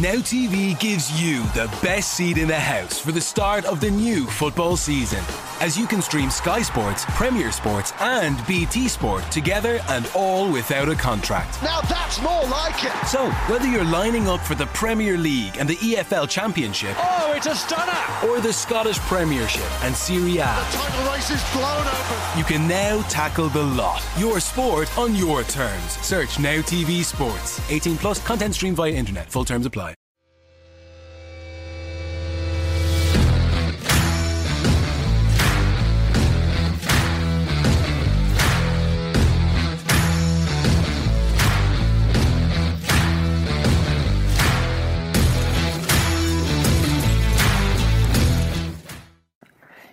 [0.00, 3.90] Now TV gives you the best seat in the house for the start of the
[3.92, 5.22] new football season.
[5.60, 10.88] As you can stream Sky Sports, Premier Sports, and BT Sport together and all without
[10.88, 11.62] a contract.
[11.62, 13.06] Now that's more like it.
[13.06, 17.46] So, whether you're lining up for the Premier League and the EFL Championship, Oh, it's
[17.46, 18.28] a stunner.
[18.28, 22.38] or the Scottish Premiership and Serie A, Title race is blown open.
[22.38, 24.02] you can now tackle the lot.
[24.18, 25.92] Your sport on your terms.
[26.04, 27.60] Search Now TV Sports.
[27.70, 29.30] 18 plus content streamed via internet.
[29.30, 29.83] Full terms apply.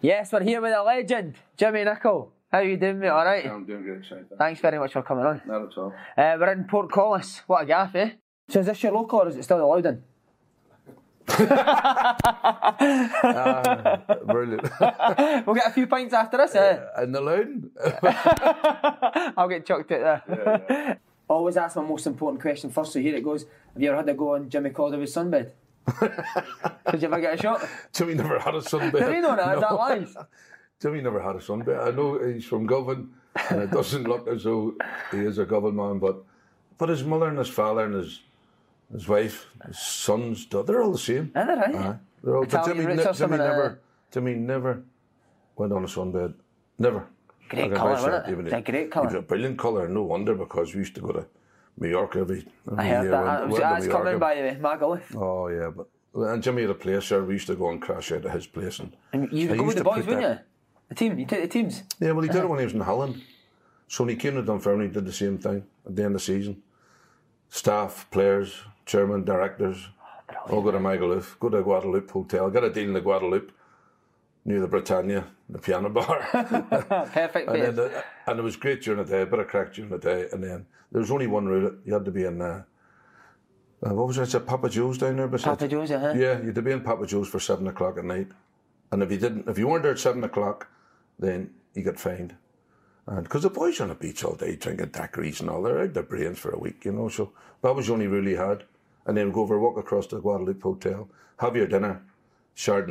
[0.01, 2.29] Yes, we're here with a legend, Jimmy Nicholl.
[2.51, 3.09] How are you doing, mate?
[3.09, 3.45] All right.
[3.45, 4.25] I'm doing great, Shane.
[4.35, 5.41] Thanks very much for coming on.
[5.45, 5.93] Not at all.
[6.17, 7.43] Uh, we're in Port Collis.
[7.45, 8.13] What a gaff, eh?
[8.49, 10.03] So is this your local or is it still the Loudon?
[14.25, 14.69] Brilliant.
[15.45, 16.79] We'll get a few pints after this, eh?
[16.97, 17.69] and the Loudon?
[19.37, 20.99] I'll get chucked out there.
[21.29, 23.45] Always ask my most important question first, so here it goes.
[23.73, 25.51] Have you ever had to go on Jimmy Calderwood's sunbed?
[26.91, 27.67] Did you ever get a shot?
[27.93, 28.91] Jimmy never had a sunbed.
[28.93, 29.55] Did he know that?
[29.55, 30.15] Is that lies?
[30.81, 31.87] Jimmy never had a sunbed.
[31.87, 33.09] I know he's from Govan,
[33.49, 34.75] and it doesn't look as though
[35.11, 36.23] he is a Govan man, but
[36.77, 38.21] but his mother and his father and his
[38.91, 41.25] his wife, his sons, they're all the same.
[41.27, 41.75] Is that right?
[41.75, 41.95] Aye.
[42.23, 43.79] They're all, but Italian roots ne- something, uh, never,
[44.11, 44.83] Jimmy never
[45.55, 46.33] went on a sunbed.
[46.77, 47.07] Never.
[47.49, 48.31] Great colour, wasn't it?
[48.31, 49.05] even a great colour.
[49.07, 51.25] was a brilliant colour, no wonder, because we used to go to
[51.81, 53.11] New York every, every I heard year.
[53.11, 53.23] that.
[53.25, 55.15] when- It was, went to that's New coming by the way, Magaluf.
[55.15, 57.23] Oh yeah, but and Jimmy had a place there.
[57.23, 59.63] We used to go and crash out at his place, and, And you would go
[59.65, 60.37] with the boys, wouldn't you?
[60.89, 61.83] The team, you take the teams.
[61.99, 63.21] Yeah, well, he did it when he was in Holland.
[63.87, 66.21] So when he came to Dunfermline, he did the same thing at the end of
[66.21, 66.61] the season.
[67.49, 69.89] Staff, players, chairman, directors,
[70.29, 73.51] oh, all go to Magaluf, go to Guadalupe Hotel, get a deal in the Guadalupe
[74.45, 76.19] near the Britannia, the piano bar.
[77.13, 79.73] Perfect and, then the, and it was great during the day, a bit of crack
[79.73, 80.27] during the day.
[80.31, 82.63] And then there was only one rule you had to be in, uh,
[83.85, 85.27] uh, what was it, it Papa Joe's down there?
[85.27, 85.67] beside Papa?
[85.67, 86.13] Joe's, uh-huh.
[86.15, 88.27] Yeah, you had to be in Papa Joe's for seven o'clock at night.
[88.91, 90.67] And if you didn't, if you weren't there at seven o'clock,
[91.17, 92.35] then you got fined.
[93.07, 95.81] And because the boys are on the beach all day drinking daiquiris and all, they're
[95.81, 97.07] out their brains for a week, you know.
[97.09, 97.31] So
[97.61, 98.63] that was the only rule you had.
[99.05, 101.09] And then go over, walk across to the Guadalupe Hotel,
[101.39, 102.03] have your dinner,
[102.53, 102.87] shard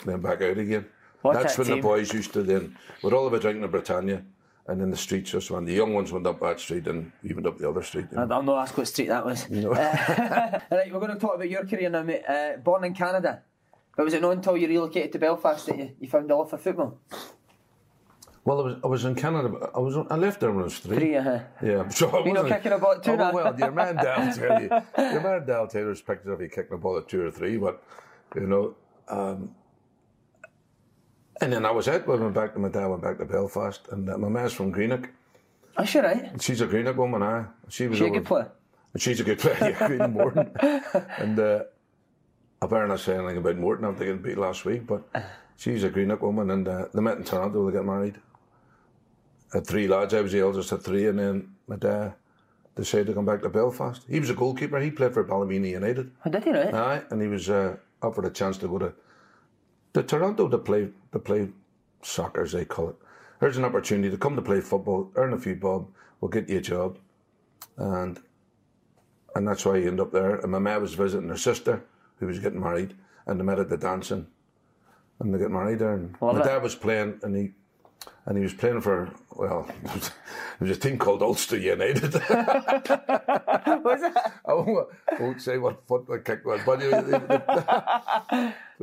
[0.00, 0.86] and then back out again.
[1.22, 1.76] What's That's that when team?
[1.78, 4.22] the boys used to then, we're all about drinking in Britannia,
[4.68, 5.66] and then the streets just went.
[5.66, 8.06] The young ones went up that street and we went up the other street.
[8.12, 8.26] You know.
[8.26, 9.44] don't know, ask what street that was.
[9.50, 12.22] Uh, right, we're going to talk about your career now, mate.
[12.28, 13.42] Uh, born in Canada.
[13.96, 16.50] But was it not until you relocated to Belfast that you, you found a love
[16.50, 17.00] for football?
[18.44, 19.70] Well, I was, I was in Canada.
[19.74, 20.96] I was I left there when I was three.
[20.96, 21.40] Three, uh-huh.
[21.62, 23.96] Yeah, so I You know, wasn't- kicking a ball at two Oh, well, your man
[23.96, 24.68] Dal tell you.
[25.12, 27.82] Your man Dal Taylor's pictures of you kicking the ball at two or three, but
[28.36, 28.74] you know.
[29.08, 29.50] Um,
[31.40, 32.06] and then I was out.
[32.06, 32.86] We went back to my dad.
[32.86, 35.08] Went back to Belfast, and uh, my man's from Greenock.
[35.76, 36.30] Oh, sure, right.
[36.40, 37.22] She's a Greenock woman.
[37.22, 37.44] I.
[37.68, 38.50] She was She a over- good player.
[38.92, 40.50] and she's a good player, yeah, Green Morton.
[41.18, 41.64] and uh,
[42.60, 45.02] I better not say anything about Morton after getting beat last week, but
[45.56, 47.66] she's a Greenock woman, and uh, they met in Toronto.
[47.70, 48.16] They got married.
[49.52, 50.12] Had three lads.
[50.14, 52.14] I was the eldest of three, and then my dad
[52.76, 54.04] decided to come back to Belfast.
[54.08, 54.78] He was a goalkeeper.
[54.80, 56.10] He played for Ballymena United.
[56.26, 56.74] Oh, did he, right?
[56.74, 58.92] Aye, and he was uh, offered a chance to go to
[59.94, 61.48] to Toronto to play to play
[62.02, 62.96] soccer, as they call it.
[63.40, 65.88] There's an opportunity to come to play football, earn a few bob,
[66.20, 66.98] we'll get you a job,
[67.76, 68.20] and
[69.34, 70.36] and that's why you end up there.
[70.36, 71.84] And my mum was visiting her sister,
[72.18, 72.94] who was getting married,
[73.26, 74.26] and they met at the dancing,
[75.20, 75.94] and they got married there.
[75.94, 76.44] And Love my it.
[76.44, 77.52] dad was playing, and he.
[78.26, 80.08] And he was playing for well, it was,
[80.60, 82.02] it was a team called Ulster United.
[83.84, 84.16] Was it?
[84.46, 86.88] I won't, I won't say what foot I kicked was, but he,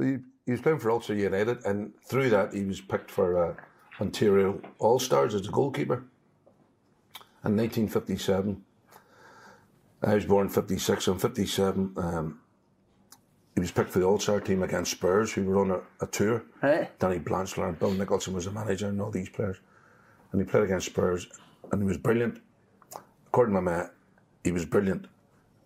[0.04, 3.44] he, he, he was playing for Ulster United, and through that he was picked for
[3.44, 3.56] uh,
[4.00, 6.04] Ontario All Stars as a goalkeeper.
[7.44, 8.64] In 1957,
[10.04, 12.40] I was born in 56, so in 57, um,
[13.56, 16.08] he was picked for the All Star team against Spurs, who were on a, a
[16.08, 16.44] tour.
[16.62, 16.98] Right.
[17.00, 19.58] Danny Blanchflower and Bill Nicholson was the manager, and all these players.
[20.32, 21.28] And he played against Spurs,
[21.72, 22.42] and he was brilliant.
[23.28, 23.90] According to my mate,
[24.44, 25.08] he was brilliant.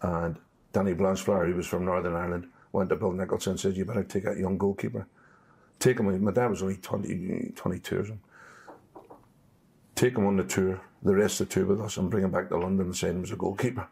[0.02, 0.38] And
[0.72, 4.04] Danny Blanchflower, who was from Northern Ireland, went to Bill Nicholson and said, You better
[4.04, 5.07] take that young goalkeeper.
[5.80, 6.24] Take him.
[6.24, 8.19] My dad was only 20, 22 or something.
[9.95, 12.31] Take him on the tour, the rest of the tour with us, and bring him
[12.31, 13.88] back to London and sign him as a goalkeeper.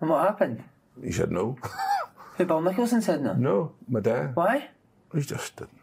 [0.00, 0.64] And what happened?
[1.02, 1.56] He said, No.
[2.36, 3.34] Who Bill Nicholson said no?
[3.34, 4.34] no, my dad.
[4.34, 4.68] Why?
[5.14, 5.78] He just didn't.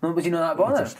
[0.00, 0.94] No, was he not that bothered?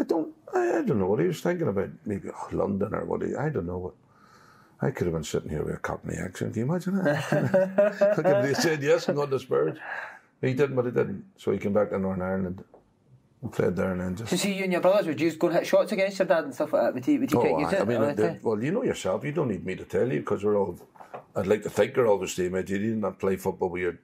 [0.00, 0.34] I don't.
[0.52, 1.90] I, I don't know what he was thinking about.
[2.04, 3.22] Maybe oh, London or what.
[3.22, 3.94] He, I don't know what.
[4.80, 6.52] I could have been sitting here with a Cockney accent.
[6.54, 7.32] Can you imagine that?
[8.16, 9.78] Look, if they said yes and got the Spurs,
[10.42, 11.24] he didn't, but he didn't.
[11.38, 12.64] So he came back to Northern Ireland
[13.42, 14.42] and played there, and then So just.
[14.42, 16.54] see you and your brothers, would you go and hit shots against your dad and
[16.54, 16.94] stuff like that?
[16.94, 18.82] Would he, would he kick Oh, you I, mean, all it the well, you know
[18.84, 19.24] yourself.
[19.24, 20.78] You don't need me to tell you because we're all.
[21.34, 22.70] I'd like to think we're all the same age.
[22.70, 23.98] You did not play football with your,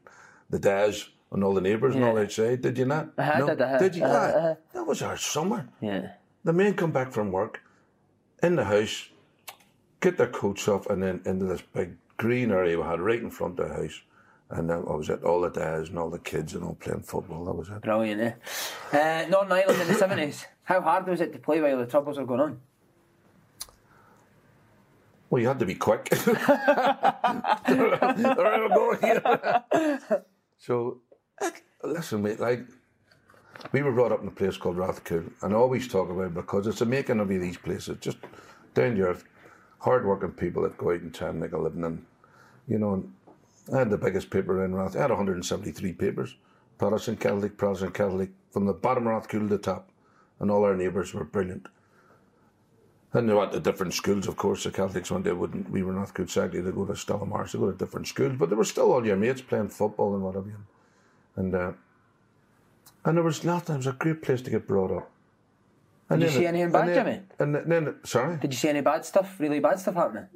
[0.49, 2.23] the dads and all the neighbours and all Yeah.
[2.23, 3.11] outside, did you not?
[3.19, 3.47] I no?
[3.49, 4.05] did, I did you?
[4.05, 4.39] uh, Aye.
[4.39, 4.55] uh.
[4.73, 5.69] that was our summer.
[5.83, 6.13] Yeah.
[6.45, 7.61] The men come back from work
[8.43, 9.09] in the house,
[10.03, 13.31] get their coats off, and then into this big green area we had right in
[13.31, 14.03] front of the house.
[14.51, 17.47] And I was at all the dads and all the kids and all playing football.
[17.47, 17.81] That was it.
[17.81, 18.33] Brilliant, eh?
[18.93, 20.45] Uh, Northern Ireland in the 70s.
[20.65, 22.61] How hard was it to play while the troubles were going on?
[25.31, 26.11] Well, you had to be quick.
[26.11, 26.37] there
[28.69, 30.03] go here.
[30.59, 31.01] so,
[31.83, 32.67] listen, mate, like,
[33.73, 36.35] we were brought up in a place called Rathcoole, and I always talk about it
[36.35, 38.19] because it's the making of these places, just
[38.75, 39.25] down to earth,
[39.83, 41.85] hard working people that go out try and make a living.
[41.85, 42.05] And,
[42.69, 43.13] you know, and
[43.75, 44.97] I had the biggest paper in Rath.
[44.97, 46.37] I had 173 papers
[46.79, 49.89] Protestant, Catholic, Protestant, Catholic, from the bottom of Rathcoole to the top.
[50.41, 51.69] And all our neighbours were brilliant.
[53.13, 54.65] And they went to different schools, of course.
[54.65, 56.61] The Catholics went there, wouldn't, we were not good exactly.
[56.61, 59.07] They go to Stella Maris, they go to different schools, but they were still all
[59.07, 60.53] your mates playing football and whatever.
[61.37, 61.73] And uh,
[63.05, 63.75] and there was nothing.
[63.75, 65.12] It was a great place to get brought up.
[66.13, 67.21] And Did you see anything bad, then- Jimmy?
[67.39, 70.27] And then, then sorry, Did you see any bad stuff, really bad stuff happening?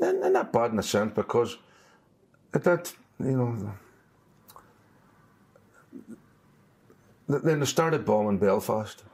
[0.00, 1.58] and, and not bad in a sense because
[2.54, 3.72] at that you know.
[7.28, 9.04] Then they started bombing Belfast.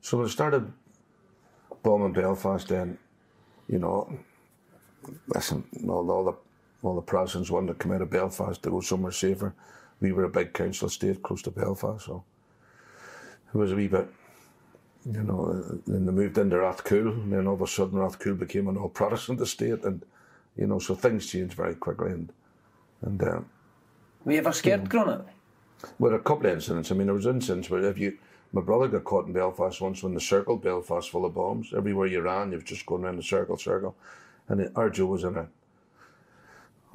[0.00, 0.72] So when they started
[1.82, 2.98] bombing Belfast, then,
[3.68, 4.18] you know,
[5.28, 6.32] listen, all, all the
[6.82, 9.54] all the Protestants wanted to come out of Belfast to go somewhere safer.
[10.00, 12.24] We were a big council estate close to Belfast, so
[13.54, 14.08] it was a wee bit,
[15.06, 15.62] you know.
[15.86, 18.88] Then they moved into Rathcoole, and then all of a sudden Rathcoole became an all
[18.88, 20.04] Protestant estate, and
[20.56, 22.10] you know, so things changed very quickly.
[22.12, 22.32] And
[23.02, 23.40] and uh,
[24.24, 25.28] Were you ever scared growing up?
[25.98, 26.90] well, a couple of incidents.
[26.90, 28.18] I mean, there was incidents where if you,
[28.52, 31.72] my brother got caught in Belfast once when they circled Belfast full of bombs.
[31.74, 33.96] Everywhere you ran, you was just going around the circle, circle.
[34.48, 35.48] And then our Joe was in a,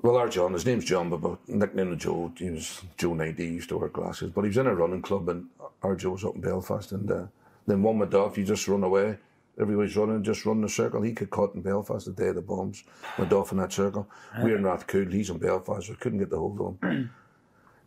[0.01, 3.45] well, our John, his name's John, but but nickname of Joe, he was Joe 90,
[3.47, 4.31] he used to wear glasses.
[4.31, 5.47] But he was in a running club and
[5.81, 6.91] our Joe was up in Belfast.
[6.91, 7.23] And uh,
[7.67, 9.17] then one went off, you just run away.
[9.59, 11.01] Everybody's running, just run the circle.
[11.01, 12.83] He got caught in Belfast the day of the bombs,
[13.17, 14.07] went off in that circle.
[14.41, 17.09] We're in Rathcoole, he's in Belfast, we couldn't get the hold of him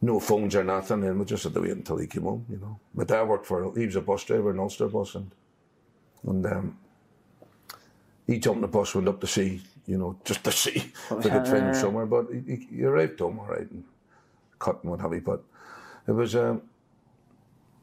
[0.01, 2.59] no phones or nothing, and we just had to wait until he came home, you
[2.59, 2.79] know.
[2.95, 5.31] My dad worked for, he was a bus driver, an Ulster bus, and,
[6.25, 6.79] and um,
[8.27, 11.31] he jumped the bus, went up to see, you know, just to see if they
[11.31, 13.85] could find him somewhere, but he, he, he arrived home all right, and
[14.59, 15.43] cut and what have you, but
[16.07, 16.63] it was, um,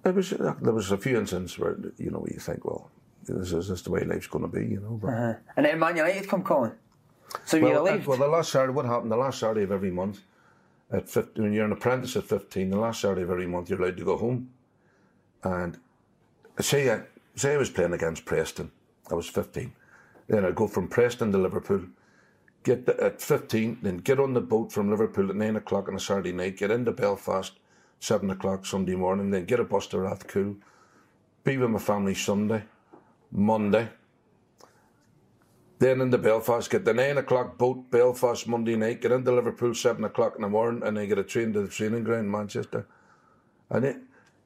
[0.06, 2.90] it was, uh, there was a few incidents where, you know, you think, well,
[3.24, 5.42] this is, this is the way life's going to be, you know, but...
[5.58, 6.74] And then Man United come calling.
[7.46, 8.08] So you Well, uh, relieved?
[8.08, 9.12] well, the last Saturday, what happened?
[9.12, 10.22] The last Saturday of every month,
[10.92, 13.82] at 15, when you're an apprentice at 15, the last Saturday of every month, you're
[13.82, 14.50] allowed to go home.
[15.44, 15.80] And
[16.60, 17.02] say I,
[17.36, 18.72] say I was playing against Preston,
[19.10, 19.74] I was 15.
[20.28, 21.82] Then I'd go from Preston to Liverpool,
[22.64, 25.96] get the, at 15, then get on the boat from Liverpool at 9 o'clock on
[25.96, 27.54] a Saturday night, get into Belfast
[28.06, 30.58] 7 o'clock Sunday morning, then get a bus to Rathcoole,
[31.44, 32.64] be with my family Sunday,
[33.32, 33.90] Monday,
[35.80, 40.06] Then into Belfast, get the nine o'clock boat Belfast Monday night, get into Liverpool seven
[40.06, 42.88] o'clock in the morning, and then get a train to the training ground in Manchester.
[43.70, 43.98] And it,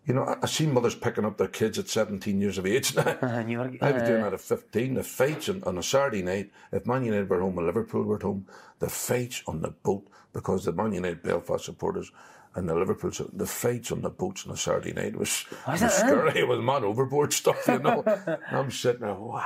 [0.05, 2.95] you know, I, I see mothers picking up their kids at 17 years of age
[2.95, 3.03] now.
[3.21, 4.95] Were, I was doing uh, that at 15.
[4.95, 8.15] The fights on, on a Saturday night, if Man United were home and Liverpool were
[8.15, 8.47] at home,
[8.79, 12.11] the fights on the boat, because the Man United Belfast supporters
[12.56, 15.82] and the Liverpool, su- the fights on the boats on a Saturday night was, was,
[15.94, 16.39] scary.
[16.39, 18.03] It was man overboard stuff, you know.
[18.51, 19.46] I'm sitting there, wow.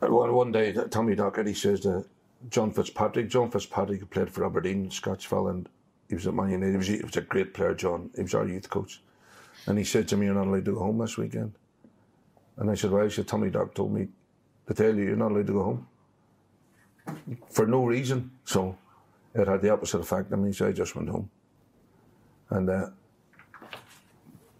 [0.00, 2.04] One, one day, Tommy Docherty, he says to
[2.50, 5.68] John Fitzpatrick, John Fitzpatrick played for Aberdeen, Scotch fella, and
[6.08, 6.72] he was at Man United.
[6.72, 8.10] He was, he was a great player, John.
[8.16, 9.00] He was our youth coach.
[9.66, 11.52] And he said to me, You're not allowed to go home this weekend.
[12.56, 13.04] And I said, Why?
[13.04, 14.08] He said, Tommy Doc told me
[14.66, 15.86] to tell you you're not allowed to go home.
[17.50, 18.30] For no reason.
[18.44, 18.76] So
[19.34, 21.30] it had the opposite effect on me, so I just went home.
[22.52, 22.86] And uh,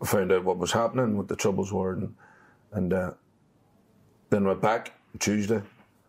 [0.04, 2.14] found out what was happening, what the troubles were, and,
[2.72, 3.10] and uh,
[4.30, 5.60] then went back Tuesday.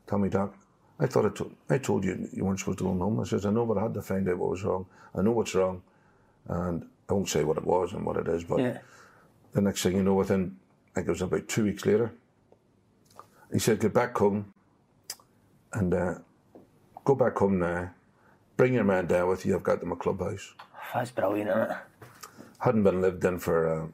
[0.07, 0.55] Tommy Doc,
[0.99, 3.19] I thought I told, I told you you weren't supposed to go home.
[3.19, 4.85] I says, I know, but I had to find out what was wrong.
[5.13, 5.81] I know what's wrong,
[6.47, 8.77] and I won't say what it was and what it is, but Yeah.
[9.51, 10.55] the next thing you know, within,
[10.91, 12.11] I think it was about two weeks later,
[13.51, 14.53] he said, get back home
[15.73, 16.15] and uh,
[17.03, 17.91] go back home now.
[18.55, 19.55] Bring your man down with you.
[19.55, 20.53] I've got them a clubhouse.
[20.93, 21.77] That's brilliant, isn't it?
[22.59, 23.87] Hadn't been lived in for uh,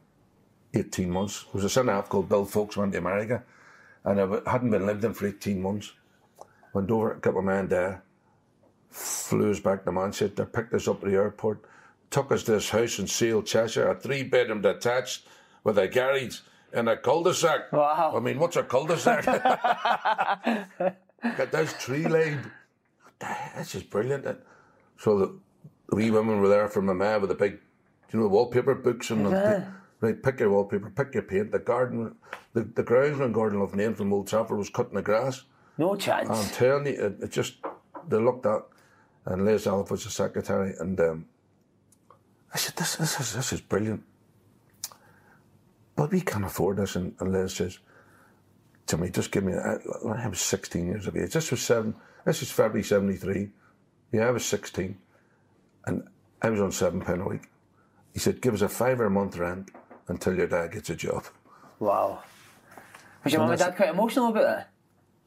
[0.73, 1.43] 18 months.
[1.43, 3.43] There was a son a half called Bill Foulkes went to America
[4.03, 5.93] and I hadn't been lived in for 18 months.
[6.73, 8.03] Went over, got my man there,
[8.89, 11.63] flew us back to Manchester, picked us up at the airport,
[12.11, 15.27] took us to this house in Sale, Cheshire, a three bedroom detached
[15.63, 16.39] with a garage
[16.71, 17.71] and a cul-de-sac.
[17.71, 18.13] Wow.
[18.15, 19.25] I mean, what's a cul-de-sac?
[21.37, 22.39] got those tree laid.
[23.57, 24.25] This is brilliant.
[24.97, 25.39] So the,
[25.89, 27.59] the wee women were there from my man with the big,
[28.13, 29.65] you know, wallpaper books and the,
[30.01, 31.51] right, pick your wallpaper, pick your paint.
[31.51, 32.15] The garden,
[32.53, 35.43] the, the groundsman Gordon Love name from Old Trafford was cutting the grass.
[35.77, 36.29] No chance.
[36.29, 37.55] I'm telling you, it, it just
[38.07, 38.63] they looked at,
[39.25, 41.25] and Les Olive was the secretary, and um,
[42.53, 44.03] I said, "This, this is this is brilliant,
[45.95, 47.79] but we can't afford this." And, and Les says
[48.87, 51.33] to me, "Just give me." I, I was 16 years of age.
[51.33, 51.95] This was seven.
[52.25, 53.49] This is February '73.
[54.11, 54.97] Yeah, I was 16,
[55.85, 56.03] and
[56.41, 57.43] I was on seven pound a week.
[58.13, 59.71] He said, "Give us a fiver a month rent
[60.07, 61.25] until your dad gets a job."
[61.79, 62.23] wow.
[63.23, 64.71] Was your mum and dad quite emotional about that?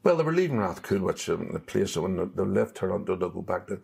[0.03, 3.29] Well, they were leaving Rathcoole, which um, the place when they, they left Toronto, they'll
[3.29, 3.79] go back to.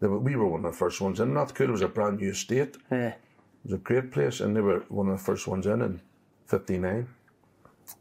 [0.00, 1.32] They were, we were one of the first ones in.
[1.32, 2.76] Rathcoole was a brand new estate.
[2.90, 3.08] Yeah.
[3.08, 3.18] It
[3.64, 6.00] was a great place, and they were one of the first ones in in
[6.46, 7.06] '59,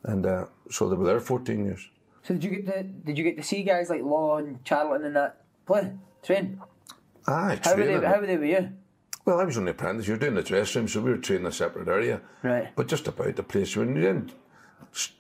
[0.03, 1.89] and uh, so they were there 14 years.
[2.23, 5.05] So did you get to did you get to see guys like Law and Charlton
[5.05, 5.91] and that play
[6.23, 6.61] train?
[7.27, 8.05] Ah, Aye, How were they?
[8.07, 8.69] How were they with you?
[9.25, 10.07] Well, I was only apprentice.
[10.07, 12.21] You were doing the dressing room, so we were training a separate area.
[12.41, 12.69] Right.
[12.75, 13.75] But just about the place.
[13.75, 14.31] When you didn't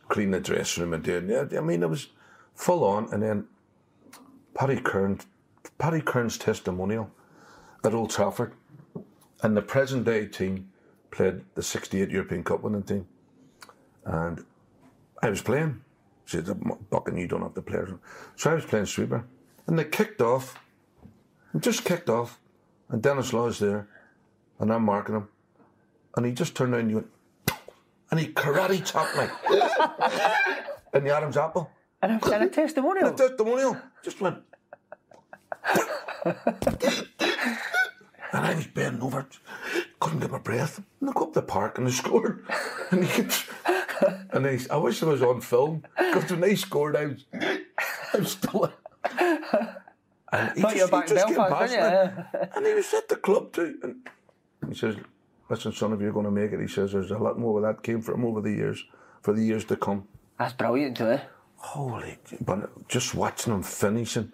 [0.07, 1.53] clean the dressing room and doing it.
[1.55, 2.07] I mean, it was
[2.55, 3.11] full on.
[3.13, 3.45] And then
[4.55, 5.19] Paddy Kern,
[5.77, 7.11] Paddy Kern's testimonial
[7.83, 8.53] at Old Trafford,
[9.43, 10.69] and the present day team
[11.11, 13.07] played the '68 European Cup winning team,
[14.05, 14.43] and
[15.21, 15.81] I was playing.
[16.25, 17.79] She said, "Buck, and you don't have to play."
[18.35, 19.23] So I was playing sweeper,
[19.67, 20.55] and they kicked off,
[21.57, 22.39] just kicked off,
[22.89, 23.87] and Denis Law's there,
[24.59, 25.27] and I'm marking him,
[26.15, 27.07] and he just turned around and he went,
[28.11, 29.23] and he karate chopped me
[30.93, 31.71] in the Adam's apple.
[32.01, 33.07] And a, and a testimonial.
[33.07, 34.37] And the testimonial just went.
[36.25, 36.35] and
[38.33, 39.27] I was bending over,
[39.99, 40.81] couldn't get my breath.
[41.01, 42.45] And I go up the park and they scored.
[42.91, 43.45] And he gets,
[44.31, 48.17] and I, I wish it was on film because when they scored, I was, I
[48.17, 48.73] was still.
[50.31, 52.23] And he Thought you were back in just came past weren't me.
[52.55, 53.79] And he was at the club too.
[53.81, 53.95] And
[54.71, 54.95] he says,
[55.49, 57.63] "Listen, son, if you're going to make it," he says, "There's a lot more where
[57.73, 58.83] that came from over the years,
[59.21, 60.07] for the years to come."
[60.37, 61.09] That's brilliant, too.
[61.11, 61.19] eh?
[61.57, 64.31] Holy, but just watching him finishing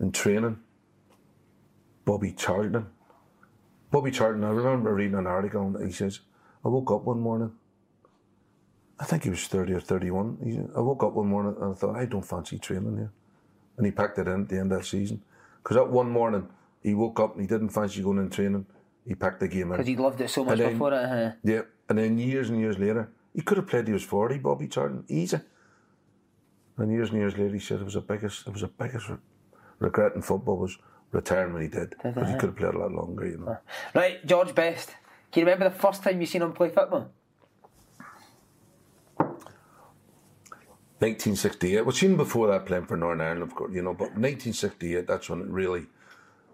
[0.00, 0.58] and training.
[2.04, 2.86] Bobby Charlton.
[3.90, 6.20] Bobby Charlton, I remember reading an article and he says,
[6.64, 7.52] I woke up one morning.
[8.98, 10.38] I think he was 30 or 31.
[10.42, 13.12] He, I woke up one morning and I thought, I don't fancy training here.
[13.78, 15.22] And he packed it in at the end of the season.
[15.62, 16.48] Because that one morning,
[16.82, 18.66] he woke up and he didn't fancy going in training.
[19.06, 19.70] He packed the game in.
[19.70, 21.08] Because he loved it so much then- before it.
[21.08, 21.32] Huh?
[21.42, 23.86] Yeah, and then years and years later, he could have played.
[23.86, 25.38] He was forty, Bobby Charlton, easy.
[26.76, 28.46] And years and years later, he said it was the biggest.
[28.46, 29.16] It was the biggest re-
[29.78, 30.76] regret in football was
[31.12, 33.26] retiring when he did, but he could have played a lot longer.
[33.26, 33.58] You know.
[33.94, 34.90] Right, George Best.
[35.32, 37.10] Can you remember the first time you seen him play football?
[41.00, 41.82] 1968.
[41.84, 43.92] Well, seen before that playing for Northern Ireland, of course, you know.
[43.94, 45.86] But 1968, that's when it really,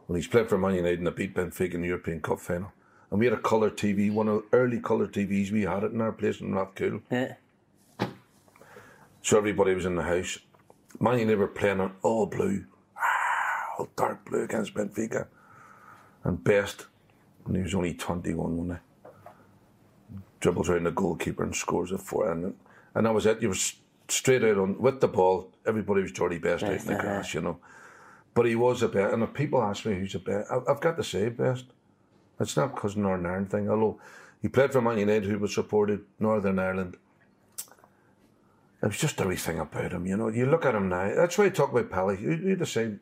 [0.06, 2.72] when he's playing for Man United and they beat Benfica in the European Cup final.
[3.10, 5.50] And we had a colour TV, one of the early colour TVs.
[5.50, 7.00] We had it in our place in Rathcoole.
[7.10, 7.34] Yeah.
[9.22, 10.38] So everybody was in the house,
[11.00, 12.66] Man United were playing on all blue,
[12.98, 15.26] ah, all dark blue against Benfica,
[16.24, 16.86] and Best,
[17.46, 19.10] and he was only 21, wasn't he?
[20.40, 22.54] Dribbles around the goalkeeper and scores a four, and
[22.94, 23.40] and that was it.
[23.40, 23.76] You were s-
[24.08, 25.50] straight out on with the ball.
[25.66, 27.02] Everybody was Jordy Best out in the uh-huh.
[27.02, 27.58] grass, you know.
[28.34, 30.96] But he was a best, and if people ask me who's the best, I've got
[30.96, 31.66] to say Best.
[32.40, 34.00] It's not because of Northern Ireland thing, although
[34.42, 36.96] he played for Man United, who was supported Northern Ireland.
[38.82, 40.28] It was just everything about him, you know.
[40.28, 41.14] You look at him now.
[41.14, 42.20] That's why I talk about Pelé.
[42.20, 43.00] You, you the same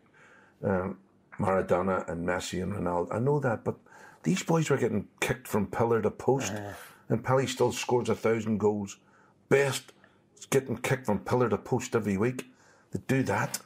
[0.62, 0.98] um,
[1.38, 3.14] Maradona and Messi and Ronaldo.
[3.14, 3.76] I know that, but
[4.22, 6.52] these boys were getting kicked from pillar to post,
[7.08, 8.98] and Pelé still scores a thousand goals.
[9.48, 9.92] Best
[10.46, 12.46] getting kicked from pillar to post every week.
[12.92, 13.58] They do that.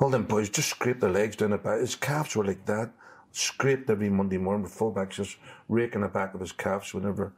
[0.00, 1.80] All them boys just scrape their legs down the back.
[1.80, 2.90] His calves were like that,
[3.32, 5.36] scraped every Monday morning with fullbacks just
[5.68, 7.32] raking the back of his calves whenever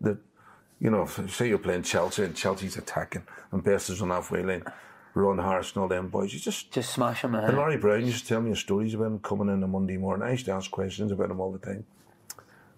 [0.00, 0.18] the,
[0.80, 4.62] you know, say you're playing Chelsea and Chelsea's attacking and Best is on halfway line,
[5.12, 7.34] Ron Harris and all them boys, you just Just smash them.
[7.34, 9.96] and Uh, Laurie Brown used to tell me stories about him coming in on Monday
[9.98, 10.26] morning.
[10.26, 11.84] I used to ask questions about him all the time.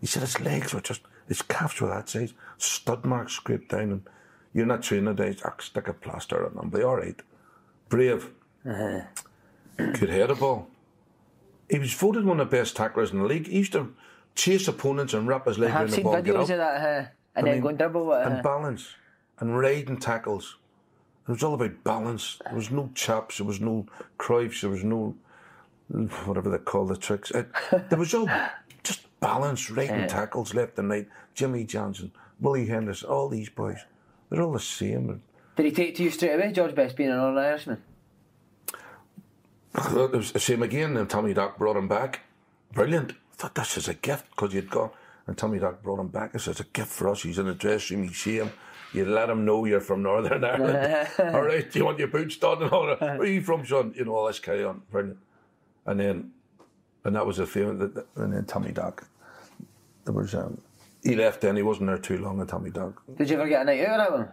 [0.00, 3.92] He said his legs were just, his calves were that size, stud marks scraped down,
[3.92, 4.02] and
[4.52, 5.42] you're not training days.
[5.44, 7.20] I stick a plaster on them, but all right.
[7.88, 8.30] Brave.
[8.64, 10.68] Could head a ball.
[11.68, 13.46] He was voted one of the best tacklers in the league.
[13.46, 13.94] He used to
[14.34, 16.48] chase opponents and wrap his leg around I've the seen ball and get videos of
[16.58, 18.26] that, uh, and I then mean, go and dribble it.
[18.26, 18.94] and Uh, balance
[19.38, 20.56] and riding tackles.
[21.28, 22.38] It was all about balance.
[22.44, 23.38] There was no chaps.
[23.38, 23.86] There was no
[24.18, 24.62] Cruyffs.
[24.62, 25.14] There was no
[26.24, 27.30] whatever they call the tricks.
[27.30, 27.48] It,
[27.88, 28.28] there was all
[28.82, 31.08] just balance, riding tackles left and right.
[31.34, 33.78] Jimmy Johnstone, Willie Henderson, all these boys.
[34.30, 35.22] They're all the same.
[35.56, 37.82] did he take to you straight away, George Best, being an Northern Irishman?
[39.74, 42.20] It was the same again, and Tommy Doc brought him back.
[42.72, 43.12] Brilliant.
[43.12, 44.90] I thought this is a gift because you'd gone.
[45.26, 46.32] And Tommy Doc brought him back.
[46.32, 47.22] This is a gift for us.
[47.22, 48.08] He's in the dressing room.
[48.08, 48.50] You see him.
[48.92, 51.08] You let him know you're from Northern Ireland.
[51.18, 53.00] all right, do you want your boots done and all that?
[53.00, 53.94] Where are you from, son?
[53.96, 54.82] You know, all this carry on.
[54.90, 55.18] Brilliant.
[55.86, 56.32] And then,
[57.04, 57.78] and that was a feeling.
[57.78, 59.06] That, that- and then Tommy Doc,
[60.04, 60.60] there was, um,
[61.02, 61.56] he left then.
[61.56, 63.02] He wasn't there too long, and Tommy Doc.
[63.16, 64.28] Did you ever get a night out of that one?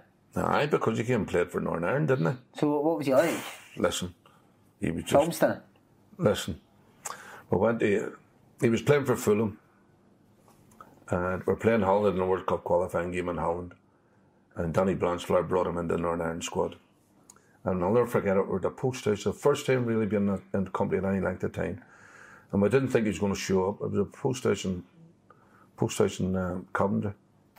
[0.45, 2.59] Aye, because he came and played for Northern Ireland, didn't he?
[2.59, 3.39] So what, was he like?
[3.75, 4.13] Listen,
[4.79, 5.13] he was just.
[5.13, 5.61] Filmston?
[6.17, 6.59] Listen,
[7.49, 8.17] we went to,
[8.59, 9.59] he was playing for Fulham,
[11.09, 13.73] and we're playing Holland in the World Cup qualifying game in Holland,
[14.55, 16.75] and Danny Blanchflower brought him into the Northern Ireland squad.
[17.63, 20.41] And I'll never forget it, we're the post house, the first time really being in
[20.53, 21.83] in the company at any length of time.
[22.51, 23.81] And we didn't think he was going to show up.
[23.81, 24.83] It was a post house in,
[25.77, 27.13] post house in um, Coventry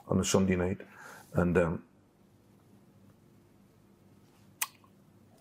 [0.08, 0.80] on a Sunday night.
[1.34, 1.82] And um,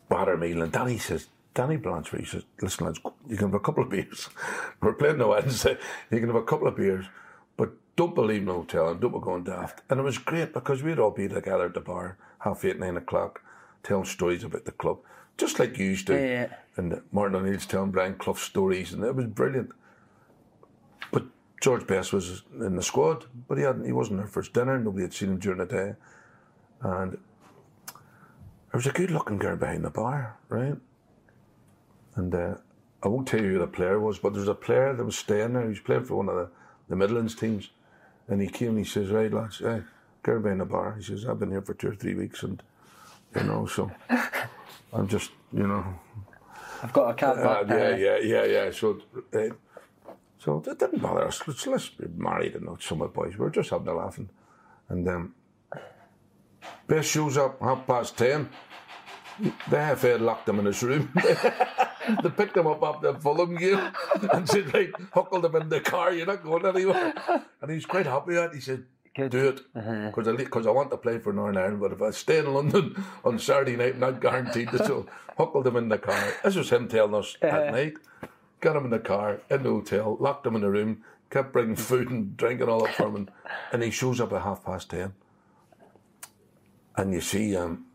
[0.10, 0.62] batter meal.
[0.62, 3.90] And Danny says, Danny Blanchflower, he says, listen, lads, you can have a couple of
[3.96, 4.30] beers.
[4.82, 5.78] We're playing the Wednesday.
[6.12, 7.06] You can have a couple of beers,
[7.56, 9.82] but don't believe no telling, don't be going daft.
[9.90, 12.98] And it was great because we'd all be together at the bar, half eight, nine
[12.98, 13.42] o'clock,
[13.84, 15.00] telling stories about the club,
[15.38, 16.14] just like you used to.
[16.14, 16.48] Yeah.
[16.76, 19.72] And Martin O'Neill's telling Brian Clough stories, and it was brilliant.
[21.12, 21.26] But
[21.62, 23.86] George Best was in the squad, but he hadn't.
[23.86, 24.78] He wasn't there for his dinner.
[24.80, 25.96] Nobody had seen him during the day,
[26.82, 30.76] and there was a good-looking girl behind the bar, right?
[32.16, 32.56] And uh,
[33.02, 35.18] I won't tell you who the player was, but there was a player that was
[35.18, 35.64] staying there.
[35.64, 36.50] He was playing for one of the,
[36.90, 37.70] the Midlands teams,
[38.28, 39.82] and he came and he says, "Right, lads, hey,
[40.22, 42.62] girl behind the bar." He says, "I've been here for two or three weeks, and
[43.36, 43.90] you know, so
[44.94, 45.84] I'm just, you know."
[46.84, 47.38] I've got a cat.
[47.38, 48.72] Uh, yeah, uh, yeah, yeah, yeah.
[48.72, 49.02] So,
[49.34, 49.50] uh,
[50.40, 51.42] so it didn't bother us.
[51.48, 53.34] Let's, let's be married and not some of the boys.
[53.34, 54.30] We were just having a laughing.
[54.90, 55.34] And um,
[56.88, 58.50] Best shows up half past ten.
[59.70, 61.12] The FA locked him in his room.
[62.24, 63.80] they picked him up after the Fulham game
[64.34, 67.14] and said, right, huckled him in the car, you're not going anywhere.
[67.62, 68.56] And he was quite happy with that.
[68.56, 69.62] He said, do it.
[69.74, 72.54] Because I, because I want to play for Northern Ireland, but if I stay in
[72.54, 74.84] London on Saturday night, I'm not guaranteed to.
[74.84, 75.06] So
[75.38, 76.34] huckled him in the car.
[76.44, 77.94] This was him telling us at night.
[78.60, 81.76] Got him in the car, in the hotel, locked him in the room, kept bringing
[81.90, 83.16] food and drinking all up for him.
[83.16, 83.32] And,
[83.72, 85.14] and he shows up at half past ten.
[86.96, 87.86] And you see, um,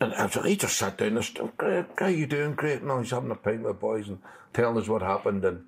[0.00, 2.54] and was- he just sat down and said, great, how you doing?
[2.54, 2.82] Great.
[2.82, 4.18] No, he's having a pint with the boys and
[4.52, 5.44] telling us what happened.
[5.44, 5.66] And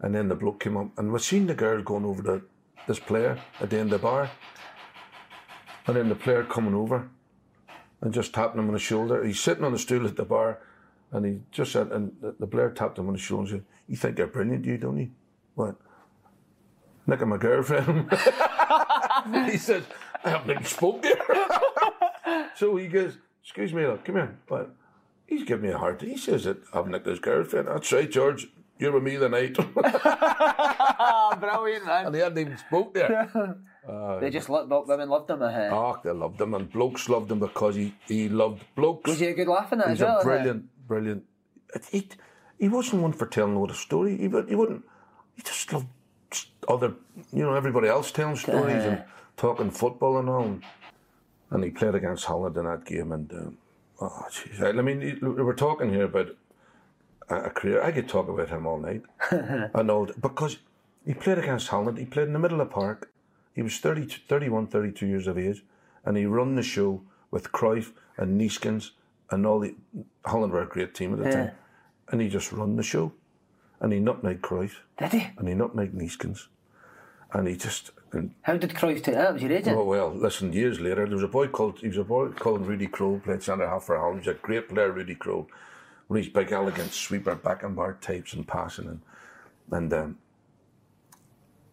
[0.00, 2.42] and then the bloke came up and we seen the girl going over to
[2.86, 4.30] this player at the end of the bar.
[5.86, 7.08] And then the player coming over
[8.00, 9.22] and just tapping him on the shoulder.
[9.24, 10.58] He's sitting on the stool at the bar
[11.12, 13.96] and he just said, and the, Blair tapped him on the shoulder and said, You
[13.96, 15.10] think you're brilliant, do you, don't you?
[15.54, 15.76] What?
[17.06, 18.10] Look at my girlfriend.
[19.50, 19.82] he says,
[20.24, 21.16] I haven't even spoken to
[22.24, 22.50] her.
[22.56, 24.38] so he goes, Excuse me, look, come here.
[24.48, 24.70] But
[25.26, 26.00] he's giving me a heart.
[26.02, 27.66] He says that I've nicked his girlfriend.
[27.68, 28.46] That's right, George.
[28.78, 29.56] You're with me the night.
[29.84, 32.06] Ah, brilliant, man.
[32.06, 33.28] and he hadn't even spoke there.
[34.20, 35.42] they just loved, women loved him.
[35.42, 39.10] Uh, Oh, they loved him, and blokes loved him because he, he loved blokes.
[39.10, 40.16] was he a good laugh in that He as well?
[40.16, 41.22] a uh, brilliant, brilliant.
[41.92, 42.08] He,
[42.58, 44.16] he wasn't one for telling a lot of story.
[44.16, 44.84] He, he wouldn't.
[45.36, 45.86] He just loved
[46.68, 46.94] other,
[47.32, 49.04] you know, everybody else telling stories and
[49.36, 50.58] talking football and all.
[51.50, 53.12] And he played against Holland in that game.
[53.12, 53.58] And um,
[54.00, 56.36] oh, jeez, I I mean, we we're talking here about
[57.28, 57.82] a, career.
[57.82, 59.02] I could talk about him all night.
[59.30, 60.58] and all because
[61.06, 61.98] he played against Holland.
[61.98, 63.12] He played in the middle of the park.
[63.54, 65.64] He was 30, 31, 32 years of age,
[66.04, 68.90] and he run the show with Cruyff and Nieskens
[69.30, 69.74] and all the
[70.24, 71.50] Holland were a great team at the time,
[72.08, 73.12] and he just run the show,
[73.80, 75.26] and he nutmegged Cruyff Did he?
[75.38, 76.46] and he nutmegged Nieskens,
[77.32, 77.92] and he just.
[78.12, 79.34] And, How did Cruyff take that?
[79.34, 79.74] Was he raging?
[79.74, 80.52] oh well, listen.
[80.52, 83.42] Years later, there was a boy called he was a boy called Rudy Krol, played
[83.42, 84.22] centre half for Holland.
[84.22, 85.46] He was a great player, Rudy Krol.
[86.08, 89.00] With his big, elegant sweeper, back and bar tapes and passing and
[89.70, 90.18] and um,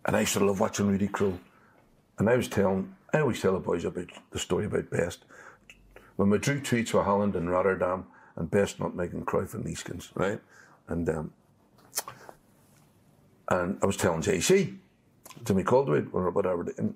[0.05, 1.37] and I used to love watching Rudy Krol.
[2.19, 5.25] And I was telling, I always tell the boys about the story about Best.
[6.17, 10.09] When we drew each with Holland and Rotterdam, and Best not making Cruyff and Nieskens,
[10.15, 10.39] right?
[10.87, 11.33] And um,
[13.49, 14.77] and I was telling JC,
[15.43, 16.67] Jimmy Calderwood, or whatever.
[16.77, 16.95] And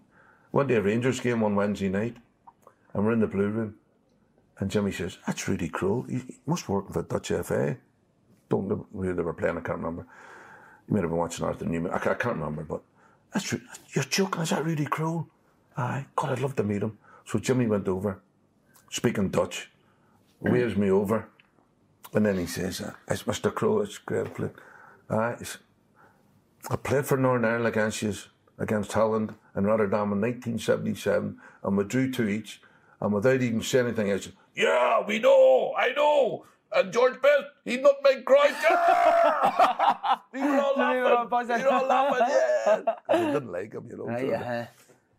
[0.51, 2.17] one day, a Rangers game on Wednesday night,
[2.93, 3.75] and we're in the blue room,
[4.59, 6.03] and Jimmy says, "That's really cruel.
[6.03, 7.77] He, must work for Dutch FA."
[8.49, 9.57] Don't know who they were playing.
[9.57, 10.05] I can't remember.
[10.87, 11.91] You might have been watching Arthur Newman.
[11.93, 12.81] I, can't remember, but
[13.33, 13.61] that's true.
[13.95, 14.41] you're joking.
[14.41, 15.29] Is that really cruel?
[15.77, 16.05] Aye.
[16.17, 16.97] God, I'd love to meet him.
[17.25, 18.19] So Jimmy went over,
[18.91, 19.71] speaking Dutch,
[20.41, 21.27] waves me over,
[22.13, 23.51] and then he says, uh, "It's Mr.
[23.51, 23.83] Krol.
[23.83, 24.49] It's great play."
[25.09, 25.31] Aye.
[25.41, 25.57] it's-
[26.69, 28.13] I played for Northern Ireland against you,
[28.59, 32.61] against Holland and Rotterdam in 1977, and we drew two each.
[32.99, 37.45] And without even saying anything, I said, "Yeah, we know, I know." And George Best,
[37.65, 38.55] he nutmeg cried.
[38.63, 40.17] Yeah!
[40.31, 41.01] we were all laughing.
[41.03, 41.57] were all buzzing.
[41.57, 42.27] We were all laughing.
[42.29, 42.95] Yeah.
[43.09, 44.07] I didn't like him, you know.
[44.09, 44.67] Aye, so- yeah.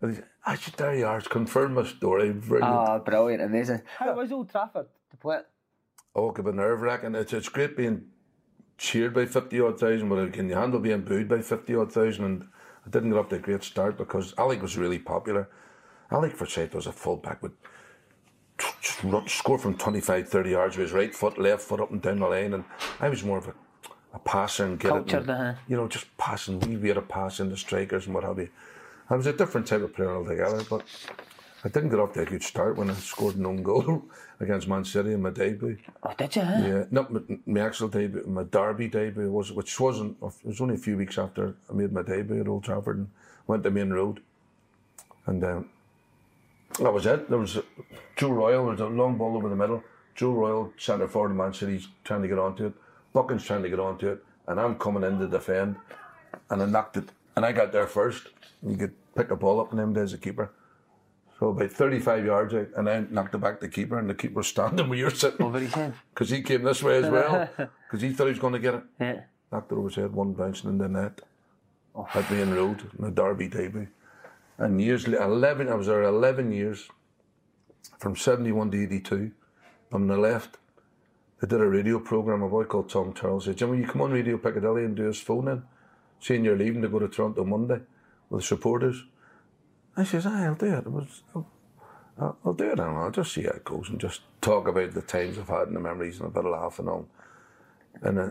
[0.03, 1.19] And he said, I should tell you are.
[1.19, 2.33] It's confirmed my story.
[2.33, 2.75] Brilliant.
[2.75, 3.83] Oh, brilliant, amazing.
[3.99, 5.47] How was Old Trafford to play it?
[6.15, 7.15] Oh, it could be nerve wracking.
[7.15, 8.07] It's, it's great being
[8.77, 12.25] cheered by 50 odd thousand, but can you handle being booed by 50 odd thousand?
[12.25, 12.49] And
[12.85, 15.49] I didn't get off to a great start because Alec was really popular.
[16.11, 17.53] Alec Forsyth was a fullback with
[18.81, 22.03] just run, score from 25, 30 yards with his right foot, left foot up and
[22.03, 22.55] down the lane.
[22.55, 22.65] And
[23.01, 23.55] I was more of a,
[24.15, 25.13] a passer and get it.
[25.13, 25.55] And, uh-huh.
[25.69, 28.51] You know, just passing, we had a pass in the strikers and what have you.
[29.13, 30.85] I was a different type of player altogether, but
[31.63, 34.05] I didn't get off to a good start when I scored an own goal
[34.41, 35.77] against Man City in my debut.
[36.03, 36.41] Oh, did you?
[36.41, 36.63] Huh?
[36.65, 40.17] Yeah, not my, my actual debut, my derby debut was, which wasn't.
[40.23, 43.11] It was only a few weeks after I made my debut at Old Trafford and
[43.47, 44.23] went to Maine Road,
[45.27, 45.69] and um,
[46.81, 47.29] that was it.
[47.29, 47.59] There was
[48.17, 48.65] Joe Royle.
[48.65, 49.85] There was a long ball over the middle.
[50.15, 52.73] Joe Royle, centre forward of Man City's trying to get onto it.
[53.13, 55.77] Buchan's trying to get onto it, and I'm coming in to defend,
[56.49, 58.29] and I knocked it, and I got there first.
[58.67, 60.51] You could pick a ball up in them days, a keeper.
[61.39, 64.15] So about 35 yards out, and I knocked it back to the keeper, and the
[64.15, 65.45] keeper was standing where you're sitting.
[65.45, 65.95] Over his head.
[66.15, 67.49] Because he came this way as well.
[67.87, 68.83] Because he thought he was going to get it.
[69.01, 69.21] Yeah.
[69.51, 71.21] Knocked it over his head, one bouncing in the net.
[72.15, 73.89] At Maine Road, in the Derby debut.
[74.57, 76.89] And years later, 11, I was there 11 years,
[77.99, 79.33] from 71 to 82.
[79.93, 80.57] On the left,
[81.41, 84.13] they did a radio programme, a boy called Tom Tyrrell said, Jimmy, you come on
[84.13, 85.65] Radio Piccadilly and do his phone in,
[86.23, 87.81] saying you're leaving to go to Toronto Monday
[88.31, 89.05] with supporters.
[89.97, 90.87] I says, aye, I'll do it.
[90.87, 91.47] was, I'll,
[92.45, 95.03] I'll- do it, and I'll just see how it goes and just talk about the
[95.03, 97.09] times I've had and the memories and a bit of laugh and all.
[98.01, 98.29] And uh,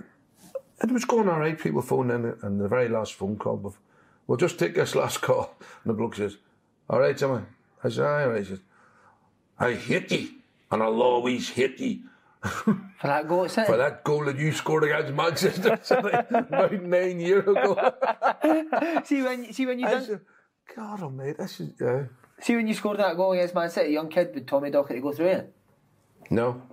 [0.82, 1.60] it was going all right.
[1.60, 3.76] People phoning in, and the very last phone call, bef-
[4.26, 5.56] we'll just take this last call.
[5.84, 6.38] And the bloke says,
[6.90, 7.42] All right, Jimmy.
[7.84, 8.40] I said, Aye, all right.
[8.44, 8.60] He says,
[9.60, 10.30] I hate you,
[10.72, 12.00] and I'll always hate you
[12.42, 13.68] For that goal at City?
[13.68, 17.94] for that goal that you scored against Manchester City about nine years ago.
[19.06, 20.22] see when see when you done, said,
[20.76, 22.06] God, oh, mate, this is, yeah.
[22.42, 25.02] see when you scored that goal against Man City, young kid with Tommy Docherty to
[25.02, 25.54] go through it.
[26.32, 26.64] No.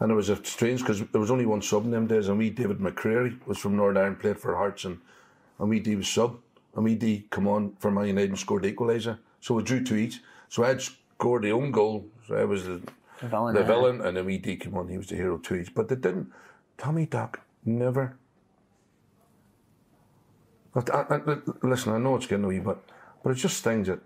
[0.00, 2.36] And it was a strange because there was only one sub in them days, and
[2.36, 5.00] we David McCreery was from Northern Ireland, played for Hearts, and
[5.58, 6.38] and we D was sub,
[6.74, 9.18] and we D come on for Man United and scored equaliser.
[9.40, 10.20] So we drew two each.
[10.48, 12.06] So I'd scored the own goal.
[12.26, 12.82] So I was the,
[13.20, 13.54] The villain.
[13.54, 14.88] the uh, villain, and then we D came on.
[14.88, 15.74] He was the hero each.
[15.74, 16.32] But they didn't.
[16.76, 18.16] Tommy Doc never.
[20.72, 22.84] But I, I, listen, I know it's getting away, but
[23.22, 24.00] but it's just things that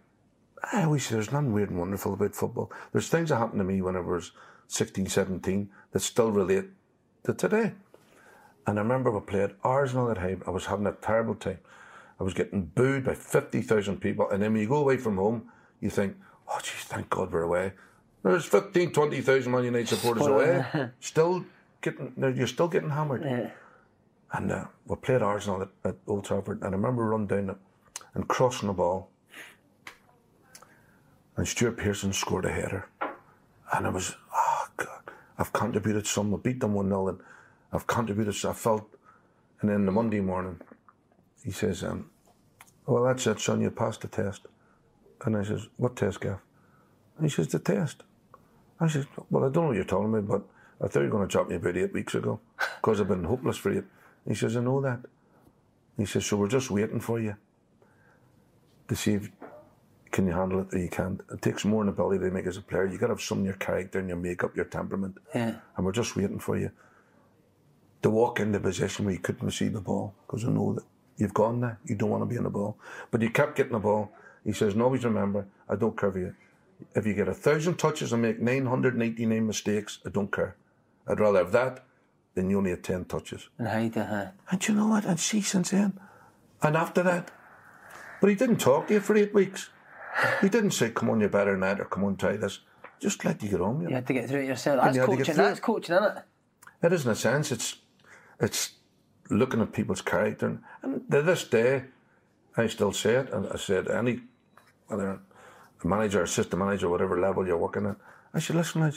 [0.72, 2.72] I always say there's nothing weird and wonderful about football.
[2.92, 4.32] There's things that happened to me when I was
[4.68, 6.66] 16, 17 that still relate
[7.24, 7.72] to today.
[8.66, 10.42] And I remember we played Arsenal at home.
[10.46, 11.58] I was having a terrible time.
[12.20, 14.30] I was getting booed by 50,000 people.
[14.30, 16.16] And then when you go away from home, you think,
[16.48, 17.72] oh, geez, thank God we're away.
[18.22, 20.64] There's 15, 20,000 Man United supporters away.
[21.00, 21.44] Still
[21.80, 23.22] getting, you're still getting hammered.
[24.32, 26.62] And uh, we played Arsenal at, at Old Trafford.
[26.62, 27.56] And I remember running down
[28.14, 29.10] and crossing the ball
[31.36, 32.88] and Stuart Pearson scored a header.
[33.72, 36.34] And I was, oh God, I've contributed some.
[36.34, 37.18] I beat them 1 0 and
[37.72, 38.34] I've contributed.
[38.34, 38.88] So I felt,
[39.60, 40.60] and then the Monday morning,
[41.42, 42.10] he says, um,
[42.86, 44.46] Well, that's it, son, you passed the test.
[45.24, 46.38] And I says, What test, Gav?
[47.16, 48.02] And he says, The test.
[48.82, 51.18] I said, Well, I don't know what you're talking about, but I thought you were
[51.18, 52.40] going to drop me about eight weeks ago
[52.80, 53.84] because I've been hopeless for you.
[54.26, 55.00] He says, I know that.
[55.96, 57.36] He says, So we're just waiting for you
[58.88, 59.30] to see if
[60.10, 61.20] can you handle it or you can't.
[61.32, 62.86] It takes more than ability to make as a player.
[62.86, 65.16] You've got to have some of your character and your makeup, your temperament.
[65.34, 65.54] Yeah.
[65.76, 66.70] And we're just waiting for you
[68.02, 70.84] to walk in the position where you couldn't receive the ball because I know that
[71.16, 71.78] you've gone there.
[71.86, 72.76] You don't want to be in the ball.
[73.10, 74.12] But you kept getting the ball.
[74.44, 76.34] He says, and always remember, I don't care if you,
[76.94, 80.56] if you get a thousand touches and make 989 mistakes, I don't care.
[81.06, 81.84] I'd rather have that
[82.34, 83.48] than you only have 10 touches.
[83.58, 84.26] And hide it, huh?
[84.50, 85.04] And you know what?
[85.04, 85.98] And see since then.
[86.62, 87.30] And after that.
[88.20, 89.70] But he didn't talk to you for eight weeks.
[90.40, 92.60] He didn't say, come on, you're better than that, or come on, try this.
[93.00, 93.80] Just let you get on.
[93.80, 94.80] You You had to get through it yourself.
[94.82, 95.36] That's you had to get coaching.
[95.42, 95.62] That's it.
[95.62, 96.24] coaching, isn't it?
[96.82, 97.50] It is in a sense.
[97.50, 97.76] It's
[98.40, 98.72] it's
[99.30, 101.84] looking at people's character, and, and to this day,
[102.56, 103.32] I still say it.
[103.32, 104.20] And I said any
[104.86, 105.20] whether
[105.84, 107.96] manager, assistant manager, whatever level you're working at,
[108.34, 108.92] I said, listen, I,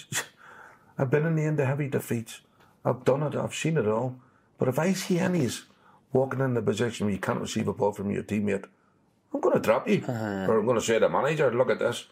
[0.97, 2.41] I've been in the end of heavy defeats.
[2.83, 3.35] I've done it.
[3.35, 4.15] I've seen it all.
[4.57, 5.65] But if I see any's
[6.13, 8.65] walking in the position where you can't receive a ball from your teammate,
[9.33, 11.79] I'm going to drop you, or I'm going to say to the manager, look at
[11.79, 12.05] this,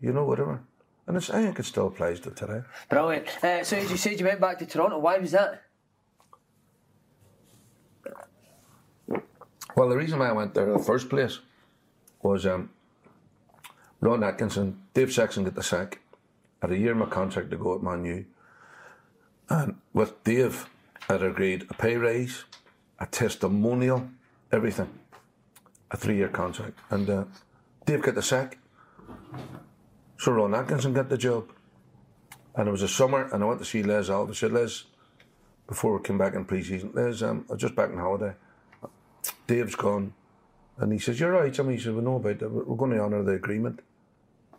[0.00, 0.60] you know, whatever.
[1.08, 2.62] And it's, I think it still applies to today.
[2.88, 3.42] Brilliant.
[3.42, 4.98] Uh, so as you said, you went back to Toronto.
[4.98, 5.64] Why was that?
[9.74, 11.38] Well, the reason why I went there in the first place
[12.22, 12.70] was um,
[14.00, 16.00] Ron Atkinson, Dave Sexton get the sack.
[16.62, 18.24] Had a year in my contract to go at Man U.
[19.48, 20.68] And with Dave,
[21.08, 22.44] I'd agreed a pay raise,
[22.98, 24.08] a testimonial,
[24.52, 24.88] everything.
[25.90, 26.78] A three year contract.
[26.90, 27.24] And uh,
[27.86, 28.58] Dave got the sack.
[30.18, 31.50] So Ron Atkinson got the job.
[32.54, 34.30] And it was a summer, and I went to see Les Olive.
[34.30, 34.84] I said, Les,
[35.68, 38.34] before we came back in pre season, Les, um, I was just back on holiday.
[39.46, 40.12] Dave's gone.
[40.76, 41.76] And he says, You're right, Jimmy.
[41.76, 42.50] He said, We know about that.
[42.50, 43.80] We're going to honour the agreement.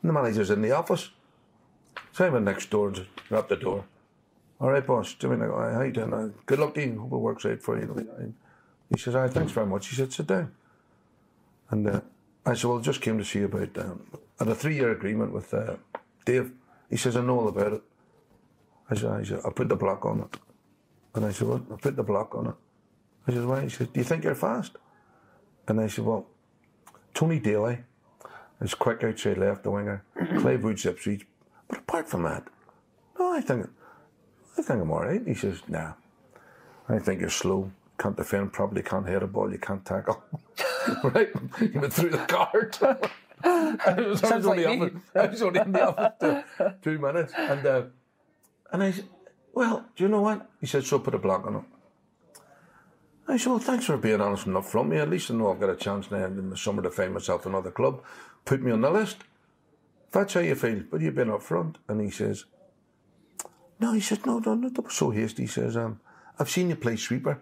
[0.02, 1.10] And the manager's in the office.
[2.14, 3.86] So I went next door and rapped the door.
[4.60, 5.14] All right, boss.
[5.14, 6.14] Jimmy, go, how you doing?
[6.14, 7.00] Uh, Good luck to you.
[7.00, 8.34] Hope it works out for you.
[8.90, 9.88] He says, All right, thanks very much.
[9.88, 10.52] He said, Sit down.
[11.70, 12.02] And uh,
[12.46, 14.02] I said, Well, I just came to see you about um,
[14.38, 15.76] had a three year agreement with uh,
[16.26, 16.52] Dave.
[16.90, 17.82] He says, I know all about it.
[18.90, 20.38] I said, I said, I put the block on it.
[21.16, 21.62] And I said, What?
[21.72, 22.56] I put the block on it.
[23.28, 23.62] I said, Why?
[23.62, 24.78] He said, Do you think you're fast?
[25.68, 26.26] And I said, Well,
[27.14, 27.80] Tony Daly
[28.62, 30.04] is quick outside left, the winger.
[30.40, 31.26] Clive Woods Ipswich.
[31.68, 32.44] But apart from that,
[33.18, 33.70] no, I think
[34.58, 35.22] I think I'm all right.
[35.26, 35.94] He says, Nah.
[36.88, 37.72] I think you're slow.
[38.00, 40.24] Can't defend properly, can't hit a ball, you can't tackle.
[41.04, 41.30] right?
[41.60, 42.78] You went through the card.
[43.44, 47.34] I was, I was only like I was only in the office two, two minutes.
[47.38, 47.84] And uh,
[48.72, 49.06] and I said,
[49.54, 50.50] Well, do you know what?
[50.60, 51.64] He said, So put a block on it.
[53.30, 54.98] I said, well, thanks for being honest enough with me.
[54.98, 57.46] At least I know I've got a chance now in the summer to find myself
[57.46, 58.02] another club.
[58.46, 59.18] Put me on the list.
[60.12, 61.78] That's how you feel, but you've been up front.
[61.88, 62.46] And he says,
[63.80, 65.44] no, he says, no, no, no, don't be so hasty.
[65.44, 66.00] He says, um,
[66.40, 67.42] I've seen you play sweeper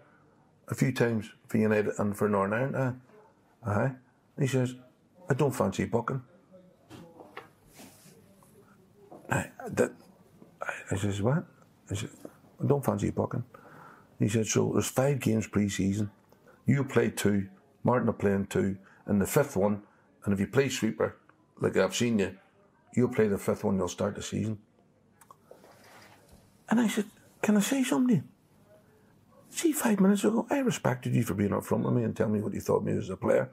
[0.67, 2.75] a few times for United and for Northern Ireland.
[2.75, 3.89] Uh, uh-huh.
[4.39, 4.75] He says,
[5.29, 6.21] I don't fancy Buchan.
[9.29, 9.91] I, that,
[10.61, 11.43] I, I says, what?
[11.89, 12.09] I said,
[12.61, 13.43] I don't fancy Buchan.
[14.19, 16.11] He said, so there's five games pre-season.
[16.65, 17.47] You play two,
[17.83, 19.83] Martin are playing two, and the fifth one,
[20.27, 21.15] and if you play sweeper,
[21.61, 22.37] like I've seen you,
[22.93, 24.57] you'll play the fifth one, you'll start the season.
[26.69, 27.05] And I said,
[27.41, 28.27] can I say something?
[29.49, 32.33] See, five minutes ago, I respected you for being up front with me and telling
[32.33, 33.49] me what you thought me as a player.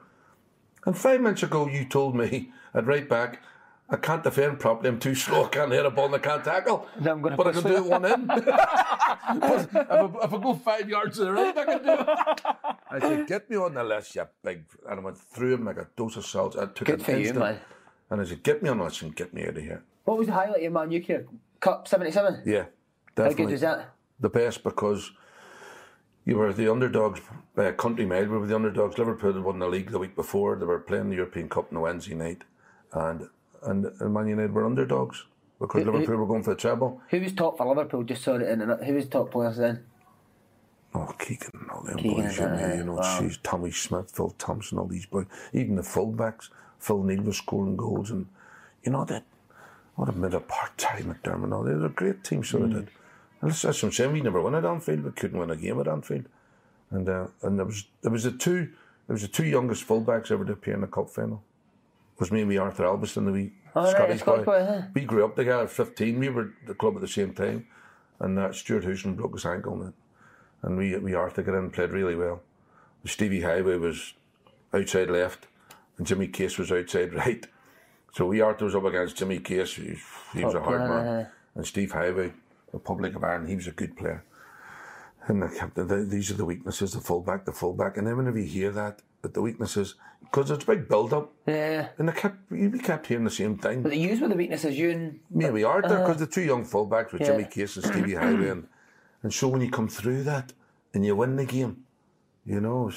[0.85, 3.41] And five minutes ago, you told me at right back,
[3.87, 6.43] I can't defend properly, I'm too slow, I can't hit a ball and I can't
[6.43, 6.87] tackle.
[6.99, 7.77] Then I'm gonna but I can do it.
[7.77, 8.29] it one in.
[8.31, 12.07] if, I, if I go five yards to the right, I can do it.
[12.89, 14.63] I said, get me on the list, you big.
[14.89, 16.55] And I went through him like a dose of salt.
[16.57, 17.59] I took Good an for you, man.
[18.09, 19.83] And I said, get me on the list and get me out of here.
[20.05, 21.27] What was the highlight of your Man U career?
[21.59, 22.41] Cup 77?
[22.45, 22.65] Yeah,
[23.17, 23.91] How good was that?
[24.19, 25.11] the best because
[26.25, 27.21] you were the underdogs
[27.55, 28.25] by a country mile.
[28.25, 28.97] We were the underdogs.
[28.97, 30.55] Liverpool had won the league the week before.
[30.55, 32.43] They were playing the European Cup on a Wednesday night,
[32.93, 33.27] and
[33.65, 35.25] and, and Man United were underdogs
[35.59, 37.01] because Who- who- Liverpool were going for the treble.
[37.09, 38.03] Who was top for Liverpool?
[38.03, 39.83] Just saw it in and who was top players then?
[40.93, 43.19] Oh, Keegan all them Keegan boys, and you know, you know, wow.
[43.19, 46.49] jeez, Tommy Smith, Phil Thompson, all these boys, even the fullbacks.
[46.79, 48.27] Phil Neal was scoring goals, and
[48.83, 49.23] you know that.
[49.95, 51.45] What a minute apart, Terry McDermott.
[51.45, 51.63] and all.
[51.63, 52.61] They were a great team, so Mm.
[52.67, 52.89] they did.
[53.41, 54.11] And that's, that's what I'm saying.
[54.13, 55.03] We never won at Anfield.
[55.03, 56.25] We couldn't win a game at Anfield.
[56.91, 58.69] And uh, and there was there was the two
[59.07, 61.43] there was the two youngest fullbacks ever to appear in the cup final.
[62.19, 64.59] Was me and we Arthur Albiston, the wee Oh, Scottish Scottish boy.
[64.59, 64.81] boy, huh?
[64.93, 65.63] We grew up together.
[65.63, 67.67] at Fifteen, we were at the club at the same time,
[68.19, 69.93] and uh, Stewart Houston broke his ankle, and,
[70.61, 72.41] and we we Arthur got in and played really well.
[73.05, 74.13] Stevie Heighway was
[74.73, 75.47] outside left,
[75.97, 77.45] and Jimmy Case was outside right.
[78.13, 79.73] So we Arthur was up against Jimmy Case.
[79.75, 79.97] He,
[80.33, 81.29] he was a hard man, uh-huh.
[81.55, 82.31] and Steve Heighway,
[82.71, 84.23] Republic of Ireland, he was a good player.
[85.27, 87.97] And the, kept- the, these are the weaknesses, the fullback, the fullback.
[87.97, 91.33] And then whenever you hear that, that the weaknesses, because it's a big build up,
[91.47, 91.87] Yeah.
[91.97, 93.81] and they kept, you we kept hearing the same thing.
[93.81, 96.43] But the use with the weaknesses, you and Yeah, we are there because the two
[96.43, 97.27] young fullbacks with Yeah.
[97.31, 98.67] Jimmy Case and Stevie Highway, and,
[99.23, 100.53] and so when you come through that
[100.93, 101.83] and you win the game,
[102.45, 102.91] you know,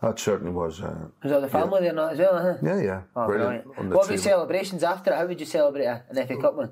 [0.00, 0.80] that certainly was.
[0.80, 2.56] Uh, was all the family there not as well, huh?
[2.62, 3.64] yeah, yeah, Oh, brilliant.
[3.64, 4.22] the What about table.
[4.22, 5.16] celebrations after it?
[5.16, 6.70] How would you celebrate an FA Cup one?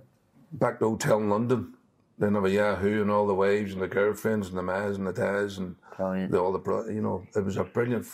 [0.52, 1.74] Back to hotel in London,
[2.22, 5.06] then have a Yahoo and all the wives and the girlfriends and the mas and
[5.08, 8.06] the dads and the, all the bro- you know, it was a brilliant,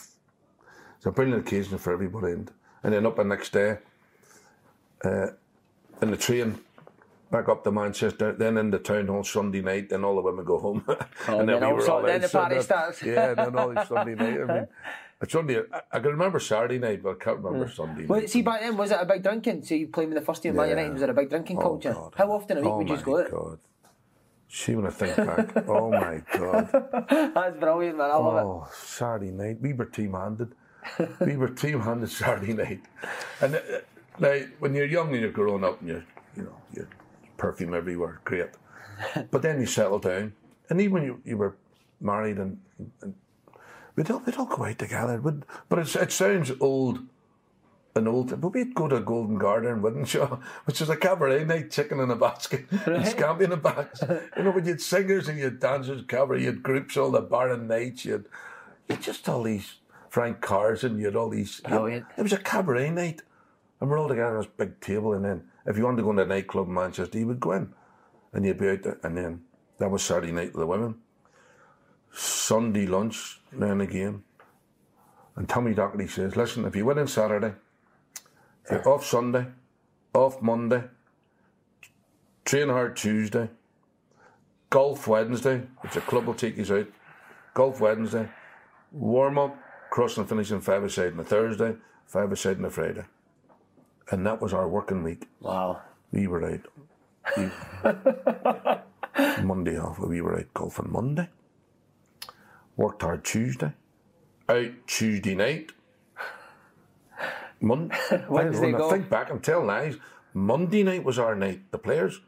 [0.96, 2.50] it's a brilliant occasion for everybody, and,
[2.82, 3.76] and then up the next day,
[5.04, 5.26] uh,
[6.00, 6.58] in the train.
[7.30, 10.46] Back up to Manchester, then in the town hall Sunday night, then all the women
[10.46, 10.82] go home.
[11.28, 13.02] Oh, then also- then the out Sunday- party starts.
[13.02, 14.40] Yeah, then all the Sunday night.
[14.40, 14.68] I mean,
[15.20, 15.58] it's Sunday.
[15.70, 18.30] I, I can remember Saturday night, but I can't remember Sunday Well, night.
[18.30, 19.62] see, back then, was it a big drinking?
[19.64, 20.76] So you playing with the first team, Man Yeah.
[20.76, 21.92] United, was it a big drinking Oh, culture?
[21.92, 22.14] God.
[22.16, 23.30] How often a week oh would you my go out?
[23.30, 23.58] God.
[24.48, 26.68] See, when I think back, oh my God.
[27.34, 28.10] That's brilliant, man.
[28.10, 28.40] I love it.
[28.40, 29.60] Oh, Saturday night.
[29.60, 30.54] We were team handed.
[31.20, 32.80] we were team handed Saturday night.
[33.42, 33.60] And uh,
[34.18, 36.88] now, when you're young and you're growing up and you're, you know, you're
[37.36, 38.48] perfume everywhere, great.
[39.30, 40.32] But then you settle down.
[40.70, 41.56] And even when you, you were
[42.00, 42.58] married and,
[43.02, 43.14] and
[43.96, 45.20] we'd, all, we'd all go out together.
[45.20, 47.00] We'd, but it's, it sounds old
[47.94, 48.40] and old.
[48.40, 50.24] But we'd go to Golden Garter, wouldn't you?
[50.64, 54.02] Which is a cabaret night, chicken in a basket, and scampi in a box.
[54.36, 57.10] You know, when you had singers and you had dancers, cabaret, you had groups, all
[57.10, 58.24] the barren nights, you had,
[58.88, 59.74] you had just all these
[60.08, 61.60] Frank Cars and you had all these.
[61.60, 62.06] Brilliant.
[62.16, 63.22] it was a cabaret night.
[63.80, 65.12] And we're all together on this big table.
[65.12, 67.52] And then if you wanted to go into a nightclub in Manchester, you would go
[67.52, 67.72] in.
[68.32, 68.98] And you'd be out there.
[69.02, 69.44] And then
[69.78, 70.96] that was Saturday night with the women.
[72.12, 74.24] Sunday lunch, then again.
[75.36, 77.54] And Tommy Docherty says, listen, if you went on Saturday,
[78.70, 79.46] Eh, off Sunday,
[80.12, 80.84] off Monday,
[82.44, 83.48] train hard Tuesday,
[84.68, 86.86] golf Wednesday, which a club will take you out,
[87.54, 88.28] golf Wednesday,
[88.92, 89.56] warm up,
[89.90, 93.04] cross and finish on five aside on a Thursday, five aside on a Friday.
[94.10, 95.28] And that was our working week.
[95.40, 95.80] Wow.
[96.12, 96.60] We were out.
[97.36, 97.50] We,
[99.42, 101.30] Monday off, we were out golfing Monday.
[102.76, 103.72] Worked hard Tuesday.
[104.48, 105.72] Out Tuesday night.
[107.60, 107.90] Mon-
[108.28, 109.96] Wednesday when I think back, telling lies.
[110.34, 111.70] Monday night was our night.
[111.70, 112.20] The players,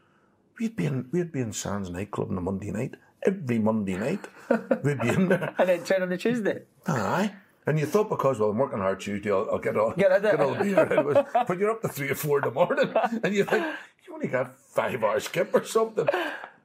[0.58, 2.94] we'd be in, we'd be in Sands nightclub on a Monday night.
[3.22, 4.26] Every Monday night,
[4.82, 5.54] we'd be in there.
[5.58, 6.62] And then turn on the Tuesday.
[6.86, 7.32] Aye.
[7.66, 10.22] And you thought because, well, I'm working hard Tuesday, I'll, I'll get all, Get out
[10.22, 10.40] there.
[10.42, 11.26] all the beer it.
[11.46, 13.64] But you're up to three or four in the morning, and you think,
[14.06, 16.08] you only got five hours skip or something.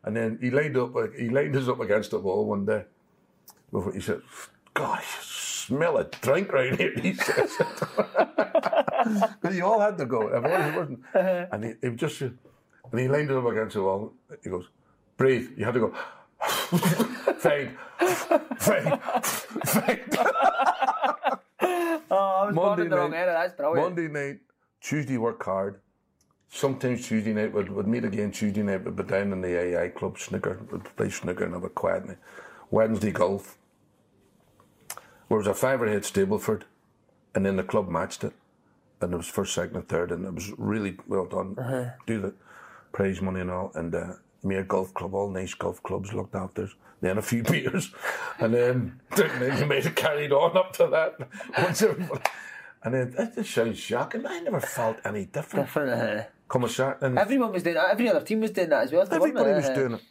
[0.03, 2.85] And then he lined up, he lined us up against the wall one day.
[3.71, 4.21] Before he said,
[4.73, 5.03] gosh,
[5.67, 7.51] smell a drink right here, he says.
[9.05, 10.29] Because you all had to go.
[10.29, 10.99] Everyone wasn't.
[11.13, 11.45] Uh-huh.
[11.51, 12.33] And he, he just, and
[12.97, 14.13] he lined us up against the wall.
[14.43, 14.65] He goes,
[15.15, 15.51] breathe.
[15.55, 15.93] You had to go,
[17.37, 17.71] fade,
[18.57, 18.99] fade,
[19.65, 20.03] fade.
[22.09, 23.53] Oh, I was born in the wrong era.
[23.59, 24.39] Monday night,
[24.81, 25.81] Tuesday work hard.
[26.49, 28.31] Sometimes Tuesday night we'd, we'd meet again.
[28.31, 30.59] Tuesday night we'd be down in the AI club snooker.
[30.71, 32.17] We'd play snooker and have a quiet night.
[32.71, 33.57] Wednesday golf.
[35.29, 36.63] There was a fiver at Stableford,
[37.33, 38.33] and then the club matched it,
[39.01, 41.55] and it was first, second, and third, and it was really well done.
[42.05, 42.33] Do the
[42.91, 46.69] prize money and all, and uh, Mere Golf Club, all nice golf clubs looked after.
[47.01, 47.91] Then a few beers,
[48.39, 51.17] and then, then you made it carried on up to that.
[51.57, 52.21] Once everybody,
[52.83, 54.25] and then that just sounds shocking.
[54.25, 55.65] I never felt any different.
[55.65, 57.89] Different, uh, Come a start, and Everyone was doing that.
[57.89, 59.07] Every other team was doing that as well.
[59.11, 60.01] Everybody was Uh, doing it.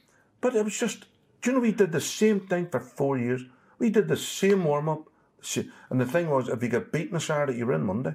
[0.40, 1.07] But it was just,
[1.40, 3.42] do you know, we did the same thing for four years.
[3.79, 5.09] We did the same warm up.
[5.91, 8.15] And the thing was, if you get beaten a Saturday, you're in Monday.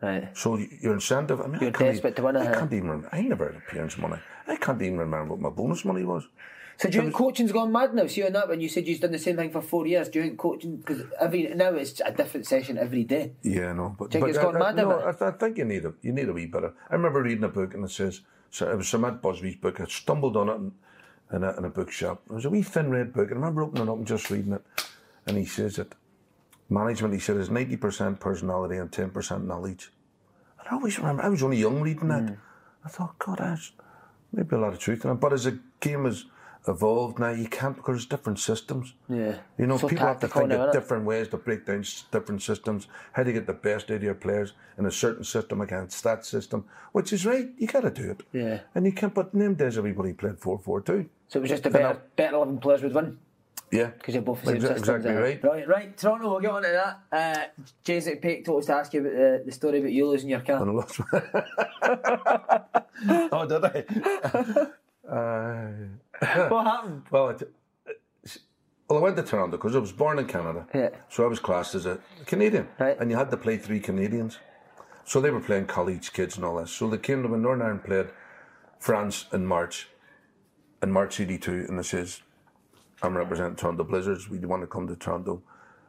[0.00, 0.36] Right.
[0.36, 2.60] So your incentive, I mean, You're I can't desperate even, to win it, I uh-huh.
[2.60, 3.08] can't even remember.
[3.12, 4.16] I never had appearance money.
[4.46, 6.26] I can't even remember what my bonus money was.
[6.78, 8.06] So do you think coaching's gone mad now?
[8.06, 10.08] See on that when you said you've done the same thing for four years.
[10.08, 13.32] Do you think coaching because every now it's a different session every day?
[13.42, 14.92] Yeah, no, but, Think but it's I, gone I- mad no?
[14.92, 16.72] I, I think you need a you need a wee bit of.
[16.88, 19.80] I remember reading a book and it says so it was Sir Matt Busby's book.
[19.80, 20.72] I stumbled on it in,
[21.36, 22.22] in, a, in a bookshop.
[22.30, 24.30] It was a wee thin red book, and I remember opening it up and just
[24.30, 24.64] reading it.
[25.30, 25.94] And he says that
[26.68, 29.92] management, he said, is ninety percent personality and ten percent knowledge.
[30.58, 32.22] And I always remember I was only young reading that.
[32.22, 32.38] Mm.
[32.84, 33.72] I thought, God, that's
[34.32, 35.14] maybe a lot of truth in it.
[35.14, 36.24] But as a game as
[36.68, 37.30] evolved now.
[37.30, 38.94] You can't because there's different systems.
[39.08, 39.36] Yeah.
[39.58, 42.42] You know, So people have to think now, of different ways to break down different
[42.42, 46.02] systems, how to get the best out of your players in a certain system against
[46.04, 47.48] that system, which is right.
[47.56, 48.22] You got to do it.
[48.32, 48.60] Yeah.
[48.74, 51.08] And you can't, but them days, everybody played 4 4 2.
[51.28, 53.18] So it was just a better, better 11 players would win.
[53.70, 53.86] Yeah.
[53.86, 55.20] Because you're both the same Exa- systems, Exactly eh?
[55.20, 55.40] right.
[55.40, 55.68] Brilliant.
[55.68, 57.00] Right, Toronto, we'll get on to that.
[57.12, 60.30] Uh, James McPake told us to ask you about the, the story about you losing
[60.30, 60.60] your car.
[60.60, 61.00] And I lost.
[63.32, 63.84] oh, did I?
[65.08, 67.02] uh, what happened?
[67.10, 67.52] well, it,
[68.88, 70.66] well, I went to Toronto because I was born in Canada.
[70.74, 70.90] Yeah.
[71.08, 72.66] So I was classed as a Canadian.
[72.78, 72.96] Right.
[72.98, 74.38] And you had to play three Canadians.
[75.04, 76.72] So they were playing college kids and all this.
[76.72, 78.08] So they came to when Northern Ireland played
[78.80, 79.88] France in March,
[80.82, 82.22] in March 82, and they says,
[83.02, 84.28] I'm representing Toronto Blizzards.
[84.28, 85.42] We want to come to Toronto.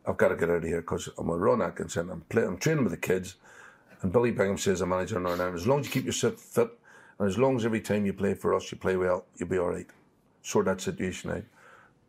[0.08, 2.10] I've got to get out of here because I'm a Ron Atkinson.
[2.10, 3.36] I'm, play, I'm training with the kids.
[4.02, 6.70] And Billy Bingham says, the manager in Ireland, as long as you keep yourself fit
[7.20, 9.60] and as long as every time you play for us, you play well, you'll be
[9.60, 9.86] all right.
[10.42, 11.44] Sort that situation out.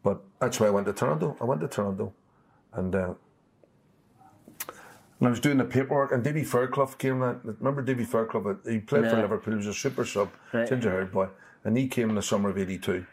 [0.02, 1.36] But that's why I went to Toronto.
[1.40, 2.14] I went to Toronto.
[2.72, 3.14] And uh,
[5.18, 7.22] and I was doing the paperwork, and Davy Fairclough came.
[7.22, 7.40] in.
[7.60, 8.58] Remember Davy Fairclough?
[8.68, 9.52] He played for Liverpool.
[9.52, 10.66] He was a super sub, Right.
[10.68, 11.28] ginger haired boy,
[11.64, 13.06] and he came in the summer of '82,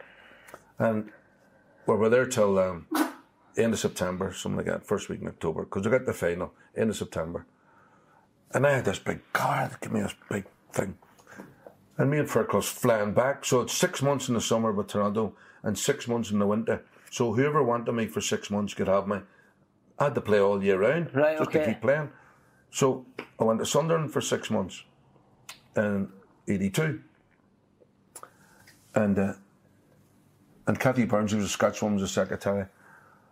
[0.79, 1.11] and
[1.97, 2.87] we were there till um,
[3.57, 6.53] end of September, something like that, first week in October, because I got the final
[6.75, 7.45] end of September,
[8.53, 10.97] and I had this big car that gave me this big thing,
[11.97, 13.45] and me and Fairclough's flying back.
[13.45, 16.83] So it's six months in the summer with Toronto and six months in the winter.
[17.11, 19.19] So whoever wanted me for six months could have me.
[19.97, 22.09] I had to play all year round Right, just to keep playing.
[22.71, 23.05] So
[23.39, 24.83] I went to Sunderland for six months
[25.75, 26.09] in
[26.47, 27.01] '82,
[28.95, 29.33] and uh,
[30.69, 32.67] and Kathy Burns, who was a Scotch woman, was a secretary,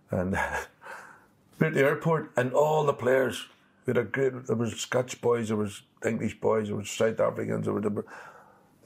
[0.10, 0.32] and
[1.60, 3.46] we're at the airport, and all the players.
[3.86, 4.48] We had a great.
[4.48, 7.82] There was Scotch boys, there was English boys, there was South Africans, there were.
[7.82, 8.06] There were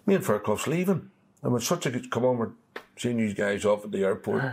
[0.05, 2.51] me and Fairclough's leaving, and when such a good come on, we're
[2.97, 4.43] seeing these guys off at the airport,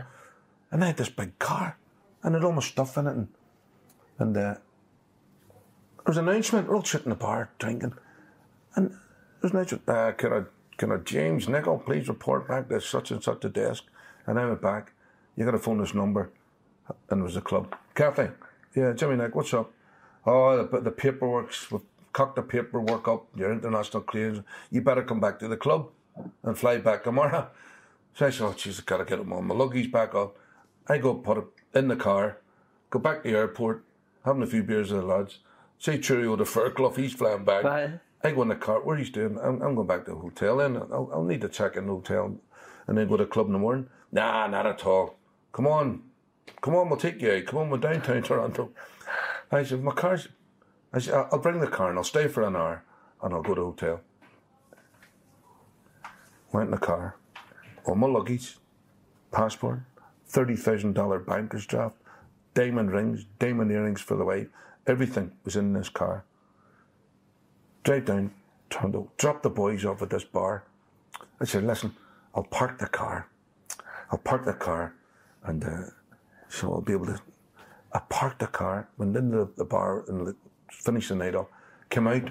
[0.71, 1.77] and I had this big car,
[2.23, 3.29] and it had all my stuff in it, and
[4.21, 4.61] and uh, there
[6.07, 6.69] was an announcement.
[6.69, 7.95] We're all sitting in the bar drinking,
[8.77, 8.97] and
[9.41, 9.89] there's an announcement.
[9.89, 10.43] Uh, can I,
[10.79, 13.85] can I, James Nicholl, please report back to such and such a desk?
[14.27, 14.93] And I went back.
[15.37, 16.31] You got to phone this number,
[17.11, 17.77] and it was the club.
[17.95, 18.29] Kathy,
[18.75, 19.73] yeah, Jimmy Nick, what's up?
[20.25, 23.27] Oh, the, the paperwork's we've cocked the paperwork up.
[23.37, 24.41] Your international clearance.
[24.71, 25.89] You better come back to the club
[26.43, 27.49] and fly back tomorrow.
[28.15, 30.37] So I said, oh, jeez, I gotta get them on my luggage back up.
[30.89, 32.39] I go put it in the car,
[32.91, 33.85] go back to the airport,
[34.25, 35.39] having a few beers with the lads.
[35.79, 37.65] Say cheerio to Fairclough, he's flying back.
[37.65, 38.01] Right.
[38.23, 39.39] I go in the car, what he's doing?
[39.39, 40.77] I'm, I'm going back to the hotel then.
[40.77, 42.37] I'll, I'll need to check in the hotel
[42.87, 43.89] and then go to the club in the morning.
[44.11, 45.17] Nah, not at all.
[45.53, 46.03] Come on.
[46.61, 47.47] Come on, we'll take you out.
[47.47, 48.71] Come on, we're downtown Toronto.
[49.53, 50.29] I said, my car's...
[50.93, 52.83] I said, I'll I'll bring the car and I'll stay for an hour
[53.23, 54.01] and I'll go to the hotel.
[56.53, 57.17] Went in the car,
[57.85, 58.57] all my luggage,
[59.31, 59.81] passport,
[60.31, 61.97] $30,000 banker's draft,
[62.55, 64.49] diamond rings, diamond earrings for the wife,
[64.87, 66.25] everything was in this car.
[67.89, 68.31] Drive down
[68.69, 70.63] Toronto, drop the boys off at this bar.
[71.41, 71.97] I said, listen,
[72.35, 73.29] I'll park the car.
[74.13, 74.95] I'll park the car
[75.45, 75.85] and uh,
[76.51, 77.19] so I'll be able to.
[77.95, 80.35] I parked the car, went into the, bar and
[80.71, 81.47] finished the night off,
[81.89, 82.29] came out.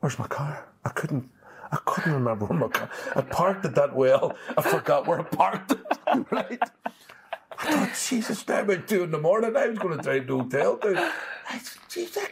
[0.00, 0.68] Where's my car?
[0.84, 1.30] I couldn't.
[1.72, 2.90] I couldn't remember where my car.
[3.14, 4.36] I parked it that well.
[4.58, 5.78] I forgot where I parked it.
[6.30, 6.62] right.
[7.58, 9.56] I thought, Jesus, now about two in the morning.
[9.56, 10.76] I was going to drive to the hotel.
[10.76, 10.98] Dude.
[10.98, 12.26] I said, Jesus,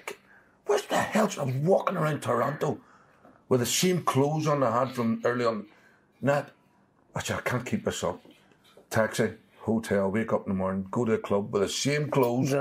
[0.66, 1.30] where's the hell?
[1.38, 2.78] I was walking around Toronto
[3.48, 5.66] with the same clothes on I had from early on.
[6.20, 6.50] Not,
[7.14, 8.20] I said, I can't keep this up.
[8.90, 12.54] Taxi, hotel, wake up in the morning, go to the club with the same clothes.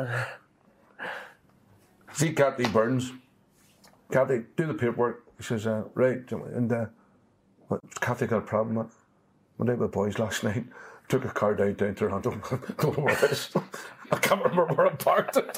[2.13, 3.11] See Kathy Burns.
[4.11, 5.23] Kathy, do the paperwork.
[5.37, 6.19] He says, uh, right.
[6.31, 6.85] And uh,
[7.67, 8.93] what, Kathy got a problem with
[9.57, 10.65] Went out with the boys last night.
[11.09, 12.31] Took a car down down Toronto.
[12.77, 13.49] Don't know where it is.
[14.11, 15.57] I can't remember where I parked it.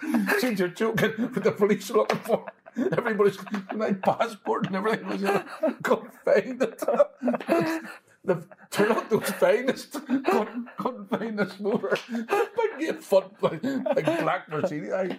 [0.40, 2.44] Since you're joking, with the police are looking for
[2.76, 3.38] everybody's
[3.74, 5.44] my passport and everything was it.
[5.82, 6.82] Couldn't find it.
[8.26, 11.96] The Toronto's finest couldn't, couldn't find this motor.
[12.10, 14.92] Big eight foot like, black Mercedes.
[14.92, 15.16] I,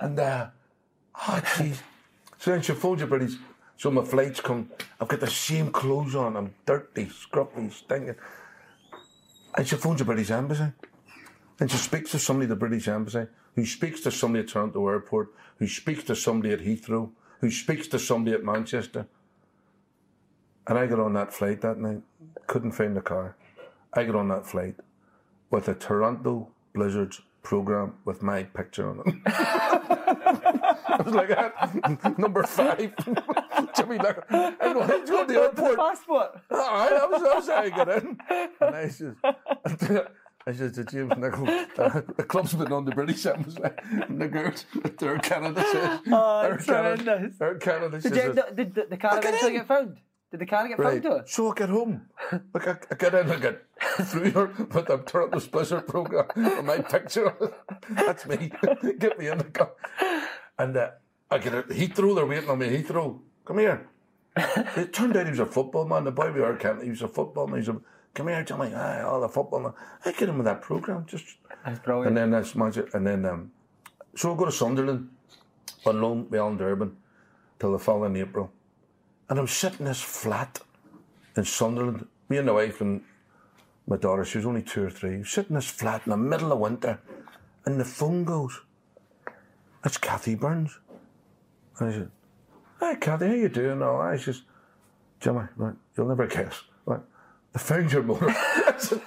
[0.00, 0.48] and uh,
[1.14, 1.78] oh jeez.
[2.38, 3.38] So then she phones your buddies.
[3.78, 4.68] So my flights come.
[5.00, 6.36] I've got the same clothes on.
[6.36, 8.16] I'm dirty, scruffy, stinking.
[9.56, 10.72] And she phones the British Embassy.
[11.58, 14.86] And she speaks to somebody at the British Embassy, who speaks to somebody at Toronto
[14.88, 19.06] Airport, who speaks to somebody at Heathrow, who speaks to somebody at Manchester.
[20.66, 22.02] And I got on that flight that night,
[22.46, 23.36] couldn't find the car.
[23.94, 24.76] I got on that flight
[25.50, 29.14] with a Toronto Blizzards program with my picture on it.
[29.26, 32.92] I was like, uh, number five,
[33.76, 34.24] Jimmy Nicholl.
[34.60, 35.76] I go, hey, go to the airport.
[35.78, 36.40] Passport.
[36.50, 38.18] All right, I was, I was how I get in.
[38.60, 39.14] And I says,
[40.44, 43.62] I said to James Nicholl, uh, the club's been on the British Embassy.
[44.08, 44.64] And the girls,
[45.00, 47.30] Air Canada says, Oh, Air Canada.
[47.40, 49.98] Air Canada Did, says, you, did, the car I get eventually get found?
[50.30, 51.02] Did the car get Right.
[51.02, 51.28] found to it?
[51.28, 52.02] So I get home.
[52.52, 53.62] Like I, I get in, I get
[54.06, 57.34] through her with the Toronto Blizzard program with my picture.
[57.90, 58.50] That's me.
[58.98, 59.70] get me in the car.
[60.58, 60.90] And uh,
[61.30, 61.68] I get it.
[61.68, 62.68] Heathrow, they're waiting on me.
[62.68, 63.88] Heathrow, come here.
[64.36, 66.04] It turned out he was a football man.
[66.04, 67.60] The boy we were counting, he was a football man.
[67.60, 67.76] He's a,
[68.14, 68.74] come here, Johnny.
[68.74, 69.72] Aye, all the football man.
[70.04, 71.06] I get him with that program.
[71.06, 72.08] Just That's brilliant.
[72.08, 72.92] and then that's magic.
[72.94, 73.52] And then um,
[74.16, 75.08] so I go to Sunderland
[75.86, 76.96] on loan Alan Durban
[77.58, 78.50] till the following April.
[79.28, 80.60] And I'm sitting in this flat
[81.36, 83.02] in Sunderland, me and the wife and
[83.86, 86.52] my daughter, she was only two or three, sitting in this flat in the middle
[86.52, 87.00] of winter,
[87.64, 88.60] and the phone goes.
[89.84, 90.78] It's Kathy Burns.
[91.78, 92.10] And I said,
[92.80, 93.82] Hi Kathy, how you doing?
[93.82, 94.42] Oh, I says,
[95.20, 96.62] Jimmy, right, you'll never guess.
[96.84, 97.00] Right,
[97.52, 98.28] they found your motor.
[98.30, 99.00] I said,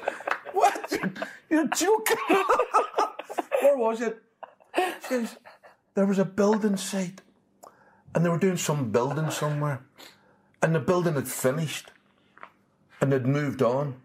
[0.53, 0.99] What?
[1.49, 2.17] You're joking.
[3.61, 4.22] Where was it?
[4.76, 5.38] She says,
[5.95, 7.22] there was a building site
[8.14, 9.82] and they were doing some building somewhere
[10.62, 11.91] and the building had finished
[13.01, 13.95] and they'd moved on.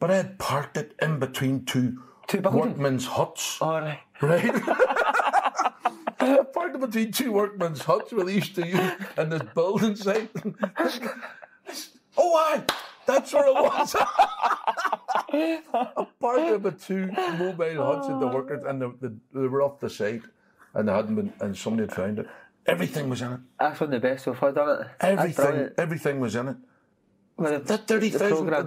[0.00, 3.58] But I had parked it in between two, Two workmen's huts.
[3.60, 4.00] Oh, All right.
[4.20, 4.44] Right?
[6.20, 9.96] I parked it between two workmen's huts where they used to use and this building
[9.96, 10.30] site.
[12.16, 12.62] oh, aye,
[13.06, 13.96] that's where it was.
[15.30, 19.62] I parked it with two mobile huts in the workers and they, they, they were
[19.62, 20.22] off the site
[20.74, 22.28] and they hadn't been, and somebody had found it.
[22.68, 23.40] Everything was in it.
[23.58, 24.86] That's one of the best so far done it.
[25.00, 26.56] Everything, everything was in it.
[27.36, 28.18] Well, the- That thirty the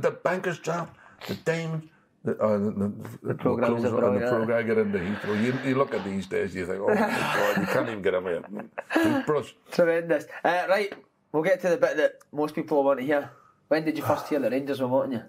[0.02, 0.96] the, banker's draft,
[1.28, 1.90] the diamond,
[2.24, 2.92] the, uh, the, the,
[3.30, 5.44] the programmes and the program get into Heathrow.
[5.44, 8.14] You, you look at these days, you think, oh my god, you can't even get
[8.14, 8.40] away.
[8.94, 9.52] Toothbrush.
[9.72, 10.26] Tremendous.
[10.44, 10.94] Uh, right,
[11.32, 13.30] we'll get to the bit that most people want to hear.
[13.68, 15.24] When did you first hear the Rangers were wanting you?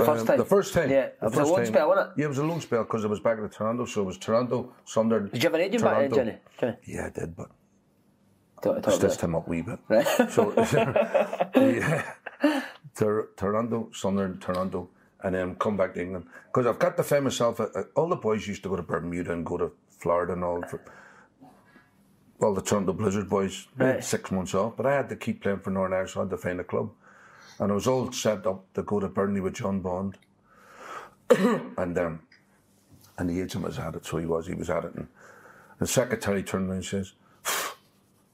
[0.00, 0.38] The first Um, time?
[0.38, 0.90] The first time.
[0.90, 1.66] Yeah, the it was a loan time.
[1.66, 2.12] spell, wasn't it?
[2.18, 4.18] Yeah, it was a long spell because I was back in Toronto, so it was
[4.18, 5.32] Toronto, Sunderland.
[5.32, 6.38] Did you have an agent back then, Toronto.
[6.60, 6.76] Johnny?
[6.86, 7.48] Yeah, I did, but
[8.62, 9.22] Talk, talk stitched it.
[9.22, 9.78] him up a wee bit.
[9.88, 10.06] Right.
[10.30, 10.52] So,
[11.56, 12.12] yeah,
[12.94, 14.88] Tor- Toronto, Sunderland, Toronto,
[15.22, 16.26] and then come back to England.
[16.46, 18.82] Because I've got to find myself, uh, uh, all the boys used to go to
[18.82, 20.62] Bermuda and go to Florida and all.
[20.68, 20.80] For,
[22.42, 24.02] all the Toronto Blizzard boys, Right.
[24.02, 26.30] six months off, but I had to keep playing for Northern Ireland, so I had
[26.30, 26.90] to find a club.
[27.60, 30.18] And it was all set up to go to Burnley with John Bond.
[31.30, 32.20] and um,
[33.20, 34.94] and the agent was at it, so he was, he was at it.
[34.94, 35.06] And
[35.78, 37.12] the secretary turned around and says,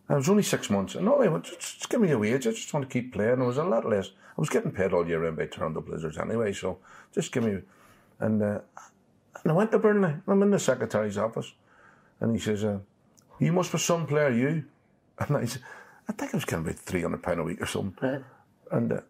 [0.09, 0.95] I was only six months.
[0.95, 2.47] And no, I went, just, just give me a wage.
[2.47, 3.41] I just want to keep playing.
[3.41, 4.09] It was a lot less.
[4.09, 6.79] I was getting paid all year round by Toronto Blizzards anyway, so
[7.13, 7.59] just give me.
[8.21, 8.61] And, uh,
[9.43, 10.15] and I went to Burnley.
[10.29, 11.53] I'm in the secretary's office.
[12.21, 12.79] And he says, uh,
[13.41, 14.65] You must be some player, you.
[15.19, 15.63] And I said,
[16.09, 18.25] I think I was getting about £300 a week or something.
[18.71, 19.01] And uh,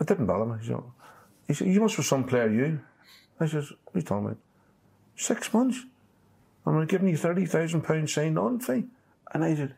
[0.00, 0.58] it didn't bother me.
[0.66, 0.92] So
[1.46, 2.80] he said, You must be some player, you.
[3.40, 4.38] I says, What are you talking about?
[5.16, 5.84] Six months.
[6.66, 8.84] I'm give you £30,000 sign on fee.
[9.32, 9.74] And I said,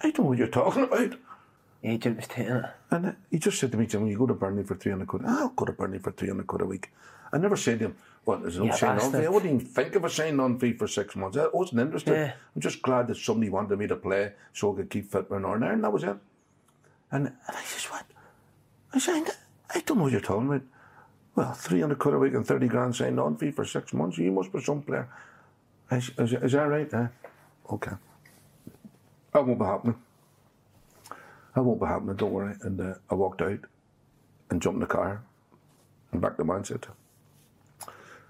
[0.00, 1.16] I don't know what you're talking about.
[1.82, 2.64] The agent was taking it.
[2.90, 5.22] And he just said to me, Jim, you go to Burnley for 300 quid.
[5.26, 6.92] Ah, I'll go to Burnley for 300 quid a week.
[7.32, 9.24] I never said to him, what, there's no Yeah, sign on fee.
[9.24, 11.36] I wouldn't even think of a sign on fee for six months.
[11.36, 12.12] I wasn't interested.
[12.12, 12.32] Yeah.
[12.54, 15.40] I'm just glad that somebody wanted me to play so I could keep fit for
[15.40, 16.16] Northern and That was it.
[17.12, 18.04] And, and I says, what?
[18.92, 19.30] I said,
[19.72, 20.62] I don't know what you're talking about.
[21.36, 24.18] Well, 300 quid a week and 30 grand sign on fee for six months.
[24.18, 25.08] You must be some player.
[25.90, 26.92] Is, is that right?
[26.92, 27.08] Uh,
[27.70, 27.92] okay.
[29.32, 29.96] That won't be happening.
[31.54, 32.54] That won't be happening, don't worry.
[32.62, 33.60] And uh, I walked out
[34.50, 35.22] and jumped in the car
[36.12, 36.90] and back to Manchester.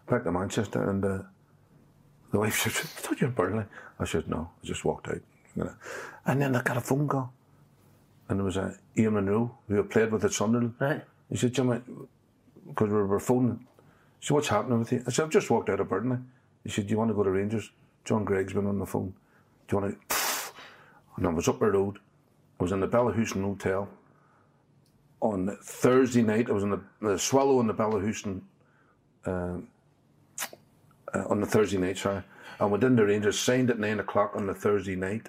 [0.09, 1.19] Back to Manchester, and uh,
[2.33, 3.65] the wife said, I thought you were in Burnley.
[3.99, 5.21] I said, no, I just walked out.
[6.27, 7.33] And then I got a phone call.
[8.31, 10.75] And it was uh, Iain Munro, who had played with at Sunderland.
[10.79, 11.03] Right.
[11.29, 11.81] He said, Jimmy,
[12.69, 13.67] because we were phoning,
[14.21, 15.03] he said, what's happening with you?
[15.05, 16.19] I said, I've just walked out of Burnley.
[16.63, 17.73] He said, do you want to go to Rangers?
[18.05, 19.15] John Greig's been on the phone.
[19.67, 20.17] Do you want to...
[21.17, 21.99] And I was up the road.
[22.61, 23.89] I was in the Bellahouston Hotel
[25.21, 26.49] on Thursday night.
[26.49, 28.41] I was in the, the Swallow in the Bellahouston
[29.27, 29.57] uh,
[31.13, 32.23] uh, on the Thursday night, sorry.
[32.61, 35.29] And within the Rangers, signed at nine o'clock on the Thursday night,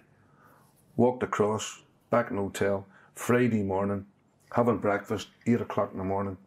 [0.95, 1.81] walked across,
[2.11, 2.85] back in the hotel,
[3.15, 4.05] Friday morning,
[4.53, 6.37] having breakfast, eight o'clock in the morning.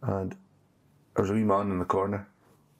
[0.00, 0.30] And
[1.14, 2.26] there was a wee man in the corner.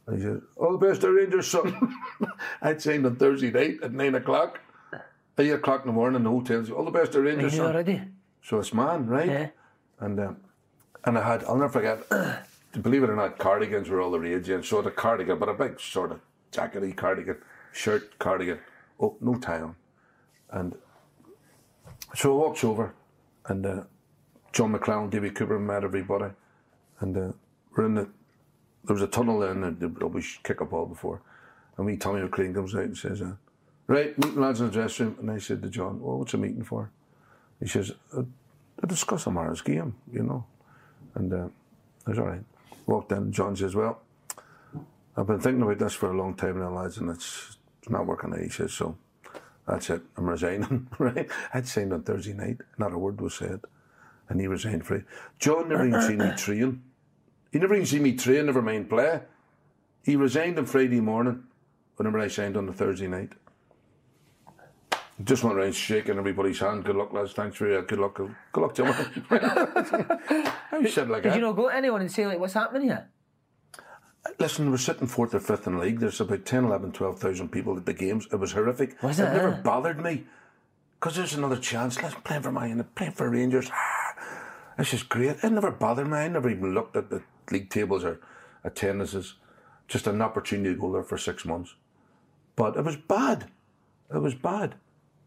[0.06, 1.94] And he said, All the best to Rangers, son.
[2.62, 4.60] I'd signed on Thursday night at nine o'clock.
[5.36, 7.66] Eight o'clock in the morning, the hotel said, All the best to Rangers, son.
[7.66, 8.00] already?
[8.42, 9.28] So it's man, right?
[9.28, 9.48] Yeah.
[10.00, 10.36] And um,
[11.04, 11.98] and I had, I'll never forget,
[12.82, 14.48] believe it or not, cardigans were all the rage.
[14.48, 16.20] And so the cardigan, but a big sort of
[16.52, 17.36] jackety cardigan,
[17.72, 18.58] shirt cardigan.
[19.00, 19.76] Oh, no tie on.
[20.50, 20.74] And
[22.14, 22.94] so I walks over,
[23.46, 23.82] and uh,
[24.52, 26.32] John McClown, David Cooper met everybody,
[27.00, 27.32] and uh,
[27.76, 28.08] we're in the.
[28.84, 31.22] There was a tunnel there, and they'd always kick a ball before,
[31.76, 33.32] and we Tommy McLean comes out and says, uh,
[33.86, 36.38] "Right, meeting lads in the dressing room." And I said to John, "Well, what's a
[36.38, 36.90] meeting for?"
[37.60, 38.26] He says, "To
[38.86, 40.44] discuss tomorrow's game, you know."
[41.14, 41.48] And uh,
[42.06, 42.44] I was all right.
[42.86, 43.32] Walked in.
[43.32, 44.00] John says, "Well,
[45.16, 48.06] I've been thinking about this for a long time now, lads, and it's, it's not
[48.06, 48.96] working out." He says, "So."
[49.66, 50.02] That's it.
[50.16, 50.88] I'm resigning.
[50.98, 51.28] Right?
[51.52, 52.58] I'd signed on Thursday night.
[52.78, 53.60] Not a word was said,
[54.28, 55.04] and he resigned for it.
[55.38, 56.82] John never even seen me train.
[57.52, 58.46] He never even seen me train.
[58.46, 59.20] Never mind play.
[60.02, 61.44] He resigned on Friday morning.
[61.96, 63.32] Whenever I signed on the Thursday night.
[65.22, 66.84] Just went around shaking everybody's hand.
[66.84, 67.32] Good luck, lads.
[67.32, 68.14] Thanks for your good luck.
[68.16, 68.86] Good luck, Jim.
[69.30, 71.36] I was sitting like Did that.
[71.36, 73.08] you not go to anyone and say like, "What's happening here"?
[74.38, 76.00] Listen, we're sitting fourth or fifth in the league.
[76.00, 78.26] There's about 10, 11, 12,000 people at the games.
[78.32, 79.00] It was horrific.
[79.02, 80.24] Was it it, never bothered me
[81.04, 82.02] because there's another chance.
[82.02, 83.68] Let's play for mine and play for Rangers.
[83.70, 84.14] Ah,
[84.78, 85.36] this is great.
[85.42, 86.16] It never bothered me.
[86.16, 88.20] I never even looked at the league tables or
[88.64, 89.34] attendances.
[89.86, 91.74] Just an opportunity to go there for six months.
[92.56, 93.50] But it was bad.
[94.14, 94.76] It was bad.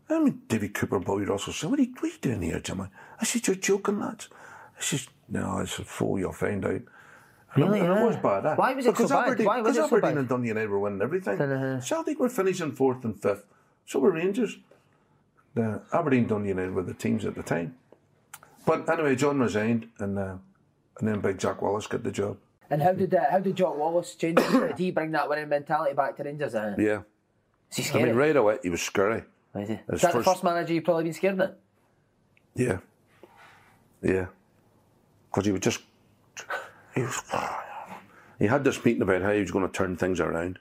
[0.09, 2.41] I mean, David Cooper and Bobby Russell said, what are, you, what are you doing
[2.41, 2.85] here, Jimmy?
[3.21, 4.29] I said, you're joking, lads.
[4.77, 6.81] I said, no, I said, fool, you'll find out.
[7.57, 8.05] And Really, it, and it yeah.
[8.05, 8.45] was bad.
[8.45, 8.55] eh?
[8.55, 9.25] Why was it so because bad?
[9.25, 10.17] Aberdeen, Why was because it so Aberdeen bad?
[10.19, 11.41] and Dundee United were winning everything.
[11.41, 11.81] Uh-huh.
[11.81, 13.45] Celtic were finishing fourth and fifth.
[13.85, 14.57] So were Rangers.
[15.55, 17.75] The Aberdeen Dundee United were the teams at the time.
[18.65, 20.35] But anyway, John resigned, and uh,
[20.99, 22.37] and then Big Jock Wallace got the job.
[22.69, 24.37] And how did uh, how did Jock Wallace change?
[24.37, 26.53] did he bring that winning mentality back to Rangers?
[26.53, 27.01] Uh, Yeah,
[27.71, 29.23] Is he I mean, right away he was scary.
[29.55, 29.73] Is, he?
[29.75, 31.55] Is that the first- first manager you've probably been scared of?
[32.55, 32.79] Yeah,
[34.01, 34.25] yeah,
[35.29, 35.79] because he was just
[36.97, 37.21] he was.
[38.39, 40.59] He had this meeting about how he was going to turn things around,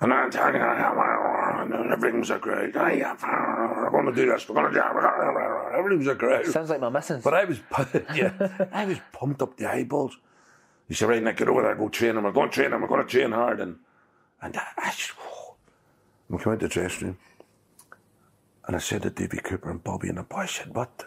[0.00, 2.74] and I'm telling you, everything's a great.
[2.74, 4.48] We're going to do this.
[4.48, 4.80] We're going to do.
[4.80, 5.74] that.
[5.78, 6.46] Everything's a great.
[6.46, 7.22] Sounds like my missus.
[7.22, 7.60] But I was,
[8.14, 10.16] yeah, I was pumped up the eyeballs.
[10.88, 12.24] He said, right, Nick, get over there, go train him.
[12.24, 12.82] We're going to train him.
[12.82, 13.60] We're going to train hard.
[13.60, 13.76] And,
[14.42, 15.54] and I, I just, whoa.
[16.28, 17.18] we came out the dressing room.
[18.66, 21.04] And I said to Davy Cooper and Bobby and the boys, I said, what?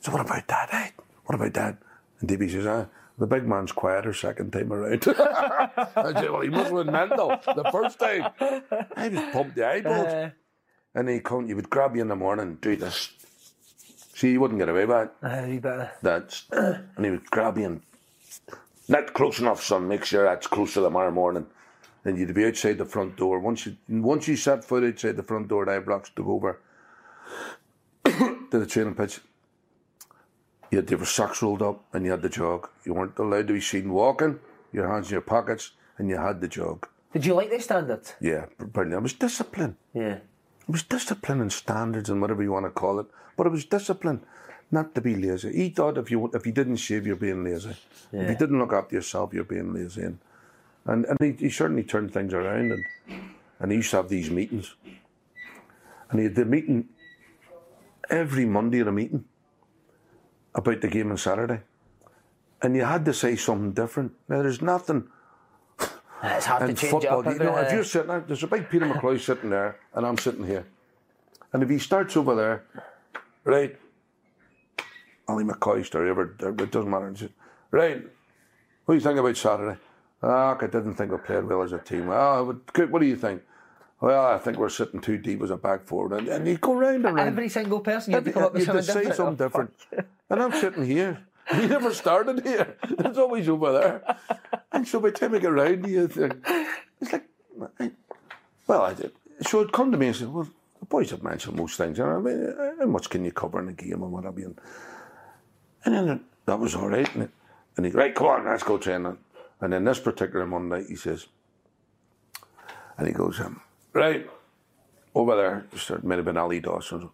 [0.00, 0.90] So what about that, eh?
[1.24, 1.78] What about that?
[2.20, 2.86] And Davy says, ah,
[3.18, 5.04] the big man's quieter second time around.
[5.08, 8.30] I said, well, he must have been mental the first time.
[8.96, 10.32] I was pumped the eyeballs.
[10.94, 13.10] and he come, he would grab you in the morning do this.
[14.14, 15.26] See, you wouldn't get away with it.
[15.26, 17.80] Uh, bit of- That's, and he would grab you and
[18.88, 19.88] not close enough, son.
[19.88, 21.46] Make sure that's close to tomorrow morning.
[22.04, 23.40] Then you'd be outside the front door.
[23.40, 26.60] Once you once you set foot outside the front door at Ibrox to go over
[28.04, 29.20] to the training pitch,
[30.70, 32.68] you had your socks rolled up and you had the jog.
[32.84, 34.40] You weren't allowed to be seen walking.
[34.72, 36.86] Your hands in your pockets and you had the jog.
[37.12, 38.02] Did you like the standard?
[38.20, 38.98] Yeah, brilliant.
[38.98, 39.76] It was discipline.
[39.94, 40.18] Yeah.
[40.68, 43.06] It was discipline and standards and whatever you want to call it,
[43.36, 44.20] but it was discipline,
[44.70, 45.52] not to be lazy.
[45.52, 47.76] He thought if you if you didn't shave, you're being lazy.
[48.12, 50.02] If you didn't look after yourself, you're being lazy.
[50.02, 50.18] And
[50.84, 52.72] and, and he, he certainly turned things around.
[52.72, 52.84] And
[53.60, 54.74] and he used to have these meetings,
[56.10, 56.88] and he had the meeting
[58.10, 59.24] every Monday at a meeting
[60.56, 61.60] about the game on Saturday,
[62.62, 64.12] and you had to say something different.
[64.28, 65.08] Now there's nothing
[66.24, 67.26] It's hard to change football, up.
[67.26, 70.18] you know, if you're sitting there, there's a big Peter McCloy sitting there, and I'm
[70.18, 70.66] sitting here.
[71.52, 72.64] And if he starts over there,
[73.44, 73.76] right,
[75.28, 77.14] Ally McCoist story, ever, it doesn't matter.
[77.70, 78.02] Right,
[78.86, 79.78] what do you think about Saturday?
[80.22, 82.08] Ah, I didn't think we played well as a team.
[82.10, 83.42] Ah, but what do you think?
[84.00, 86.18] Well, I think we're sitting too deep as a back forward.
[86.18, 87.28] And, and you go round and round.
[87.28, 89.16] Every single person you had to come up with you something say different.
[89.16, 89.74] something different.
[90.30, 91.22] And I'm sitting here.
[91.54, 92.76] You never started here.
[92.82, 94.16] It's always over there.
[94.72, 96.16] And so by the time I get round, you it's
[97.12, 97.22] like,
[97.78, 97.92] I-
[98.66, 99.12] well, I did.
[99.42, 100.48] So it come to me and said, well,
[100.80, 102.00] the boys have mentioned most things.
[102.00, 104.56] And I mean, how much can you cover in a game and what have you?
[105.84, 107.08] And, then it, that was all right.
[107.14, 107.30] And, it,
[107.76, 109.16] and he, right, come on, let's go training.
[109.60, 111.28] And then this particular Monday, he says,
[112.98, 113.60] and he goes, um,
[113.92, 114.28] right,
[115.14, 117.08] over there, it might have been Ally Dawson,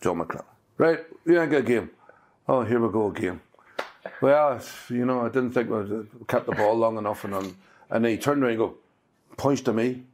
[0.00, 0.44] John McClelland.
[0.78, 1.90] Right, we ain't got a game.
[2.48, 3.40] Oh, here we go again.
[4.20, 7.56] Well, you know, I didn't think we kept the ball long enough, and on,
[7.90, 8.74] and then he turned around and go,
[9.36, 10.04] points to me.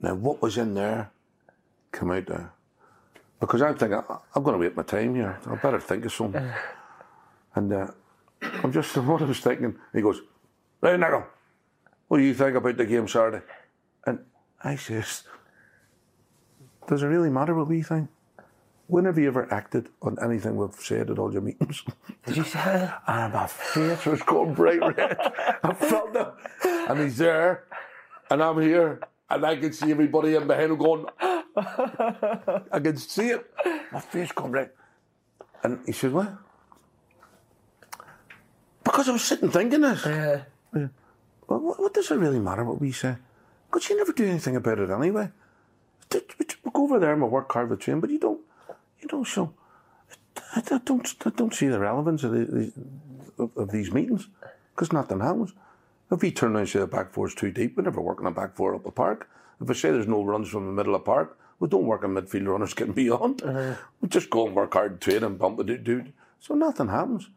[0.00, 1.10] Now, what was in there?
[1.90, 2.52] Come out there,
[3.40, 5.38] because I'm thinking "I- I'm going to wait my time here.
[5.46, 6.48] I better think of something.
[7.54, 7.88] And uh,
[8.62, 9.74] I'm just what I was thinking.
[9.92, 10.20] He goes,
[10.80, 11.26] right, Nico,
[12.06, 13.40] what do you think about the game Saturday?
[14.06, 14.20] And
[14.62, 15.24] I says,
[16.86, 18.10] does it really matter what we think?
[18.88, 21.84] When have you ever acted on anything we've said at all your meetings?
[22.26, 23.02] Did you say that?
[23.06, 25.16] and ah, my face was going bright red.
[25.62, 26.28] I felt it.
[26.64, 27.64] And he's there,
[28.30, 33.28] and I'm here, and I can see everybody in behind him going, I can see
[33.28, 33.46] it.
[33.92, 34.70] My face going bright.
[35.62, 36.32] And he said, What?
[38.84, 40.04] Because I was sitting thinking this.
[40.06, 40.42] Yeah.
[40.72, 43.16] Well, what, what does it really matter what we say?
[43.70, 45.30] Because you never do anything about it anyway.
[46.12, 48.40] We go over there and we work hard with train, but you don't,
[49.00, 49.52] you don't show.
[50.54, 52.72] I, I don't, I don't see the relevance of, the,
[53.38, 54.28] of, of these meetings
[54.74, 55.52] because nothing happens.
[56.10, 58.20] If we turn around and say the back four is too deep, we never work
[58.20, 59.28] on a back four up the park.
[59.60, 62.04] If I say there's no runs from the middle of the park, we don't work
[62.04, 63.42] on midfield runners getting beyond.
[63.42, 63.74] Uh-huh.
[64.00, 66.12] We just go and work hard and train and bump it, dude.
[66.40, 67.28] So nothing happens.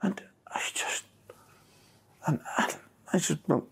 [0.00, 1.04] And I just,
[2.26, 2.72] and I,
[3.12, 3.66] I just, well,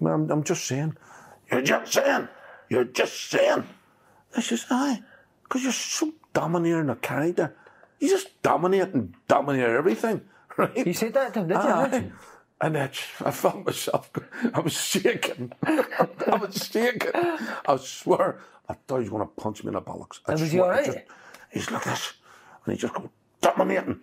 [0.00, 0.96] I'm, I'm just saying,
[1.50, 2.28] you're just saying,
[2.68, 3.64] you're just saying.
[4.36, 5.02] I says, aye,
[5.42, 7.56] because you're so domineering a character.
[7.98, 10.20] You just dominate and dominate everything,
[10.58, 10.86] right?
[10.86, 11.60] You said that to him, did you?
[11.60, 12.12] Aye.
[12.60, 14.10] And that's, I felt myself,
[14.54, 15.52] I was shaking.
[15.62, 17.10] I was shaking.
[17.14, 20.20] I swear, I thought he was going to punch me in the bollocks.
[20.26, 20.84] I And was he swear, all I right?
[20.86, 20.98] just-
[21.52, 22.12] He's like this.
[22.66, 23.10] And he just go,
[23.40, 24.02] dominating,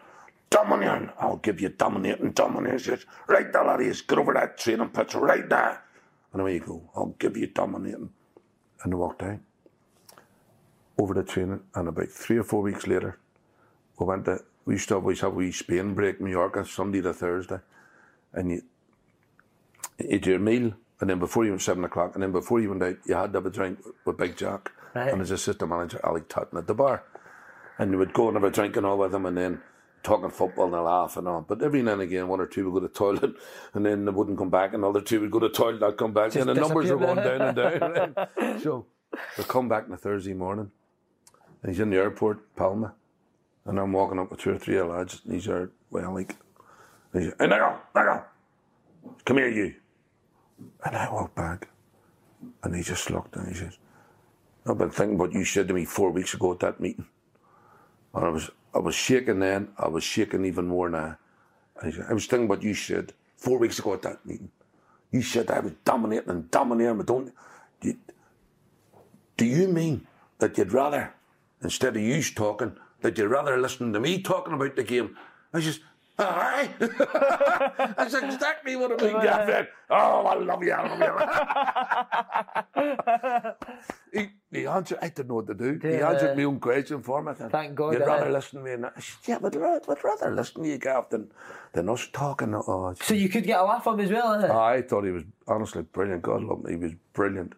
[0.50, 1.10] dominating.
[1.20, 2.78] I'll give you dominating, dominating.
[2.80, 5.84] He says, right there, laddies, get over that training pitch right there.
[6.32, 8.10] And away you go, I'll give you dominating.
[8.84, 9.42] And I walked down
[10.98, 13.18] over the training, and about three or four weeks later,
[14.00, 17.14] we went to, we used to always have a wee Spain break, Mallorca, Sunday to
[17.14, 17.60] Thursday.
[18.34, 22.60] And you, do your meal, and then before you went seven o'clock, and then before
[22.60, 25.10] you went out, you had to have a drink with Big Jock Right.
[25.10, 27.04] and his assistant manager, Alec Totten, at the bar.
[27.80, 29.60] And you would go and have a drink and all with him, and then
[30.04, 31.42] talking football and a laugh and all.
[31.42, 33.34] But every now and again, one or two would go to the toilet,
[33.74, 35.98] and then they wouldn't come back, and other two would go to the toilet, not
[35.98, 38.60] come back, and the numbers were going down and down.
[38.62, 38.86] so
[39.38, 40.72] we come back on a Thursday morning,
[41.64, 42.94] and he's in the airport, Palma,
[43.66, 46.14] and I'm walking up with two or three of the lads, and he's there, well,
[46.14, 46.36] like,
[47.14, 48.24] and he's, hey, Nigel, Nigel,
[49.26, 49.74] come here, you.
[50.86, 51.70] And I walk back,
[52.64, 53.78] and he just looked, and he says,
[54.66, 57.06] I've been thinking what you said to me four weeks ago at that meeting.
[58.14, 61.18] And I was, I was shaking then, I was shaking even more now.
[61.80, 64.52] And he said, I was thinking what you said four weeks ago at that meeting.
[65.12, 67.34] You said I was dominating and dominating, but don't.
[67.82, 67.96] Do,
[69.38, 70.08] do you mean
[70.40, 71.14] that you'd rather,
[71.64, 75.18] instead of you talking, that you'd rather listen to me talking about the game?
[75.54, 75.82] I just,
[76.18, 76.70] aye.
[76.80, 79.68] That's exactly what I mean, Gavin.
[79.90, 81.00] Oh, I love you, I love
[84.14, 84.14] you.
[84.20, 85.80] he, he answered, I didn't know what to do.
[85.82, 87.32] He answered my own question for me.
[87.32, 88.72] I said, Thank God, You'd rather listen to me.
[88.74, 91.32] And I said, yeah, but I'd, I'd rather listen to you, Gav, than,
[91.74, 92.54] than us talking.
[92.56, 94.52] Oh, So you could get a laugh from him as well, eh?
[94.52, 96.22] I thought he was honestly brilliant.
[96.22, 96.70] God love him.
[96.70, 97.54] He was brilliant.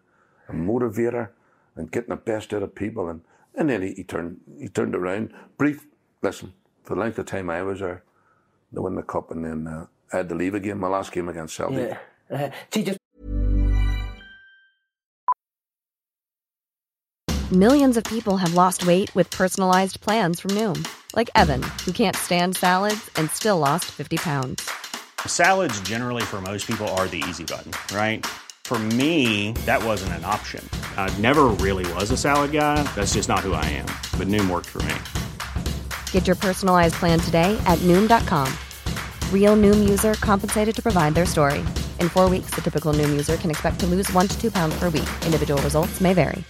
[0.48, 1.30] A motivator
[1.76, 3.08] and getting the best out of people.
[3.08, 3.20] And,
[3.56, 5.32] and then he, he turned he turned around.
[5.56, 5.86] Brief,
[6.22, 6.52] listen,
[6.84, 8.04] for the length of time I was there,
[8.72, 11.28] they won the cup and then uh, I had to leave again, my last game
[11.28, 11.98] against Celtic.
[12.30, 12.38] Yeah.
[12.38, 12.98] Uh, see, just
[17.52, 20.84] Millions of people have lost weight with personalized plans from Noom,
[21.14, 24.68] like Evan, who can't stand salads and still lost 50 pounds.
[25.26, 28.26] Salads, generally, for most people, are the easy button, right?
[28.66, 30.68] For me, that wasn't an option.
[30.96, 32.82] I never really was a salad guy.
[32.96, 33.86] That's just not who I am.
[34.18, 34.96] But Noom worked for me.
[36.10, 38.52] Get your personalized plan today at Noom.com.
[39.32, 41.60] Real Noom user compensated to provide their story.
[42.00, 44.76] In four weeks, the typical Noom user can expect to lose one to two pounds
[44.80, 45.08] per week.
[45.24, 46.42] Individual results may vary.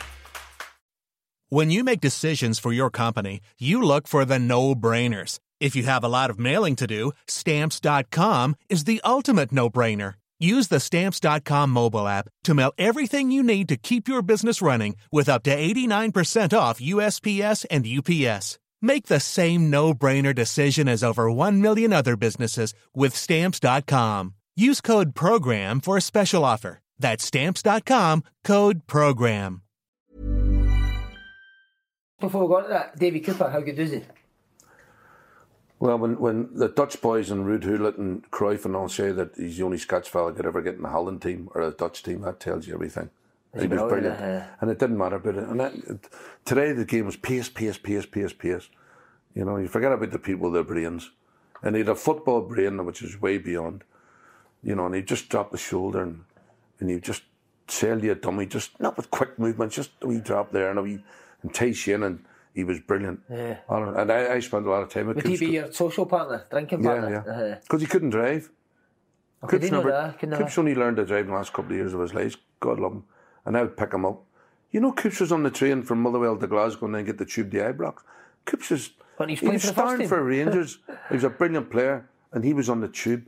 [1.51, 5.39] When you make decisions for your company, you look for the no brainers.
[5.61, 10.15] If you have a lot of mailing to do, stamps.com is the ultimate no brainer.
[10.39, 14.97] Use the stamps.com mobile app to mail everything you need to keep your business running
[15.11, 18.59] with up to 89% off USPS and UPS.
[18.83, 24.35] Make the same no brainer decision as over 1 million other businesses with stamps.com.
[24.57, 26.81] Use code PROGRAM for a special offer.
[26.99, 29.63] That's stamps.com code PROGRAM.
[32.21, 34.03] before we go to that, Davy Cooper, how good is he?
[35.79, 39.59] Well, when, when the Dutch boys and Ruud and Cruyff and all say that he's
[39.59, 42.23] the only Scotch fella could ever get in the Holland team or a Dutch team,
[42.23, 43.11] that tells you everything.
[43.55, 44.49] He was brilliant, yeah.
[44.61, 45.49] And it didn't matter about it.
[45.49, 45.73] And that,
[46.45, 48.69] today the game was pace, pace, pace, pace, pace.
[49.35, 51.11] You know, you forget about the people their brains.
[51.63, 53.85] And he had a football brain which is way beyond.
[54.63, 56.25] You know, and he just dropped the shoulder and,
[56.81, 57.23] and he just
[57.69, 60.79] sailed you a dummy, just not with quick movements, just a wee drop there and
[60.79, 61.03] a wee
[61.43, 62.25] and entice you in and
[62.57, 63.21] he was brilliant.
[63.31, 63.59] Yeah.
[63.69, 66.45] And I, I spent a lot of time with Would he be your social partner,
[66.51, 67.11] drinking yeah, partner?
[67.27, 67.33] yeah.
[67.33, 67.55] Uh-huh.
[67.63, 68.51] Because he couldn't drive.
[69.43, 72.01] He Coops never- Coops only learned to drive in the last couple of years of
[72.01, 72.37] his life.
[72.61, 73.05] God love him.
[73.45, 74.23] And I would pick him up.
[74.73, 77.27] You know, Coops was on the train from Motherwell to Glasgow and then get the
[77.27, 77.99] tube to Ibrox.
[78.47, 78.91] Coops was.
[79.19, 80.79] When he's he was for starting for Rangers.
[81.11, 83.27] he was a brilliant player, and he was on the tube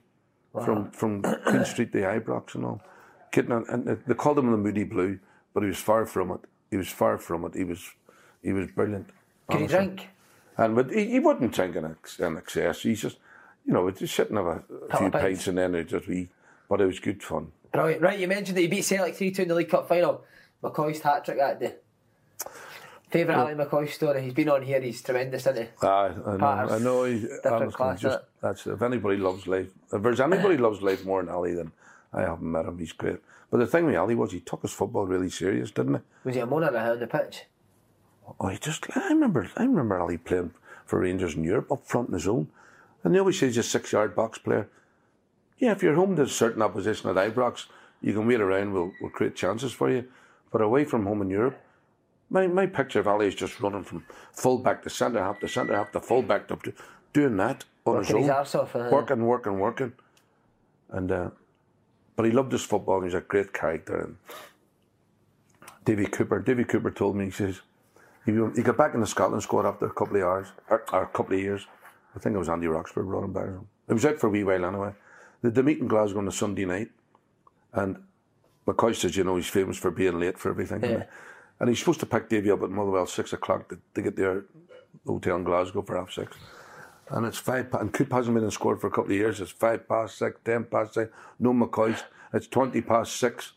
[0.65, 2.81] from from Queen Street to Ibrox and all.
[3.31, 5.19] Kidding, on- and they called him the Moody Blue,
[5.55, 6.41] but he was far from it.
[6.71, 7.55] He was far from it.
[7.55, 7.83] He was
[8.43, 9.11] he was brilliant.
[9.51, 10.09] Can he drink?
[10.57, 12.83] And but he, he wouldn't drink in, ex, in excess.
[12.83, 13.19] He's just,
[13.65, 15.19] you know, just sitting have a, a few pints.
[15.19, 16.29] pints and then it just we.
[16.69, 17.53] But it was good fun.
[17.75, 18.19] Right, right.
[18.19, 20.25] You mentioned that you beat Celtic three two in the League Cup final.
[20.63, 21.75] McCoist's hat trick that day.
[23.11, 24.23] Favourite Ally McCoist story.
[24.23, 24.81] He's been on here.
[24.81, 25.87] He's tremendous, isn't he?
[25.87, 26.47] Aye, I know.
[26.47, 27.05] I know.
[27.05, 29.69] He, Different class, just, that's if anybody loves life.
[29.93, 31.73] If there's anybody loves life more than Ali, then
[32.13, 32.79] I haven't met him.
[32.79, 33.19] He's great.
[33.51, 36.01] But the thing with Ali was he took his football really serious, didn't he?
[36.25, 37.45] Was he a moaner on the pitch?
[38.41, 38.87] Oh, he just.
[38.97, 39.51] I remember.
[39.57, 40.53] I remember Ali playing
[40.85, 42.49] for Rangers in Europe up front in his own,
[43.03, 44.69] and they always say he's a six-yard box player.
[45.59, 47.67] Yeah, if you're home to a certain opposition at Ibrox,
[48.01, 48.73] you can wait around.
[48.73, 50.09] We'll, we'll create chances for you.
[50.51, 51.59] But away from home in Europe,
[52.31, 55.49] my, my picture of Ali is just running from full back to centre half to
[55.49, 56.59] centre half to full back to
[57.13, 58.89] doing that on Working his own, his off, uh-huh.
[58.93, 59.93] working, working, working,
[60.91, 61.31] and uh,
[62.17, 62.97] but he loved his football.
[62.97, 64.01] and He's a great character.
[64.01, 64.17] And
[65.85, 67.61] Davy Cooper, Davy Cooper told me he says
[68.33, 71.03] he, he got back in the Scotland squad after a couple of hours or, or
[71.03, 71.67] a couple of years.
[72.15, 73.49] I think it was Andy Roxburgh brought him back.
[73.89, 74.93] It was out for a wee while anyway.
[75.43, 76.91] They, they meet in Glasgow on a Sunday night,
[77.73, 78.03] and
[78.67, 80.83] McCoist says, you know, he's famous for being late for everything.
[80.83, 81.05] Yeah.
[81.61, 84.45] And he's supposed to pick Davy up at Motherwell six o'clock to, to get their
[85.07, 86.37] hotel in Glasgow for half six.
[87.11, 89.41] And it's five, and Coop hasn't been in scored for a couple of years.
[89.41, 91.11] It's five past six, ten past six.
[91.39, 92.05] No McCoist's.
[92.35, 93.53] It's twenty past six,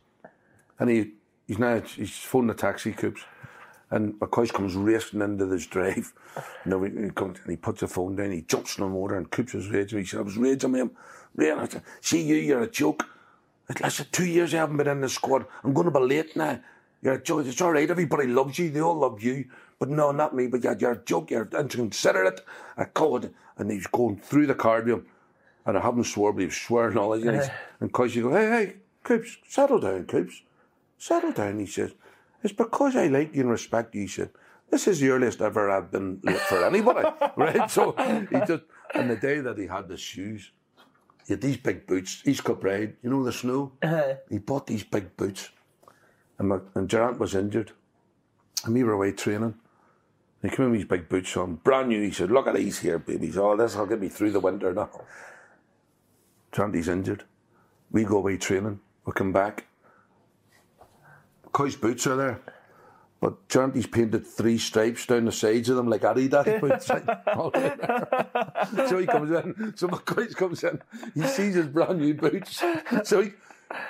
[0.80, 1.12] and he
[1.46, 2.94] he's now he's phoning the taxi.
[2.94, 3.22] Coops,
[3.92, 6.14] and McCoist comes racing into this drive.
[6.66, 8.32] You know, he, comes and he puts the phone down.
[8.32, 10.00] He jumps on the motor, and Coops is raging.
[10.00, 10.92] He said, "I was raging, him,
[11.36, 13.04] raging." I said, "See you, you're a joke."
[13.70, 15.46] I said, "Listen, two years I haven't been in the squad.
[15.64, 16.60] I'm going to be late now.
[17.02, 17.46] You're a joke.
[17.46, 17.90] It's all right.
[17.90, 18.70] Everybody loves you.
[18.70, 19.46] They all love you.
[19.80, 20.48] But no, not me.
[20.48, 21.32] But you're, you're a joke.
[21.32, 22.42] You're inconsiderate.
[22.78, 25.06] I call it." And he's going through the car with.
[25.66, 27.24] And I haven't swore, but he was swearing all that.
[27.24, 27.30] Uh.
[27.30, 30.42] And, he's- and Cos, you go, hey, hey, Coops, settle down, Coops.
[30.98, 31.92] Settle down, he says.
[32.44, 34.30] It's because I like you and respect you, he said.
[34.70, 37.08] This is the earliest ever I've been late for anybody.
[37.36, 37.70] right?
[37.70, 37.92] So
[38.32, 38.64] he just,
[38.96, 40.52] and the day that he had the shoes,
[41.28, 43.74] he had these big boots, East Kilbride, you know the snow?
[43.84, 44.16] Uh-huh.
[44.30, 45.50] He bought these big boots.
[46.40, 47.74] And, my, and Gerard was injured.
[48.66, 49.56] And we were away training.
[50.42, 52.02] He came in with these big boots on, brand new.
[52.02, 53.38] He said, Look at these here, babies.
[53.38, 54.90] Oh, this will get me through the winter now.
[56.52, 57.24] Trandy's injured.
[57.92, 58.80] We go away training.
[59.06, 59.68] We come back.
[61.52, 62.42] Coy's boots are there.
[63.20, 66.90] But Trandy's painted three stripes down the sides of them like Adidas boots.
[67.36, 67.52] All
[68.90, 69.74] so he comes in.
[69.78, 70.82] So McCoist comes in.
[71.14, 72.64] He sees his brand new boots.
[73.04, 73.34] So he,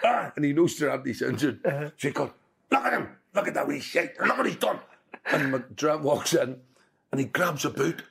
[0.03, 1.61] ah, and he knows Trandy's injured.
[1.63, 2.31] So he goes,
[2.71, 3.07] Look at him.
[3.33, 4.19] Look at that wee shite.
[4.19, 4.79] Look what he's done.
[5.25, 6.57] And McDermott walks in
[7.11, 8.03] and he grabs a boot.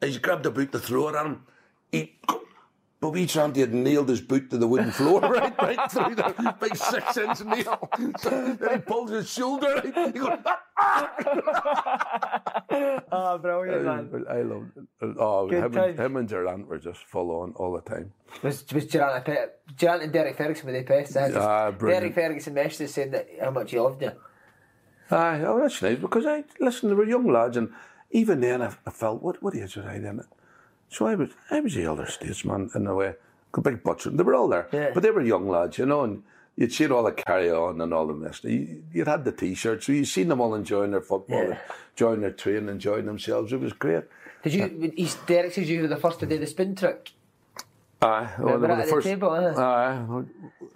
[0.00, 1.42] He's grabbed a boot to throw it at him.
[1.90, 2.16] He,
[3.00, 6.54] but we Trandy had nailed his boot to the wooden floor, right, right through the
[6.60, 7.88] big six inch nail.
[8.18, 8.30] So
[8.60, 9.84] then he pulls his shoulder out.
[9.84, 10.38] He goes,
[13.10, 14.24] Oh, brilliant, man.
[14.28, 15.16] I love it.
[15.18, 18.12] Oh, Good him, and, him and Durrant were just full on all the time.
[18.42, 21.16] Was was Gerard, a Gerard and Derek Ferguson were they pests?
[21.16, 21.28] eh?
[21.28, 22.02] Just- Ah, brilliant.
[22.02, 24.12] Derek Ferguson messaged saying that how much he loved you.
[25.10, 26.90] Aye, oh, that's nice because I listen.
[26.90, 27.70] They were young lads, and
[28.10, 30.20] even then, I, I felt what what age was I then?
[30.90, 33.14] So I was I was the elder statesman in a way.
[33.52, 34.10] Good big butcher.
[34.10, 34.90] They were all there, Yeah.
[34.94, 36.22] but they were young lads, you know, and
[36.56, 38.44] you'd seen all the carry on and all the rest.
[38.44, 41.58] You, you'd had the t-shirts, so you'd seen them all enjoying their football, Yeah.
[41.94, 43.52] enjoying their training, enjoying themselves.
[43.52, 44.04] It was great.
[44.42, 44.92] Did you?
[44.96, 47.12] He's, Derek says you were the first to do the spin trick.
[48.00, 49.06] Aye, well, Remember they were at the the first.
[49.08, 49.60] table, huh?
[49.60, 50.04] Aye,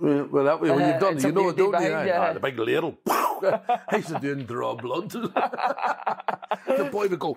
[0.01, 1.93] well, that way, well, you've uh-huh, done, and you know, don't you?
[1.95, 2.99] Aye, Aye, the big ladle.
[3.45, 5.11] I used to do and draw blood.
[5.11, 7.37] the boy would go,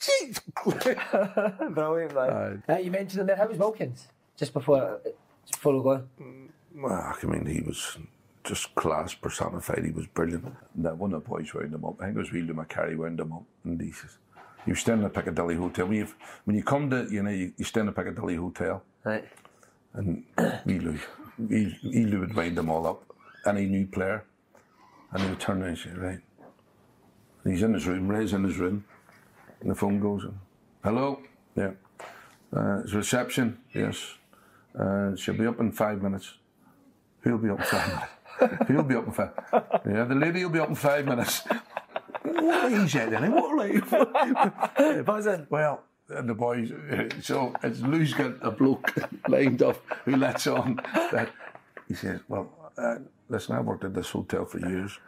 [0.00, 0.40] jeez.
[1.74, 2.62] Brilliant, man.
[2.68, 3.36] Uh, you mentioned him there.
[3.36, 4.08] How was Wilkins?
[4.36, 5.00] Just before,
[5.46, 6.02] just before we go.
[6.74, 7.98] Well, I mean, he was
[8.42, 9.84] just class personified.
[9.84, 10.44] He was brilliant.
[10.74, 11.96] And that one of the boys wound him up.
[12.00, 13.44] I think it was William McCarry wound him up.
[13.64, 14.18] And he says,
[14.66, 15.86] you stay in the Piccadilly Hotel.
[15.86, 16.08] When you,
[16.44, 18.82] when you come to, you know, you, you stay in the Piccadilly Hotel.
[19.04, 19.24] Right.
[19.94, 20.98] And Elu,
[21.40, 23.04] Elu would wind them all up.
[23.46, 24.24] Any new player.
[25.14, 26.20] And he would turn around and say, right.
[27.44, 28.84] And he's in his room, Ray's in his room.
[29.60, 30.26] And the phone goes,
[30.82, 31.22] hello?
[31.56, 31.70] Yeah.
[32.54, 33.58] Uh, it's reception?
[33.72, 34.14] Yes.
[34.78, 36.34] Uh, she'll be up in five minutes.
[37.20, 38.62] Who'll be up in five minutes?
[38.68, 39.30] Who'll be up in five?
[39.86, 41.42] Yeah, the lady will be up in five minutes.
[42.22, 43.32] what are you saying, then?
[43.32, 45.02] What are you?
[45.04, 45.46] Buzzing.
[45.48, 46.72] Well, and the boys,
[47.22, 48.92] so it's Lou's got a bloke
[49.28, 50.80] lined up who lets on
[51.12, 51.30] that
[51.88, 52.96] he says, Well, uh,
[53.28, 54.98] listen, I've worked at this hotel for years,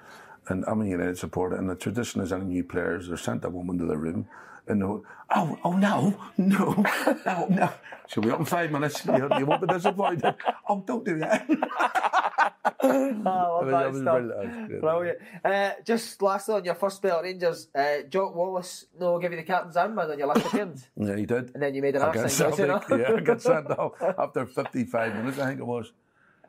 [0.49, 3.51] and I'm a United supporter, and the tradition is any new players, they're sent a
[3.51, 4.27] woman to the room,
[4.69, 5.05] and they'll,
[5.35, 6.85] oh, oh no, no,
[7.25, 7.71] no, no.
[8.09, 9.05] She'll be up in five minutes.
[9.05, 10.35] You, you won't be disappointed.
[10.69, 11.47] Oh, don't do that.
[12.83, 13.71] oh, I mean, brilliant.
[13.71, 14.81] That was great.
[14.81, 15.19] Brilliant.
[15.45, 19.37] Uh, just lastly, on your first spell at Rangers, uh, Jock Wallace no give you
[19.39, 20.89] the captain's armband on your last appearance.
[20.97, 21.53] Yeah, he did.
[21.55, 22.69] And then you made an arse Against thing, Celtic.
[22.69, 23.09] wasn't it?
[23.09, 25.93] yeah, I got sent off after 55 minutes, I think it was.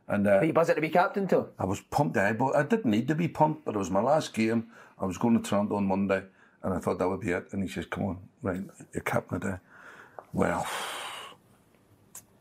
[0.08, 1.49] And uh, Are you buzzing to be captain too?
[1.60, 4.01] I was pumped out, but I didn't need to be pumped, but it was my
[4.01, 4.68] last game.
[4.99, 6.24] I was going to Toronto on Monday,
[6.64, 7.47] and I thought that would be it.
[7.51, 8.62] And he says, Come on, right,
[8.93, 9.58] you're captain today.
[10.34, 10.66] Well,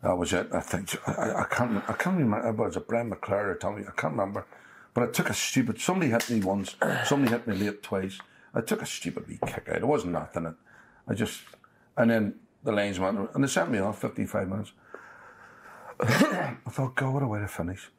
[0.03, 0.49] that was it.
[0.53, 1.83] I think I, I- I can't.
[1.89, 2.49] I can't remember.
[2.49, 3.83] It was a Brian McClair or Tommy.
[3.83, 4.47] I can't remember.
[4.95, 5.81] But I took a stupid.
[5.81, 6.77] Somebody hit me once.
[7.05, 8.19] Somebody hit me late twice.
[8.55, 9.77] I took a stupid wee kick out.
[9.77, 10.55] It wasn't nothing.
[11.09, 11.43] I just
[11.97, 14.73] and then the lines went and they sent me off 55 minutes.
[16.01, 17.91] I thought, God, what a way to finish.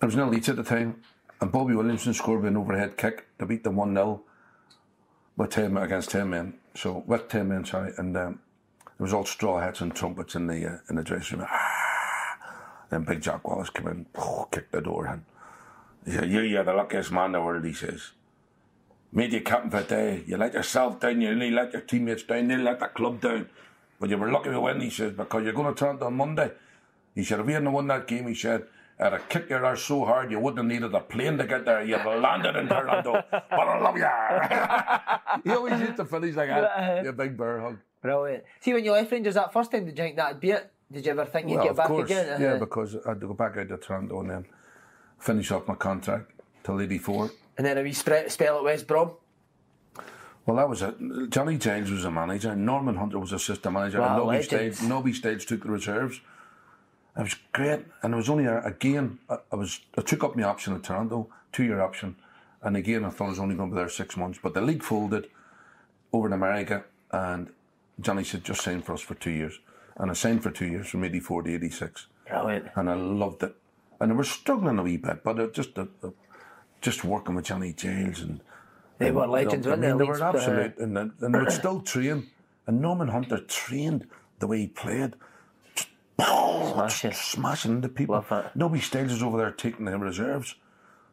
[0.00, 1.02] There was no leads at the time,
[1.40, 4.22] and Bobby Williamson scored with an overhead kick to beat them 1 0
[5.36, 6.54] with 10 against 10 men.
[6.74, 8.40] So, with 10 men, sorry, and um,
[8.84, 11.48] there was all straw hats and trumpets in the uh, in the dressing room.
[11.50, 12.16] Ah!
[12.90, 14.06] Then Big Jock Wallace came in,
[14.50, 15.24] kicked the door in.
[16.04, 18.12] He said, You, you're the luckiest man in the world, he says.
[19.12, 20.24] Made you captain for a day.
[20.26, 23.20] You let yourself down, you nearly let your teammates down, you nearly let the club
[23.20, 23.48] down.
[23.98, 26.50] But you were lucky to win, he says, because you're going to Toronto on Monday.
[27.14, 28.64] He said, if we hadn't won that game, he said,
[28.98, 31.64] I'd have kicked your arse so hard you wouldn't have needed a plane to get
[31.64, 31.82] there.
[31.84, 33.22] You'd have landed in Toronto.
[33.30, 35.42] but I love you.
[35.50, 37.04] he always used to finish like that.
[37.04, 37.78] Yeah, big bear hug.
[38.02, 38.44] Brilliant.
[38.60, 40.70] See, when you left Rangers that first time, did you think that'd be it?
[40.92, 42.40] Did you ever think you'd Well, get back course, again?
[42.40, 42.58] yeah, Uh-huh.
[42.60, 44.44] because I had to go back out to Toronto and then
[45.18, 46.30] finish off my contract
[46.62, 47.30] till 84.
[47.58, 49.12] And then a wee spe- spell at West Brom.
[50.46, 50.94] Well, that was it.
[51.30, 52.54] Johnny Giles was a manager.
[52.54, 54.00] Norman Hunter was assistant manager.
[54.00, 54.82] Wow, and Nobby legends.
[54.82, 56.20] Nobby Stiles took the reserves.
[57.18, 59.18] It was great, and it was only a, again.
[59.28, 62.14] I, I was I took up my option at Toronto, two year option,
[62.62, 64.38] and again I thought I was only going to be there six months.
[64.40, 65.28] But the league folded
[66.12, 67.50] over in America, and
[68.00, 69.58] Johnny said just sign for us for two years,
[69.96, 72.06] and I signed for two years from eighty four to eighty six.
[72.28, 72.66] Brilliant.
[72.76, 73.56] And I loved it,
[73.98, 75.70] and I was struggling a wee bit, but just
[76.82, 78.40] just working with Johnny Giles and
[78.98, 80.04] They were legends, weren't mean, they?
[80.04, 82.26] They were absolute, and, they- and they would still train.
[82.66, 85.14] And Norman Hunter trained the way he played.
[86.18, 87.12] Smashing.
[87.12, 88.16] Smashing into people.
[88.54, 90.54] Nobby Stiles is over there taking the reserves.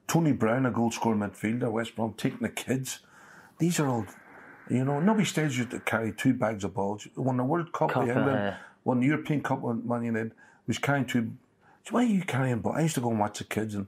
[0.07, 2.99] Tony Brown, a goal scorer midfielder, West Brom, taking the kids.
[3.59, 4.05] These are all,
[4.69, 7.07] you know, Nobby Stiles used to carry two bags of balls.
[7.15, 10.33] Won the World Cup, Cup, with England, uh, won the European Cup with Man United,
[10.67, 11.33] was carrying two.
[11.91, 12.77] Why are you carrying balls?
[12.77, 13.87] I used to go and watch the kids and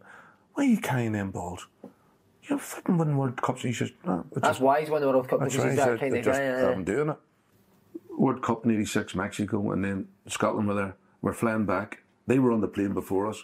[0.54, 1.68] why are you carrying them balls?
[2.50, 3.64] You're fucking winning World Cups.
[3.64, 5.70] And he says, no, it's That's why he's won the World Cup because right.
[5.70, 6.48] he's that kind of just, guy.
[6.64, 7.18] uh, I'm doing it.
[8.18, 10.96] World Cup in '86, Mexico, and then Scotland were there.
[11.22, 12.04] We're flying back.
[12.28, 13.44] They were on the plane before us.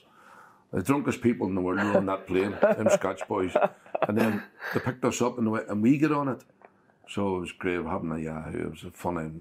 [0.71, 3.53] The drunkest people in the world were on that plane, them Scotch boys.
[4.07, 4.43] And then
[4.73, 6.41] they picked us up and, went- and we get on it.
[7.09, 8.67] So it was great having a Yahoo.
[8.67, 9.31] It was a funny.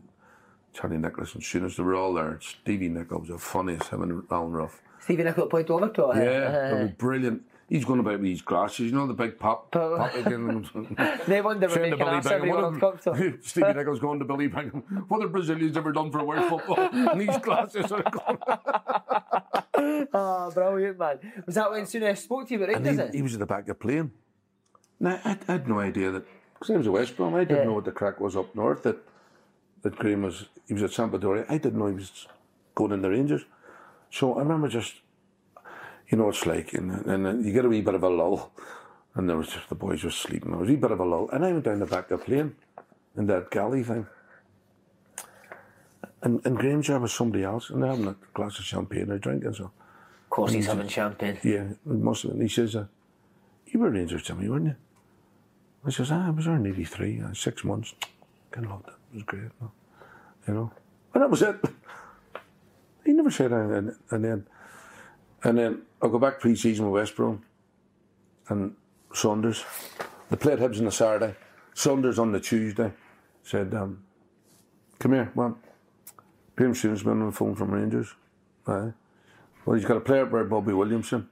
[0.73, 2.39] Charlie Nicholas and Souness, they were all there.
[2.41, 4.81] Stevie Nichols was the funniest, him and Alan Rough.
[5.01, 7.43] Stevie Nicol played over to uh, Yeah, it was brilliant.
[7.71, 9.71] He's going about with his glasses, you know, the big pop.
[9.71, 10.69] pop again.
[11.29, 13.01] They won the Trained to making ass What World Cup.
[13.01, 13.15] So.
[13.43, 14.83] Stevie Nicol's going to Billy Bingham.
[15.07, 16.81] What have Brazilians ever done for world football?
[16.93, 18.39] and these glasses are gone.
[20.13, 21.21] oh, brilliant, man.
[21.47, 22.97] Was that when Souness spoke to you about Rangers?
[22.97, 23.11] he, eh?
[23.13, 24.11] he was at the back of the plane.
[24.99, 27.59] Now, I, I had no idea that, because I was at West Brom, I didn't
[27.59, 27.65] Yeah.
[27.67, 28.97] know what the crack was up north, that,
[29.83, 31.47] that Graham was, he was at Sampdoria.
[31.49, 32.27] I didn't know he was
[32.75, 33.45] going in the Rangers.
[34.11, 34.95] So I remember just,
[36.11, 38.53] you know, it's like, and, and you get a wee bit of a lull,
[39.15, 40.51] and there was just, the boys were sleeping.
[40.51, 42.21] There was a wee bit of a lull, and I went down the back of
[42.21, 42.57] the plane
[43.17, 44.07] in that galley thing.
[46.23, 49.19] And, and Graham's there with somebody else, and they're having a glass of champagne, they're
[49.19, 49.65] drinking, so.
[49.65, 51.39] Of course, he's And having champagne.
[51.43, 52.41] Yeah, it must have been.
[52.41, 52.87] He says, uh,
[53.67, 54.77] You were Rangers, Jimmy, weren't you?
[55.85, 57.95] I says, ah, I was there in 83, uh, six months.
[58.51, 58.95] Kind of loved it.
[59.13, 59.51] It was great.
[60.47, 60.73] You know?
[61.15, 61.57] And that was it.
[63.05, 63.97] He never said anything.
[64.11, 64.47] And then,
[65.45, 67.43] and then I'll go back pre season with West Brom
[68.49, 68.75] and
[69.13, 69.65] Saunders.
[70.31, 71.35] They played Hibs on the Saturday.
[71.75, 72.93] Saunders on the Tuesday
[73.43, 74.05] said, um,
[74.99, 75.59] Come here, well,
[76.57, 78.15] Graham Souness been on the phone from Rangers.
[78.67, 78.93] Aye.
[79.65, 81.27] Well, he's got a player by Bobby Williamson,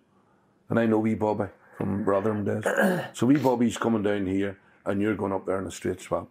[0.71, 2.65] and I know wee Bobby from Rotherham days.
[3.13, 6.29] so wee Bobby's coming down here, and you're going up there in a straight swap.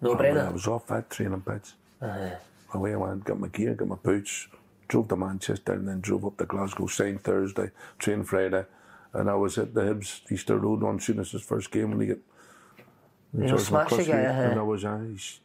[0.00, 0.48] No brainer.
[0.48, 1.72] I was off that training pitch.
[2.02, 2.30] Uh,
[2.74, 4.48] Away I went, got my gear, got my boots,
[4.88, 8.64] drove to Manchester, and then drove up to Glasgow, signed Thursday, trained Friday,
[9.12, 12.20] and I was at the Hibs Easter Road on Souness' first game when he get
[13.32, 14.42] You know, smash the guy, uh-huh.
[14.42, 15.40] and I was uh, he's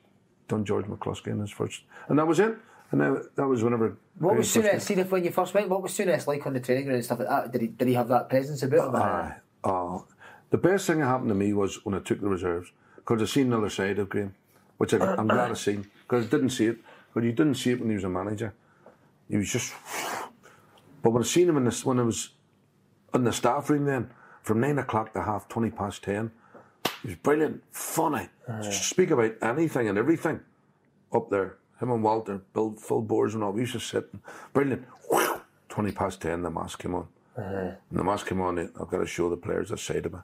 [0.47, 2.57] done George McCluskey in his first, and that was it.
[2.91, 3.97] And that, that was whenever.
[4.19, 4.81] What was Souness?
[4.81, 7.05] See if when you first went, what was Souness like on the training ground and
[7.05, 7.51] stuff like that?
[7.51, 8.95] Did he did he have that presence about him?
[8.97, 9.35] Aye.
[9.63, 10.05] Oh,
[10.49, 13.25] the best thing that happened to me was when I took the reserves because I
[13.25, 14.35] seen the other side of Graham,
[14.77, 16.79] which I, I'm glad I seen because I didn't see it.
[17.13, 18.53] But you didn't see it when he was a manager.
[19.31, 19.73] He was just.
[21.01, 22.29] But when I seen him in this, when I was
[23.13, 24.11] in the staff room then,
[24.43, 26.31] from nine o'clock to half twenty past ten,
[27.01, 28.27] he was brilliant, funny,
[28.69, 30.41] speak about anything and everything
[31.13, 31.57] up there.
[31.79, 34.09] Him and Walter, Bill, Phil Boersma and all, we used to sit.
[34.53, 34.85] Brilliant.
[35.69, 37.07] Twenty past ten, the mask came on.
[37.35, 40.15] And the mask came on, I've got to show the players the side of.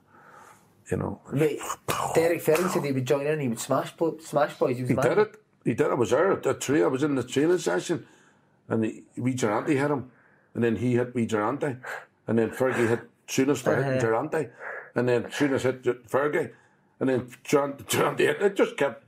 [0.90, 1.60] You know, Wait,
[2.14, 3.40] Derek Ferry said he would join in.
[3.40, 3.92] He would smash
[4.22, 4.76] smash boys.
[4.76, 5.02] He was he mad.
[5.02, 5.36] did it.
[5.64, 5.86] He did.
[5.86, 5.90] it.
[5.90, 6.82] I was there at the tree.
[6.82, 8.06] I was in the training session,
[8.68, 10.10] and he, Wee Durrant hit him,
[10.54, 13.98] and then he hit Wee Durrant, and then Fergie hit hitting Uh-huh.
[13.98, 14.34] Durrant,
[14.94, 16.50] and then Souness hit Fergie,
[17.00, 18.42] and then Durrant, Durrant hit.
[18.42, 19.04] It just kept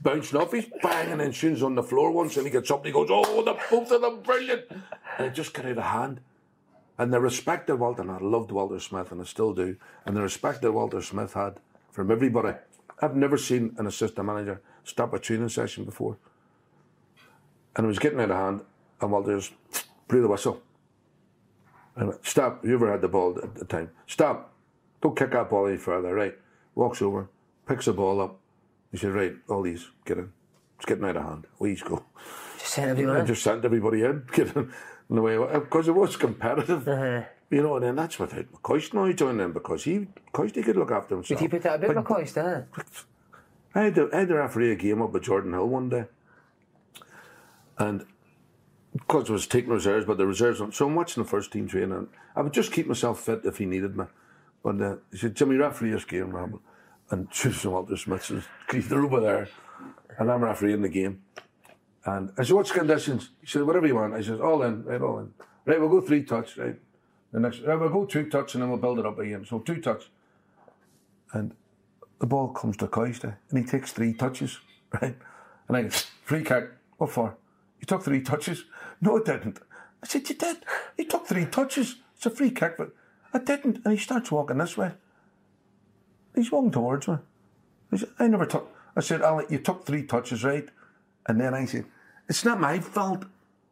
[0.00, 0.52] bouncing off.
[0.52, 2.92] He's bang, and then Souness on the floor once, and he gets up, and he
[2.92, 4.64] goes, "Oh, the both of them brilliant,"
[5.18, 6.20] and it just got out of hand.
[6.98, 10.14] And the respect that Walter, and I loved Walter Smith, and I still do, and
[10.14, 11.58] the respect that Walter Smith had
[11.90, 12.56] from everybody.
[13.00, 16.18] I've never seen an assistant manager stop a training session before.
[17.74, 18.60] And it was getting out of hand,
[19.00, 19.52] and just
[20.08, 20.62] blew the whistle.
[21.96, 23.90] And went, stop, you ever had the ball at the time?
[24.06, 24.52] Stop,
[25.02, 26.36] don't kick that ball any further, right?
[26.74, 27.28] Walks over,
[27.66, 28.38] picks the ball up.
[28.90, 30.32] He said, right, all these, get in.
[30.76, 31.46] It's getting out of hand.
[31.58, 32.04] We go.
[32.58, 33.26] Just sent everyone I in.
[33.26, 34.72] just sent everybody in, get in,
[35.10, 36.88] in the way because it was competitive.
[36.88, 37.22] Uh-huh.
[37.50, 40.62] You know, and then that's what without McCoist now joining in because he McCoist he
[40.62, 41.38] could look after himself.
[41.40, 42.82] Did he put that a bit But McCoist, huh?
[43.74, 46.04] I had, to, I had to referee a game up with Jordanhill one day,
[47.78, 48.04] and
[48.92, 50.60] because I was taking reserves, but the reserves.
[50.76, 52.08] So I'm watching the first team training.
[52.34, 54.04] I would just keep myself fit if he needed me.
[54.62, 56.60] But uh, he said, "Jimmy, referee this game, Ramble,"
[57.10, 59.48] and Susan Walter Smith says, "Keith, they're over there,"
[60.18, 61.22] and I'm refereeing the game.
[62.04, 64.84] And I said, "What's the conditions?" He said, "Whatever you want." I said, "All in,
[64.84, 65.32] right, all in.
[65.64, 66.76] Right, we'll go three touch, right."
[67.32, 69.46] The next, right, we'll go two touch, and then we'll build it up again.
[69.48, 70.10] So two touch,
[71.32, 71.54] and
[72.18, 74.58] the ball comes to Coisty, and he takes three touches,
[75.00, 75.16] right?
[75.68, 75.90] And I go,
[76.24, 76.70] free kick.
[76.98, 77.36] What for?
[77.78, 78.64] He took three touches?
[79.00, 79.58] No, I didn't.
[80.02, 80.58] I said, you did.
[80.96, 81.96] He took three touches.
[82.16, 82.92] It's a free kick, but
[83.32, 83.80] I didn't.
[83.84, 84.92] And he starts walking this way.
[86.34, 87.18] He's walking towards me.
[87.92, 88.70] I, said, I never took.
[88.96, 90.68] I said, Alec, you took three touches, right?
[91.26, 91.86] And then I said,
[92.28, 93.24] it's not my fault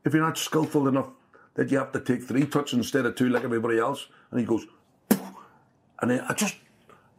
[0.04, 1.08] if you're not skillful enough
[1.54, 4.06] that you have to take three touches instead of two like everybody else.
[4.30, 4.66] And he goes,
[6.00, 6.56] and then I just,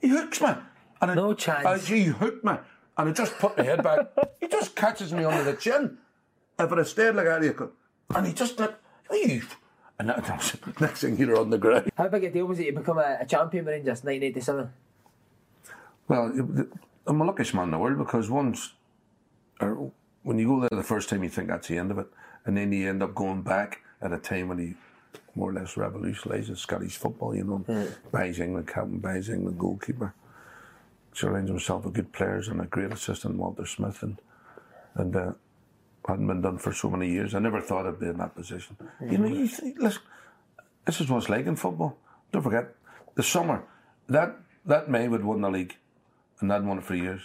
[0.01, 0.49] he hooks me.
[1.01, 1.87] And no I, chance.
[1.87, 2.53] he hooked me.
[2.97, 4.07] And I just put my head back.
[4.39, 5.97] he just catches me under the chin.
[6.57, 7.71] If I stayed like that, he could.
[8.15, 8.75] And he just like,
[9.09, 9.41] "Hey."
[9.99, 11.91] and that, that next thing you're on the ground.
[11.97, 14.69] How big a deal was it to become a, a champion with Rangers 1987?
[16.07, 16.23] Well,
[17.05, 18.73] I'm the luckiest man in the world because once,
[19.59, 19.91] or
[20.23, 22.07] when you go there the first time, you think that's the end of it,
[22.45, 24.73] and then you end up going back at a time when he
[25.35, 27.35] more or less revolutionised Scottish football.
[27.35, 30.13] You know, buys England captain, buys England goalkeeper,
[31.13, 34.17] surrounds himself with good players and a great assistant, Walter Smith, and
[34.95, 35.31] and uh,
[36.09, 37.33] hadn't been done for so many years.
[37.33, 38.75] I never thought I'd be in that position.
[39.01, 40.01] You know, you think, listen,
[40.85, 41.97] this is what it's like in football.
[42.31, 42.75] Don't forget,
[43.15, 43.63] the summer,
[44.07, 44.35] that
[44.65, 45.75] that May would won the league,
[46.39, 47.21] and I'd won it for years.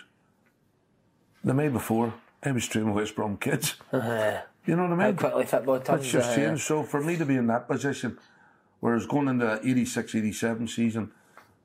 [1.43, 3.74] The May before, I was training West Brom kids.
[4.66, 5.16] You know what I How mean?
[5.16, 5.89] quickly football turns.
[5.89, 6.62] That's just uh, changed.
[6.62, 8.18] So for me to be in that position,
[8.80, 11.11] whereas going into the 86, 87 season,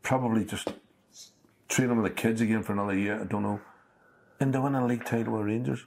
[0.04, 0.74] probably just
[1.70, 3.62] training with the kids again for another year, I don't know,
[4.40, 5.86] and to win a league title with Rangers.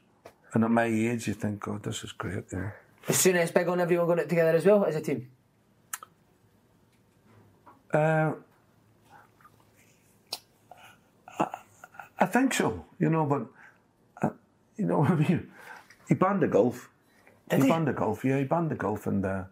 [0.54, 2.52] And at my age, you think, God, this is great.
[2.52, 2.70] Know.
[3.08, 5.28] As soon as big on everyone going it together as well as a team.
[7.92, 8.32] Uh,
[11.38, 11.46] I,
[12.18, 13.46] I think so, you know, but,
[14.22, 14.34] uh,
[14.76, 15.50] you know, I mean,
[16.08, 16.90] he banned the golf.
[17.48, 17.68] Did he?
[17.68, 19.44] banned the golf, yeah, he banned the golf, and uh,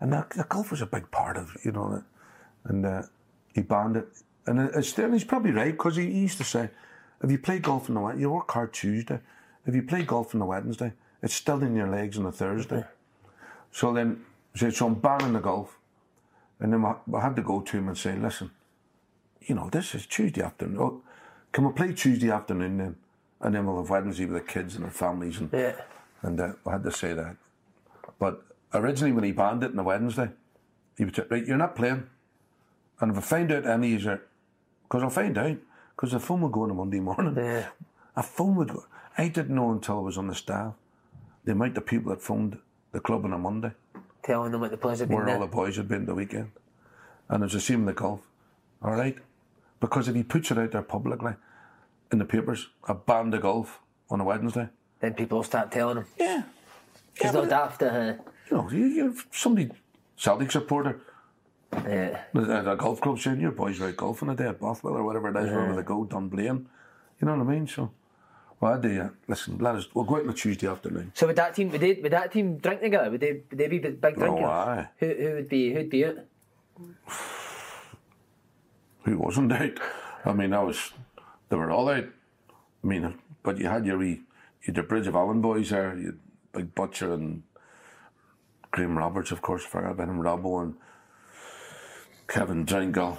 [0.00, 2.02] and the, the golf was a big part of, you know,
[2.64, 3.02] and uh,
[3.54, 4.08] he banned it.
[4.46, 6.70] And still, he's probably right, because he, he used to say,
[7.22, 9.20] if you play golf in the Wed- you work hard Tuesday.
[9.68, 12.84] If you play golf on the Wednesday, it's still in your legs on the Thursday.
[13.70, 14.24] So then,
[14.56, 15.78] so I'm banning the golf.
[16.58, 18.50] And then I, had to go to him and say, listen,
[19.42, 20.78] you know, this is Tuesday afternoon.
[20.80, 21.02] Oh,
[21.52, 22.96] can we play Tuesday afternoon then?
[23.42, 25.38] And then we'll have Wednesday with the kids and their families.
[25.38, 25.76] And, Yeah.
[26.22, 27.36] and uh, I had to say that.
[28.18, 28.42] But
[28.72, 30.30] originally, when he banned it on the Wednesday,
[30.96, 32.08] he was like, right, you're not playing.
[33.00, 34.22] And if I find out any there,
[34.84, 35.58] because I'll find out,
[35.94, 37.34] because the phone would go on a Monday morning.
[37.36, 37.68] Yeah.
[38.16, 38.84] A phone would go.
[39.18, 40.74] I didn't know until I was on the staff
[41.44, 42.58] the amount of people that phoned
[42.92, 43.72] the club on a Monday
[44.22, 45.34] Telling them what the players have been where there.
[45.36, 46.50] all the boys had been the weekend.
[47.30, 48.20] And it's the same in the golf.
[48.82, 49.16] All right?
[49.80, 51.32] Because if he puts it out there publicly
[52.12, 53.80] in the papers, a banned the golf
[54.10, 54.68] on a Wednesday,
[55.00, 56.06] Then people will start telling him.
[56.18, 56.42] Yeah.
[57.16, 57.82] It's not daft.
[57.82, 58.14] Uh,
[58.50, 59.70] You know, you, you're somebody,
[60.16, 61.00] Celtic supporter,
[61.72, 62.22] yeah.
[62.34, 65.04] at a golf club saying, your boys are out golfing a day at Bothwell or
[65.04, 66.66] whatever it is, wherever they go, Dunblane.
[67.20, 67.66] You know what I mean?
[67.66, 67.90] So,
[68.60, 71.12] well, I do, uh, listen, let us, we'll go out on a Tuesday afternoon.
[71.14, 73.10] So would that team would they would that team drink together?
[73.10, 74.44] Would they would they be big big drinkers?
[74.44, 74.88] Oh, aye.
[74.98, 76.28] Who who would be who'd be it?
[79.04, 79.78] Who wasn't out?
[80.24, 80.92] I mean, I was,
[81.48, 82.04] they were all out.
[82.84, 84.20] I mean, but you had your wee,
[84.62, 86.18] you had the Bridge of Allan boys there, you had
[86.52, 87.42] Big Butcher and
[88.70, 90.74] Graham Roberts, of course, forgot about him, Robbo and
[92.26, 93.18] Kevin Drinkell,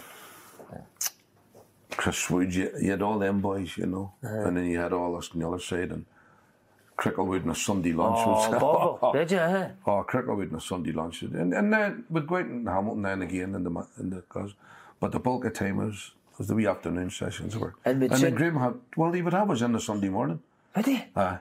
[1.99, 5.17] Chris Wood, you, you had all them boys, you know, and then you had all
[5.17, 6.05] us on the other side and
[6.97, 8.19] Cricklewood and a Sunday lunch.
[8.21, 9.37] Oh, was- Bobo, did you?
[9.37, 9.67] Huh?
[9.85, 11.21] Oh, Cricklewood and a Sunday lunch.
[11.23, 14.53] And, and then we'd go out in Hamilton then again in the, in the cause,
[15.01, 17.75] but the bulk of time was, was the wee afternoon sessions were.
[17.83, 20.39] And we'd then Graham had, well, he would have us in the Sunday morning.
[20.77, 21.03] Would he?
[21.17, 21.39] Aye.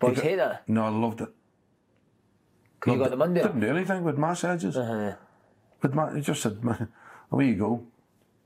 [0.00, 0.68] Boys He hate got- that.
[0.68, 1.28] No, I loved it.
[2.80, 3.42] 'Cause you Loved got the Monday.
[3.42, 4.76] Didn't do anything with massages.
[4.76, 5.14] Uh-huh.
[5.80, 6.88] But ma- he just said, "Man,
[7.32, 7.82] away you go.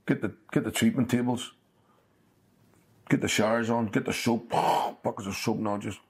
[0.07, 1.53] Get the get the treatment tables.
[3.09, 3.87] Get the showers on.
[3.87, 4.51] Get the soap.
[5.03, 5.79] buckets of soap now.
[5.79, 6.01] Just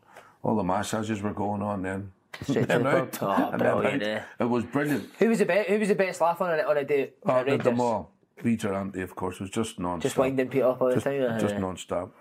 [0.43, 2.13] all the massages were going on then.
[2.43, 3.19] Straight to Then the out.
[3.23, 4.23] Oh, and then brilliant, out.
[4.41, 5.11] It was brilliant.
[5.19, 5.69] Who was the best?
[5.69, 7.11] Who was the best laugh on a on a day?
[7.27, 8.11] Oh, at the, mall.
[8.43, 11.39] Peter Ante, of course, was just non Just winding Pete up all the just, time.
[11.39, 12.13] Just non-stop.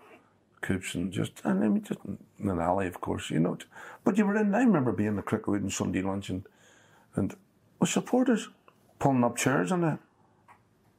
[0.62, 3.58] Coops and just, and I mean, just in an alley, of course, you know.
[4.04, 6.46] But you were in, I remember being in the Cricklewood and Sunday lunch and,
[7.16, 7.36] and
[7.80, 8.50] with supporters
[9.00, 10.00] pulling up chairs and that.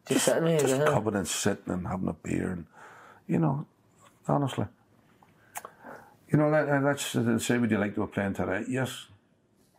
[0.09, 2.67] Just sitting there, Just coming and sitting and having a beer and,
[3.27, 3.67] you know,
[4.29, 4.67] honestly.
[6.29, 8.65] You know, that, that- that's, uh, say, would you like to be playing today?
[8.69, 9.07] Yes.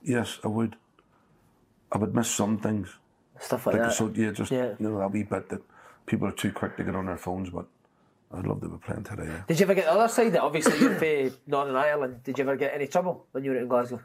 [0.01, 0.75] Yes, I would.
[1.91, 2.95] I would miss some things.
[3.39, 3.93] Stuff like the- that.
[3.93, 4.73] So, yeah, just, Yeah.
[4.79, 5.61] you know, that wee bit that
[6.05, 7.65] people are too quick to get on their phones, but
[8.33, 9.43] I'd love to be playing today, yeah.
[9.47, 10.31] Did you ever get the other side?
[10.33, 10.95] That obviously you're
[11.29, 12.23] from Northern Ireland.
[12.23, 13.99] Did you ever get any trouble when you were in Glasgow?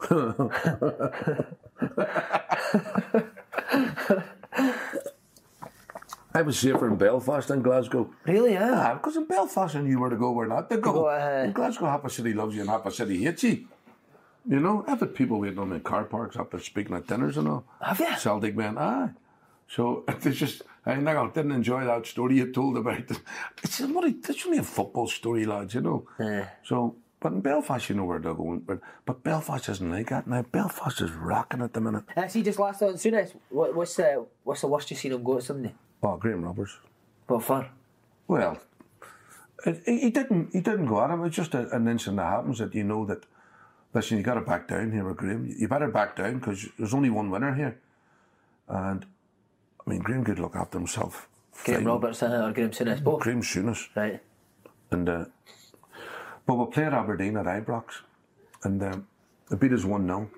[6.40, 8.10] I was safer in Belfast than Glasgow.
[8.24, 8.54] Really?
[8.54, 8.72] Yeah.
[8.72, 10.92] Ah, because in Belfast I knew where to go, where not to go.
[10.92, 13.68] go, uh, in Glasgow, half a city loves you and half a city hates you.
[14.48, 17.36] You know, I've had people waiting on me in car parks after speaking at dinners
[17.36, 17.66] and all.
[17.82, 18.16] Have you?
[18.16, 19.10] Celtic men, aye.
[19.68, 23.20] So it's just, I didn't enjoy that story you told about it.
[23.62, 26.08] It's, what, it's only a football story, lads, you know.
[26.18, 26.48] Yeah.
[26.64, 28.60] So, but in Belfast, you know where they're going.
[28.60, 30.40] But, but Belfast isn't like that now.
[30.40, 32.04] Belfast is rocking at the minute.
[32.16, 35.22] Uh, see, just last on Souness, what, what's the what's the worst you've seen him
[35.22, 35.74] go at somebody?
[36.02, 36.78] Oh, Graham Roberts.
[37.26, 37.68] What for?
[38.26, 38.58] Well,
[39.66, 40.50] it, he he didn't.
[40.52, 41.24] He didn't go at him.
[41.24, 43.24] It's just a, an incident that happens that you know that.
[43.92, 45.52] Listen, you got to back down here with Graham.
[45.58, 47.78] You better back down because there's only one winner here,
[48.68, 49.04] and
[49.86, 51.28] I mean Graham could look after himself.
[51.64, 51.84] Graham.
[51.84, 53.02] Roberts uh, or Graham Souness?
[53.02, 53.20] Both.
[53.20, 53.88] Graham Souness.
[53.94, 54.20] Right.
[54.90, 55.24] And uh,
[56.46, 58.02] but we played Aberdeen at Ibrox,
[58.64, 59.06] and um,
[59.50, 60.30] they beat us one 0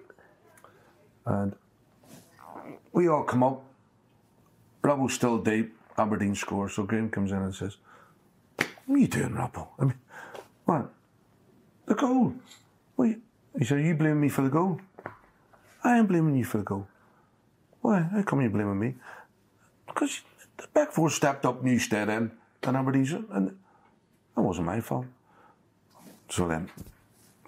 [1.26, 1.55] and
[2.93, 3.64] we all come up.
[4.82, 5.76] Robbo's still deep.
[5.98, 7.76] Aberdeen scores, so Graham comes in and says,
[8.86, 9.68] "What are you doing, Robbo?
[9.78, 9.98] I mean,
[10.64, 10.90] what?
[11.86, 12.34] The goal?
[12.96, 13.20] What you-"
[13.59, 14.80] He said, "Are you blaming me for the goal?"
[15.84, 16.86] I am blaming you for the goal.
[17.80, 18.00] Why?
[18.00, 18.94] How come you blaming me?
[19.86, 20.22] Because
[20.56, 22.30] the back four stepped up, new stead in,
[22.62, 23.56] and Aberdeen's and
[24.34, 25.06] that wasn't my fault.
[26.30, 26.70] So then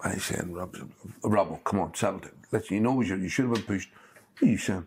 [0.03, 0.75] I said, Rob,
[1.23, 2.33] Robbo, come on, settle it.
[2.51, 3.89] Listen, you know you, you should have been pushed.
[4.37, 4.85] What are you saying?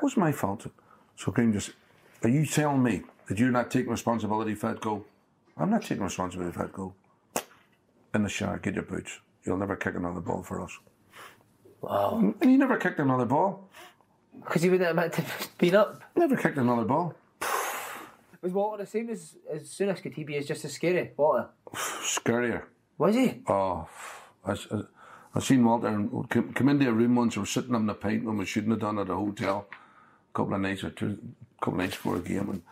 [0.00, 0.66] What's my fault?
[1.16, 1.72] So Graham just,
[2.22, 5.04] are you telling me that you're not taking responsibility for that goal?
[5.56, 6.94] I'm not taking responsibility for that goal.
[8.14, 9.20] In the shower, get your boots.
[9.44, 10.78] You'll never kick another ball for us.
[11.80, 12.34] Wow.
[12.40, 13.68] And he never kicked another ball.
[14.42, 15.24] Because you wouldn't have meant to
[15.58, 16.02] been up.
[16.16, 17.14] Never kicked another ball.
[18.42, 20.02] Was Walter the same as as Souness?
[20.02, 21.12] Could he be as just as scary?
[21.16, 21.48] Walter.
[21.74, 22.64] Scarier.
[22.98, 23.42] Was he?
[23.46, 23.88] Oh,
[24.44, 24.80] I, I,
[25.34, 27.36] I seen Walter come, come into a room once.
[27.36, 29.66] We were sitting on the pint when we shouldn't have done at a hotel.
[30.34, 31.18] Couple of nights or two,
[31.60, 32.62] couple of nights before a game, and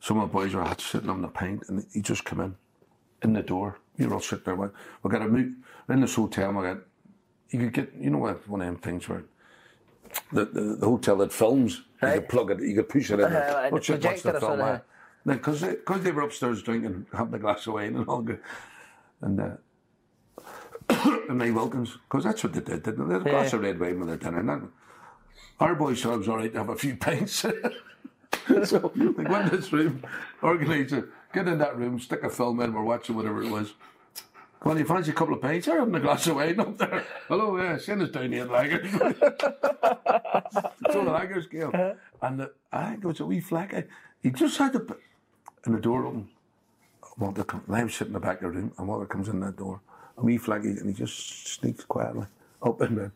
[0.00, 2.56] some of the boys were sitting on the pint, and he just come in,
[3.22, 3.78] in the door.
[3.98, 4.54] We were all sitting there.
[4.56, 4.68] We,
[5.02, 5.52] we got a move
[5.86, 6.48] we're in this hotel.
[6.48, 6.78] And we got
[7.50, 9.24] you could get you know what one of them things where
[10.32, 11.82] the the, the hotel had films.
[12.02, 12.60] You could plug it.
[12.62, 13.26] You could push it in.
[13.26, 14.80] Uh, like Watch the it, watch the film.
[15.24, 18.40] Because they, 'cause they were upstairs drinking, having a glass of wine and all good.
[19.20, 19.50] And uh,
[21.28, 23.18] and Wilkins, because that's what they did, didn't they?
[23.18, 23.58] They had a glass Yeah.
[23.58, 24.40] of red wine with their dinner.
[24.40, 24.62] And that,
[25.60, 27.34] our boys thought it was all right to have a few pints.
[28.64, 30.02] so they went to this room,
[30.42, 33.72] organiser, get in that room, stick a film in, we're watching whatever it was.
[34.62, 35.66] On, you fancy a couple of pints?
[35.66, 37.04] You're having a glass of wine up there.
[37.26, 38.80] Hello, yeah, send us down here, lager.
[38.84, 39.42] it's
[40.94, 41.72] on a lager scale.
[41.74, 41.94] Uh-huh.
[42.22, 43.88] And the, I think it was a wee flag.
[44.22, 44.86] He just had to
[45.64, 46.28] and the door open.
[47.18, 49.40] Walter comes, and I'm sitting in the back of the room, and Walter comes in
[49.40, 49.80] that door,
[50.16, 52.26] a wee flaggy, and he just sneaks quietly.
[52.62, 53.12] up in there.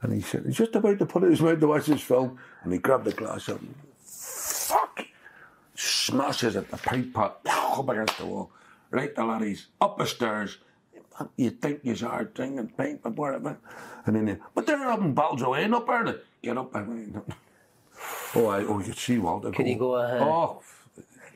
[0.00, 2.00] And he said, he's just about to put it in his mouth to watch this
[2.00, 2.38] film.
[2.62, 5.04] And he grabbed the glass up and fuck!
[5.74, 8.50] Smashes it, the pipe pot, up against the wall.
[8.90, 10.58] Right, the laddies, up the stairs.
[11.36, 13.58] You think hard thing and paint and whatever.
[14.06, 16.20] And then, they, but they're up in battles away, not there.
[16.42, 17.20] Get up and
[18.34, 19.50] Oh, I, oh, you could see Walter.
[19.50, 19.94] Could he go?
[19.94, 20.62] Uh, Oh,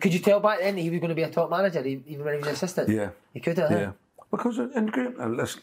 [0.00, 2.24] Could you tell back then that he was going to be a top manager, even
[2.24, 2.88] when he was an assistant?
[2.88, 3.10] yeah.
[3.34, 3.70] He could have.
[3.70, 3.92] Yeah.
[4.30, 5.62] Because, uh, and great, uh, listen,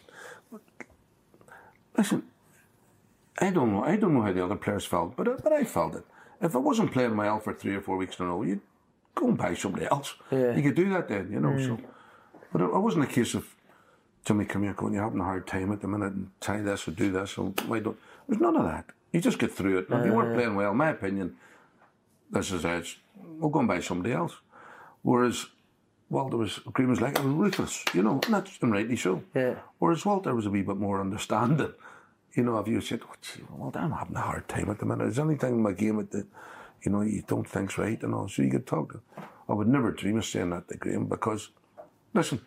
[1.98, 2.24] listen,
[3.42, 5.64] I don't know, I don't know how the other players felt, but, uh, but I
[5.64, 6.04] felt it.
[6.42, 8.62] If I wasn't playing well for three or four weeks in a row, you'd
[9.16, 10.16] go and buy somebody else.
[10.32, 10.56] Yeah.
[10.56, 11.66] You could do that then, you know, Mm.
[11.66, 11.80] so.
[12.52, 13.46] But it, it wasn't a case of,
[14.26, 16.88] Jimmy, come here, going, you're having a hard time at the minute and try this
[16.88, 17.98] or do this, so why don't,
[18.28, 18.86] there's none of that.
[19.12, 19.90] You just get through it.
[19.90, 20.36] And if you weren't Uh.
[20.36, 21.36] playing well, in my opinion,
[22.32, 22.96] this is it,
[23.40, 24.36] we'll go and buy somebody else.
[25.02, 25.48] Whereas
[26.10, 29.24] Walter was, Green was like, I was ruthless, you know, and that's and rightly so.
[29.36, 29.56] Yeah.
[29.80, 31.74] Whereas Walter was a wee bit more understanding.
[32.34, 34.86] You know, if you said, oh, gee, Walter, I'm having a hard time at the
[34.86, 35.08] minute.
[35.08, 36.28] Is there anything in my game that,
[36.84, 38.28] you know, you don't think's right and all?
[38.28, 39.02] So you could talk to
[39.50, 41.50] I would never dream of saying that to Graham because,
[42.14, 42.40] listen,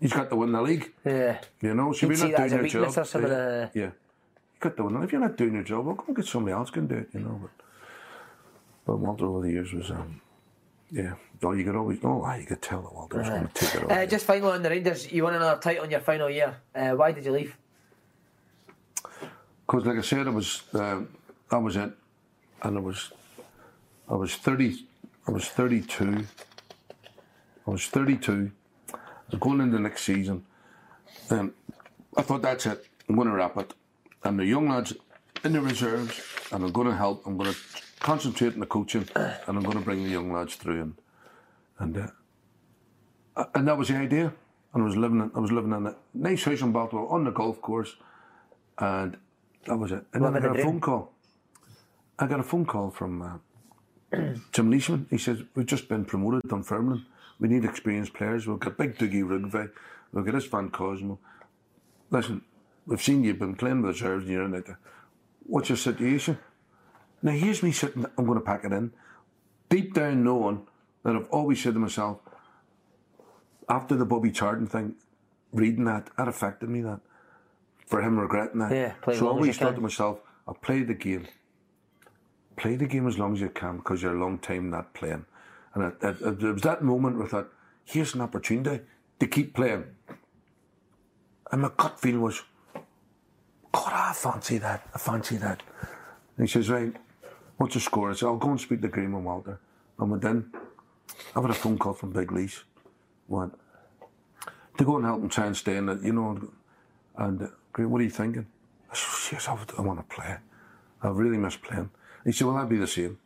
[0.00, 0.90] he's got to win the league.
[1.04, 1.38] Yeah.
[1.60, 3.06] You know, so You'd you're not doing a your job.
[3.14, 3.82] or yeah, uh, yeah.
[3.82, 3.92] You
[4.60, 5.02] got to win.
[5.02, 7.08] If you're not doing your job, well, go and get somebody else can do it,
[7.12, 7.38] you know.
[7.42, 7.50] But,
[8.86, 10.22] but Walter over the years was, um,
[10.90, 13.52] yeah, oh, you could always, oh, ah, you could tell that Walter was going to
[13.52, 13.92] take it all.
[13.92, 16.56] Uh, just finally on the Rangers, you won another title in your final year.
[16.74, 17.54] Uh, why did you leave?
[19.70, 21.02] Because, like I said, it was uh,
[21.48, 21.92] that was it,
[22.62, 23.12] and it was
[24.08, 24.84] I was thirty,
[25.28, 26.26] I was thirty-two.
[27.68, 28.50] I was thirty-two.
[28.92, 28.96] I
[29.30, 30.44] was going into the next season,
[31.30, 31.52] and
[32.16, 32.84] I thought that's it.
[33.08, 33.72] I'm going to wrap it.
[34.24, 34.92] And the young lads
[35.44, 36.20] in the reserves,
[36.50, 37.24] and I'm going to help.
[37.24, 37.58] I'm going to
[38.00, 40.80] concentrate on the coaching, and I'm going to bring the young lads through.
[40.80, 40.94] And
[41.78, 42.10] and
[43.36, 44.32] uh, and that was the idea.
[44.74, 47.22] And I was living, in, I was living in a nice house in Balmore on
[47.22, 47.94] the golf course,
[48.76, 49.16] and
[49.66, 50.04] that was it.
[50.12, 50.64] And then I got a dream.
[50.64, 51.12] phone call.
[52.18, 54.16] I got a phone call from uh,
[54.52, 55.06] Jim Leishman.
[55.10, 57.06] He says, We've just been promoted to Dunfermline.
[57.38, 58.46] We need experienced players.
[58.46, 59.70] We've got big Dougie Rougvie.
[60.12, 61.16] We've got Istvan Kozma.
[62.10, 62.42] Listen,
[62.86, 64.66] we've seen you've been playing with the reserves and you're in it.
[65.46, 66.38] What's your situation?
[67.22, 68.92] Now, here's me sitting, I'm going to pack it in.
[69.68, 70.66] Deep down, knowing
[71.04, 72.18] that I've always said to myself,
[73.68, 74.94] after the Bobby Charlton thing,
[75.52, 77.00] reading that, that affected me, that.
[77.90, 78.70] For him regretting that.
[78.70, 81.26] Yeah, play so I always thought to myself, I'll play the game.
[82.56, 85.26] Play the game as long as you can because you're a long time not playing.
[85.74, 87.48] And it, it, it, it was that moment where I thought,
[87.84, 88.84] here's an opportunity
[89.18, 89.86] to keep playing.
[91.50, 92.40] And my gut feeling was,
[93.72, 94.88] God, I fancy that.
[94.94, 95.60] I fancy that.
[96.36, 96.94] And he says, right,
[97.56, 98.10] what's the score?
[98.10, 99.58] I said, I'll go and speak to Graham and Walter.
[99.98, 100.52] And went in.
[101.34, 102.64] I had a phone call from Big Leash.
[103.26, 103.50] What?
[104.78, 106.40] To go and help him try and stay in it, you know.
[107.16, 107.50] And
[107.86, 108.46] what are you thinking?
[108.90, 110.36] I said, yes, I, would- I want to play.
[111.02, 111.90] I really miss playing.
[112.24, 113.18] He said, well, I'd be the same.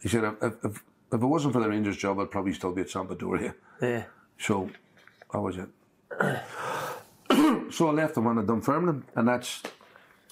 [0.00, 2.80] He said, if, if, if, it wasn't for the Rangers job, I'd probably still be
[2.82, 3.54] at Sampdoria.
[3.80, 4.04] Yeah.
[4.38, 4.68] So,
[5.32, 5.68] that was it.
[7.72, 9.62] so I left and went to Dunfermline, and that's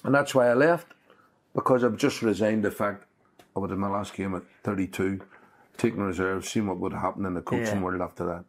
[0.03, 0.87] and that's why I left
[1.53, 3.05] because I've just resigned the fact
[3.55, 5.21] I would have my last game at 32,
[5.77, 7.81] taking reserves, seeing what would happen in the coaching Yeah.
[7.81, 8.45] world after that.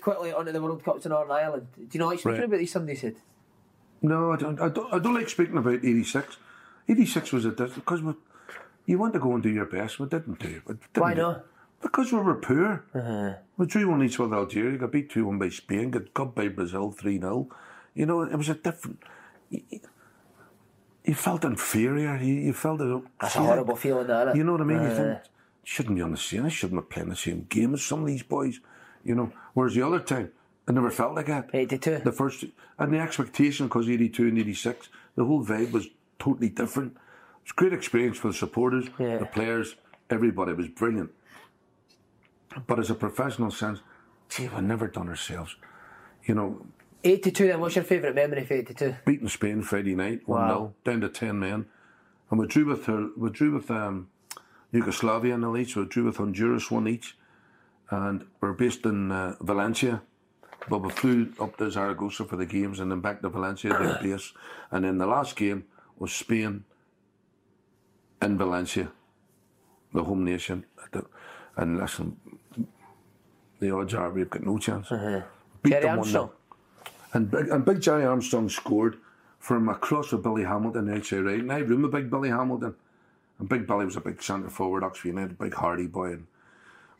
[0.00, 1.66] Quickly onto the World Cups in Northern Ireland.
[1.76, 2.44] Do you know speaking Right.
[2.44, 2.72] about these?
[2.72, 3.16] Somebody said.
[4.02, 4.60] No, I don't.
[4.60, 6.36] I don't, I don't like speaking about 86.
[6.88, 8.14] 86 was a different because we,
[8.86, 9.98] you want to go and do your best.
[10.00, 10.62] We didn't do.
[10.66, 11.46] We didn't Why do- not?
[11.82, 12.84] Because we were poor.
[12.94, 13.34] Uh-huh.
[13.56, 16.48] We drew one each with Algeria, got beat 2 1 by Spain, got cut by
[16.48, 17.48] Brazil 3 0.
[17.94, 18.98] You know, it was a different.
[19.48, 19.62] You,
[21.04, 22.16] you felt inferior.
[22.16, 23.02] You, you felt it.
[23.20, 24.36] That's a horrible feeling, that?
[24.36, 24.82] You know what I mean?
[24.82, 25.18] You Uh, think,
[25.64, 26.44] shouldn't be on the same.
[26.44, 28.60] I shouldn't be playing the same game as some of these boys.
[29.02, 30.30] You know, whereas the other time,
[30.70, 31.50] I never felt like that.
[31.52, 31.98] 82.
[32.04, 32.44] The first,
[32.78, 35.88] and the expectation, because 82 and 86, the whole vibe was
[36.20, 36.92] totally different.
[36.92, 39.74] It was a great experience for the supporters, the players,
[40.10, 40.52] everybody.
[40.52, 41.10] It was brilliant.
[42.68, 43.80] But as a professional sense,
[44.28, 45.56] gee, we've never done ourselves.
[46.24, 46.64] You know,
[47.02, 48.94] 82 then, what's your favourite memory for 82?
[49.04, 50.72] beating Spain Friday night, 1 0, Wow.
[50.84, 51.66] down to 10 men.
[52.30, 54.06] And we drew with, her, we drew with um,
[54.70, 57.16] Yugoslavia in the lead, so we drew with Honduras one each.
[57.90, 60.02] And we're based in uh, Valencia.
[60.68, 63.78] But we flew up to Zaragoza for the games and then back to Valencia to
[64.02, 64.32] the base.
[64.70, 65.64] And then the last game
[65.98, 66.64] was Spain
[68.22, 68.90] in Valencia,
[69.92, 70.64] the home nation.
[71.56, 72.16] And listen,
[73.58, 74.88] the odds are we've got no chance.
[74.90, 75.22] Beat Uh-huh.
[75.62, 75.98] Gerry them 1-0.
[75.98, 76.30] Armstrong.
[77.12, 78.98] And big, and big Gerry Armstrong scored
[79.38, 81.40] from across with Billy Hamilton outside right.
[81.40, 82.74] And I remember big Billy Hamilton.
[83.38, 86.12] And Big Billy was a big centre forward, Oxford United, big hardy boy.
[86.12, 86.26] And,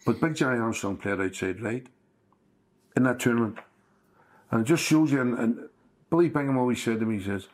[0.07, 1.87] but Big Gerry Armstrong played outside right
[2.97, 3.59] in that tournament.
[4.51, 5.69] And it just shows you, and, and
[6.11, 7.49] Billy Bingham always said to me, he says,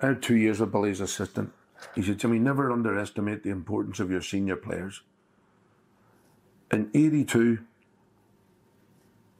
[0.00, 1.52] I had two years with Billy's assistant.
[1.94, 5.02] He said, Jimmy, never underestimate the importance of your senior players.
[6.70, 7.58] In 82,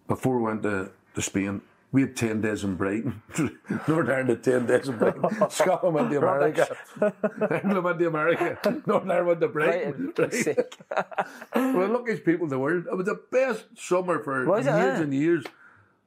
[0.06, 1.60] before we went to, to Spain,
[1.96, 3.22] we had 10 days in Brighton.
[3.88, 5.24] Northern Ireland had 10 days in Brighton.
[5.48, 6.76] Scotland went to America.
[7.64, 8.82] England went to America.
[8.84, 10.12] Northern Ireland went to Brighton.
[10.14, 11.74] Brighton, Right?
[11.74, 12.84] We're the luckiest people in the world.
[12.86, 15.02] It was the best summer for Was years eh?
[15.04, 15.46] and years.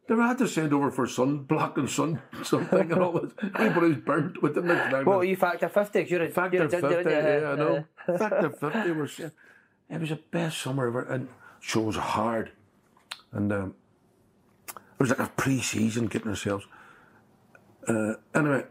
[0.08, 3.34] They were had to send over for sunblock and sun something and all this.
[3.56, 6.06] Everybody was burnt with the next What were you factor fifty?
[6.08, 7.42] You're a, Factor you're a 50, ginger, aren't you?
[7.42, 8.18] yeah, I know.
[8.20, 11.02] Factor 50 was, it was the best summer ever.
[11.02, 11.30] And
[11.60, 12.52] shows hard.
[13.32, 13.76] And um,
[15.00, 16.68] it was like a pre season getting ourselves.
[17.88, 18.64] Uh, anyway,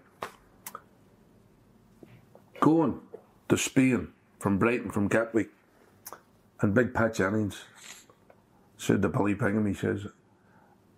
[2.60, 3.00] going
[3.48, 5.48] to Spain from Brighton, from Gatwick,
[6.60, 7.62] and Big Pat Jennings
[8.76, 10.06] said to Billy Bingham, he says,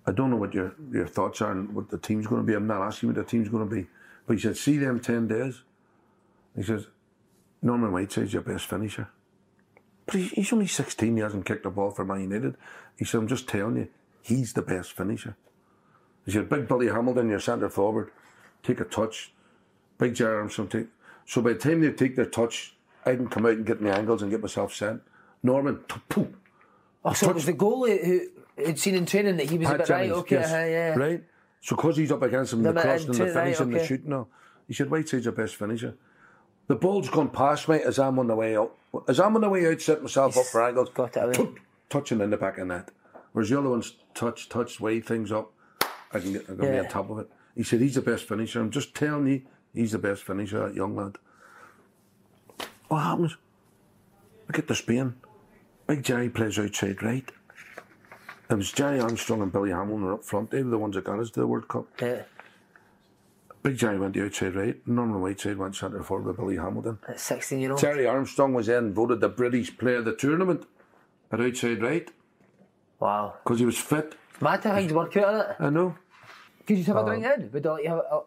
[0.07, 2.55] I don't know what your, your thoughts are and what the team's going to be.
[2.55, 3.87] I'm not asking what the team's going to be.
[4.27, 5.63] But he said, see them 10 days.
[6.57, 6.89] He says,
[7.63, 9.09] Norman Whiteside's your best finisher.
[10.07, 12.57] But he, he's only 16, he hasn't kicked a ball for Man United.
[12.97, 13.89] He said, I'm just telling you,
[14.23, 15.37] he's the best finisher.
[16.25, 18.11] He said, Big Billy Hamilton, your centre forward,
[18.63, 19.33] take a touch.
[19.99, 20.87] Big Gerry Armstrong, take.
[21.27, 22.75] So by the time they take their touch,
[23.05, 25.03] I can come out and get my angles and get myself sent.
[25.43, 25.77] Norman,
[26.09, 26.29] poof,
[27.03, 28.21] Oh, so it was the goalie who
[28.63, 30.11] had seen in training that he was a Pat bit right.
[30.11, 30.95] Okay, yes, uh, yeah.
[30.95, 31.25] Right?
[31.63, 33.87] So because he's up against him, the, The crossing and the right, finishing, the okay.
[33.87, 34.29] shooting, all,
[34.69, 35.95] he said, Whiteside's your best finisher.
[36.67, 38.77] The ball's gone past me as I'm on the way out.
[39.09, 41.53] As I'm on the way out, set myself up for angles, Got it away.
[41.89, 42.91] touching in the back of net.
[43.33, 45.53] Whereas the other ones touch, touch, weigh things up.
[46.13, 47.31] I can get, I can be on top of it.
[47.55, 48.61] He said, he's the best finisher.
[48.61, 49.43] I'm just telling you,
[49.75, 51.19] he's the best finisher, that young lad.
[52.89, 53.37] What happens?
[54.49, 55.15] I get to Spain.
[55.87, 57.31] Big Gerry plays outside right.
[58.49, 60.51] It was Gerry Armstrong and Billy Hamilton were up front.
[60.51, 61.87] They were the ones that got us to the World Cup.
[62.01, 62.23] Yeah.
[63.63, 64.89] Big Gerry went the outside right.
[64.89, 66.99] Norman Whiteside went centre forward with Billy Hamilton.
[67.07, 67.81] At 16 year old.
[67.81, 70.67] Gerry Armstrong was then voted the British player of the tournament
[71.31, 72.11] at outside right
[73.01, 73.35] Wow.
[73.43, 74.15] because he was fit.
[74.41, 75.57] Mad how things work out on it.
[75.59, 75.95] I know.
[76.67, 77.51] Could you have Uh, a drink in?
[77.53, 78.21] Would you like, have a,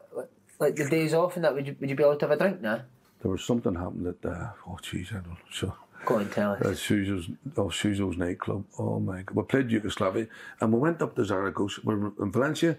[0.59, 1.53] like the days off and that?
[1.53, 2.81] Would you, would you be allowed to have a drink now?
[3.21, 5.73] There was something happened at, uh, oh jeez, I don't know.
[6.05, 6.61] Go and tell us.
[6.61, 8.65] at Suzo's, oh, Suzo's nightclub.
[8.77, 9.35] Oh my God.
[9.37, 10.27] We played Yugoslavia
[10.59, 11.79] and we went up to Zaragoza.
[11.85, 12.77] We were in Valencia,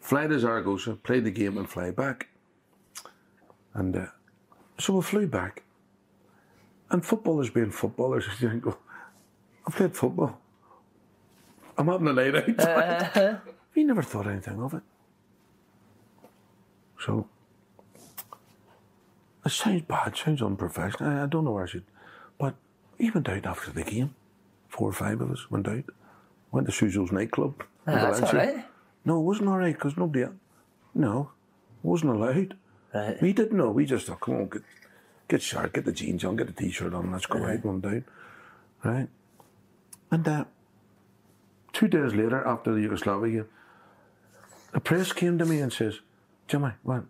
[0.00, 2.28] fly to Zaragoza, played the game and fly back.
[3.74, 4.06] And uh,
[4.78, 5.64] so we flew back.
[6.90, 8.78] And footballers being footballers, you think, oh,
[9.66, 10.39] I played football.
[11.80, 12.58] I'm having a night
[13.16, 13.40] out.
[13.74, 14.82] we never thought anything of it.
[16.98, 17.26] So,
[19.46, 21.10] it sounds bad, sounds unprofessional.
[21.10, 21.84] I, I don't know where I should.
[22.38, 22.54] But
[22.98, 24.14] we went out after the game.
[24.68, 25.84] Four or five of us went out.
[26.52, 27.64] Went to Suzo's nightclub.
[27.86, 28.64] Ah, that's all right.
[29.06, 30.26] No, it wasn't all right because nobody.
[30.94, 31.30] No,
[31.82, 32.58] wasn't allowed.
[32.92, 33.22] Right.
[33.22, 33.70] We didn't know.
[33.70, 34.62] We just thought, come on, get,
[35.28, 38.04] get sharp, get the jeans on, get the t-shirt on, let's go out one down.
[38.84, 39.08] Right?
[40.10, 40.44] And uh,
[41.80, 43.48] two days later, after the Yugoslavia game,
[44.74, 46.00] the press came to me and says,
[46.46, 47.04] Jimmy, what?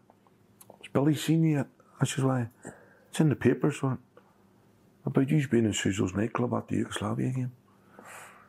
[0.68, 1.66] Has Billy seen you yet?
[2.01, 2.47] I says, why?
[3.09, 3.98] It's in the papers, what?
[5.05, 7.52] About you being in Suzo's nightclub after the Yugoslavia game.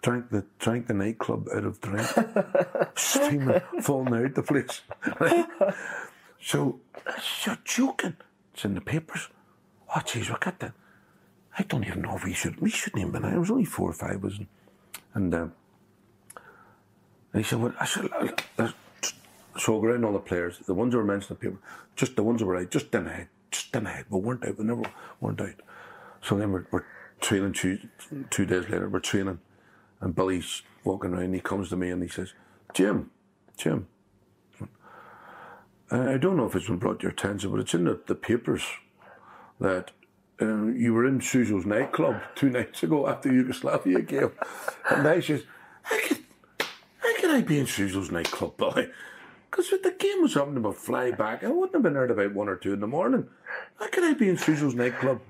[0.04, 2.08] Drank the drank the nightclub out of drink.
[2.96, 4.82] Steaming, falling out the place.
[6.44, 6.80] So,
[7.46, 8.16] you're joking.
[8.52, 9.28] It's in the papers.
[9.96, 10.74] Oh, jeez, we got that.
[11.56, 12.60] I don't even know if we should.
[12.60, 13.32] We shouldn't even been.
[13.32, 15.02] It was only four or five, wasn't it?
[15.14, 15.54] And, um,
[17.34, 18.74] and he said, well, I said, "Look, there's-
[19.58, 21.68] so I go around all the players, the ones that were mentioned in the paper,
[21.96, 24.06] just the ones that were out, just denied, just denied.
[24.10, 24.84] We weren't out, we never
[25.20, 25.56] weren't out.
[26.22, 26.86] So then we're, we're
[27.20, 27.78] training two,
[28.30, 29.40] two days later, we're training,
[30.00, 32.34] and Billy's walking around, he comes to me and he says,
[32.74, 33.12] Jim,
[33.58, 33.88] Jim,
[35.92, 38.00] I I don't know if it's been brought to your attention, but it's in the,
[38.08, 38.64] the papers
[39.60, 39.92] that
[40.42, 44.32] uh, you were in Suzo's nightclub two nights ago after Yugoslavia game.
[44.90, 45.44] and I says,
[46.08, 46.21] can, can
[47.32, 48.90] I be in Suzo's nightclub, Billy?
[49.50, 51.44] Because if the game was happening about fly back.
[51.44, 53.28] I wouldn't have been there about one or two in the morning.
[53.80, 55.22] How can I be in Suzo's nightclub?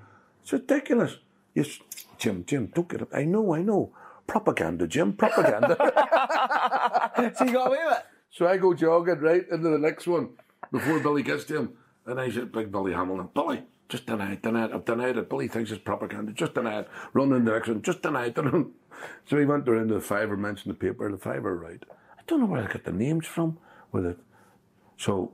[0.42, 1.18] It's ridiculous.
[1.54, 1.78] Yes,
[2.18, 3.14] Jim, Jim, don't get up.
[3.14, 3.92] I know, I know.
[4.26, 5.76] Propaganda, Jim, propaganda.
[7.36, 8.04] so you got away with it?
[8.30, 10.30] So I go jogging right into the next one
[10.70, 11.72] before Billy gets to him.
[12.06, 13.62] And I said, Big Billy Hamilton, Billy,
[13.92, 15.28] just deny it, deny it, I've denied it.
[15.28, 16.88] Billy thinks it's propaganda, just deny it.
[17.12, 18.36] Run in the one, just deny it.
[19.26, 21.84] so he went around to the fiver, mentioned the paper, the fiver, right.
[22.18, 23.58] I don't know where I got the names from
[23.92, 24.18] with it.
[24.96, 25.32] So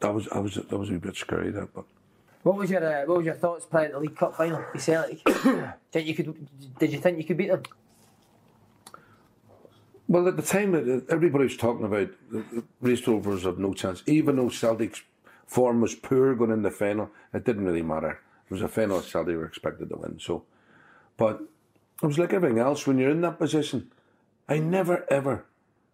[0.00, 1.84] that was, I was, that was a bit scary, that, but
[2.44, 4.64] What was your uh, What was your thoughts playing the League Cup final?
[4.74, 5.20] You Celtic.
[5.92, 6.48] think you could?
[6.78, 7.62] Did you think you could beat them?
[10.08, 13.74] Well, at the time, that everybody was talking about the the Raith Rovers have no
[13.74, 15.02] chance, even though Celtic's
[15.48, 17.10] form was poor going in the final.
[17.34, 18.20] It didn't really matter.
[18.46, 20.20] It was a final Celtic were expected to win.
[20.20, 20.44] So,
[21.16, 21.40] but
[22.02, 22.86] it was like everything else.
[22.86, 23.90] When you're in that position,
[24.48, 25.46] I never ever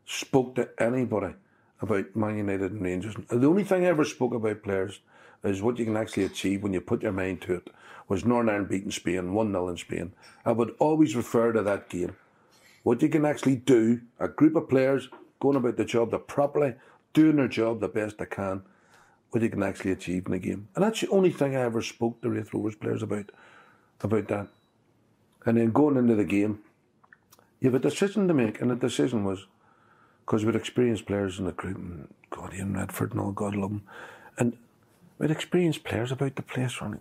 [0.05, 1.35] spoke to anybody
[1.81, 3.15] about Man United and Rangers.
[3.29, 5.01] The only thing I ever spoke about players
[5.43, 7.71] is what you can actually achieve when you put your mind to it.
[8.09, 10.13] Was Northern Ireland beating Spain 1 0 in Spain?
[10.45, 12.17] I would always refer to that game.
[12.83, 15.09] What you can actually do, a group of players
[15.41, 16.75] going about the job they're properly,
[17.15, 18.63] doing their job the best they can,
[19.35, 20.69] what you can actually achieve in a game.
[20.77, 23.33] And that's the only thing I ever spoke to Raith Rovers players about,
[24.01, 24.47] about that.
[25.45, 26.61] And then going into the game,
[27.59, 29.47] you have a decision to make, and the decision was
[30.25, 33.71] because we'd experienced players in the group, and God, Ian Redford and all, God love
[33.71, 33.83] them,
[34.39, 34.57] and
[35.19, 37.01] we'd experienced players about the place running.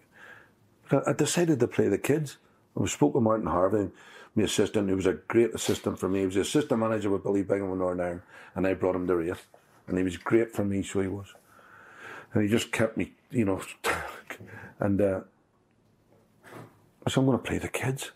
[0.92, 2.38] I decided to play the kids.
[2.80, 3.92] I spoke with Martin Harvey,
[4.36, 6.22] my assistant, who was a great assistant for me.
[6.22, 8.22] He was the assistant manager with Billy Bingham in Northern Ireland,
[8.56, 9.46] and I brought him to Raith.
[9.88, 11.28] And he was great for me, so he was.
[12.34, 13.62] And he just kept me, you know,
[14.80, 15.22] and uh,
[17.08, 18.12] so I'm going to play the kids,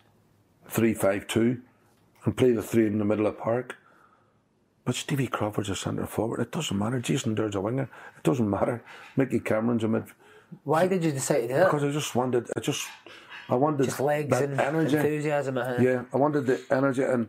[0.68, 1.60] three five two,
[2.24, 3.76] and play the three in the middle of the park.
[4.84, 6.40] But Stevie Crawford's a centre forward.
[6.40, 6.98] It doesn't matter.
[6.98, 7.90] Jason Dair's a winger.
[8.16, 8.82] It doesn't matter.
[9.16, 10.04] Mickey Cameron's a mid.
[10.64, 11.64] Why did you decide to do it?
[11.64, 12.86] Because I just wanted, I just,
[13.50, 14.96] I wanted Just legs that and energy.
[14.96, 15.58] enthusiasm.
[15.58, 15.76] uh-huh.
[15.78, 17.28] Yeah, I wanted the energy, and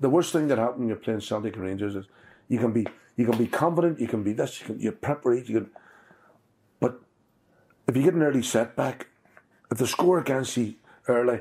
[0.00, 2.06] the worst thing that happened when you're playing Celtic Rangers is
[2.48, 2.84] you can be,
[3.16, 5.70] you can be confident, you can be this, you can, you preparate, you can,
[7.86, 9.08] if you get an early setback,
[9.70, 10.74] if the score against you
[11.08, 11.40] early,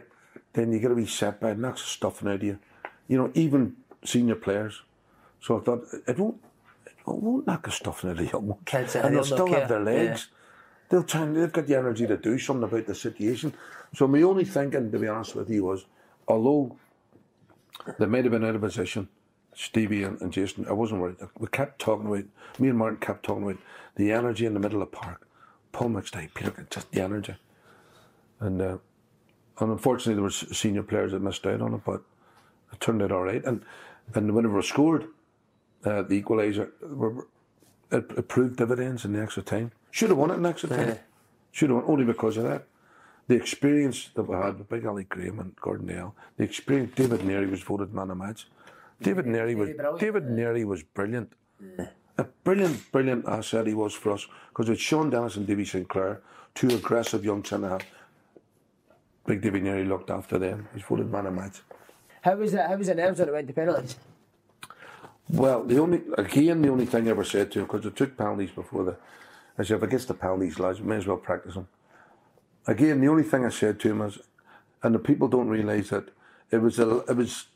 [0.53, 2.59] then you get a wee setback, and knocks the stuffing out of you.
[3.07, 4.81] You know, even senior players.
[5.41, 6.41] So I thought it won't,
[6.85, 8.57] it won't knock a stuffing out of you.
[8.65, 9.93] Kids, and they'll still have their care.
[9.93, 10.09] Yeah.
[10.09, 10.27] legs.
[10.89, 13.53] They'll try and they've got the energy to do something about the situation.
[13.95, 15.85] So my only thinking, to be honest with you, was
[16.27, 16.77] although
[17.97, 19.07] they might have been out of position,
[19.53, 21.17] Stevie and, and Jason, I wasn't worried.
[21.39, 22.25] We kept talking about
[22.59, 23.57] me and Martin kept talking about
[23.95, 25.27] the energy in the middle of the park.
[25.75, 27.35] Paul McStay, Peter, just the energy.
[28.39, 28.77] And uh,
[29.59, 32.01] and unfortunately there were senior players that missed out on it, but
[32.71, 33.43] it turned out all right.
[33.43, 33.61] And
[34.13, 35.07] and whenever we scored
[35.83, 36.71] uh, the equaliser,
[37.91, 39.73] it, it proved dividends in the extra time.
[39.91, 40.87] Should have won it in extra time.
[40.87, 40.97] Yeah.
[41.51, 42.67] Should have won only because of that.
[43.27, 47.19] The experience that we had with Big Ally Graham and Gordon Dalziel, the experience David
[47.19, 48.47] Narey was voted man of match.
[49.01, 49.99] David Narey was.
[49.99, 51.33] David Narey was brilliant.
[52.17, 55.65] A brilliant, brilliant uh, asset he was for us because it's Shaun Dennis and Davy
[55.65, 56.21] Sinclair,
[56.53, 57.85] two aggressive young centre half.
[59.25, 60.67] Big Davy nearly looked after them.
[60.73, 61.61] He's voted man of match.
[62.21, 62.65] How was it?
[62.65, 63.95] How was it nerves when it went to penalties?
[65.29, 68.15] Well, the only again the only thing I ever said to him because I took
[68.17, 68.97] penalties before the,
[69.57, 71.67] I said if I gets the penalties, lads, we may as well practice them.
[72.67, 74.19] Again, the only thing I said to him is,
[74.83, 76.09] and the people don't realise that
[76.51, 77.47] it was a, it was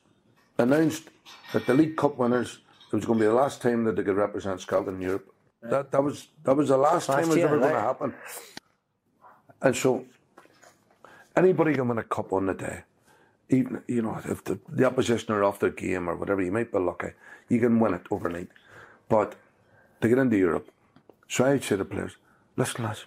[0.57, 1.09] announced
[1.53, 2.59] that the League Cup winners
[2.91, 5.31] it was going to be the last time that they could represent Scotland in Europe.
[5.61, 7.79] That that was that was the last, Last time it was year, ever going to
[7.79, 8.13] happen.
[9.61, 10.05] And so
[11.35, 12.83] anybody can win a cup on the day.
[13.49, 16.71] Even you know, if the, the opposition are off their game or whatever, you might
[16.71, 17.11] be lucky.
[17.49, 18.49] You can win it overnight.
[19.07, 19.35] But
[20.01, 20.71] to get into Europe,
[21.27, 22.15] so I'd say to players,
[22.55, 23.05] listen lads,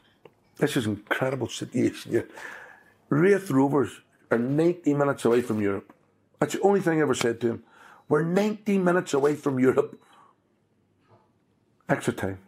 [0.58, 2.28] this is an incredible situation here.
[3.08, 4.00] Raith Rovers
[4.30, 5.92] are 90 minutes away from Europe.
[6.38, 7.64] That's the only thing I ever said to him.
[8.12, 9.98] We're 90 minutes away from Europe.
[11.88, 12.40] Extra time.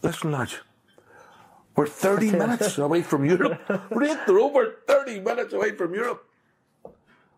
[0.00, 0.60] Listen, lads,
[1.74, 3.60] we're 30 minutes away from Europe.
[3.90, 6.24] Raith Rovers 30 minutes away from Europe.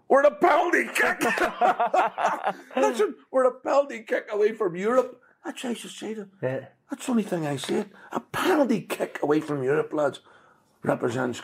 [0.06, 1.24] We're a penalty kick.
[2.76, 5.20] Listen, we're a penalty kick away from Europe.
[5.44, 6.28] That's what I should say to.
[6.40, 6.66] Yeah.
[6.88, 7.90] That's the only thing I said.
[8.12, 10.20] A penalty kick away from Europe, lads.
[10.84, 11.42] Represents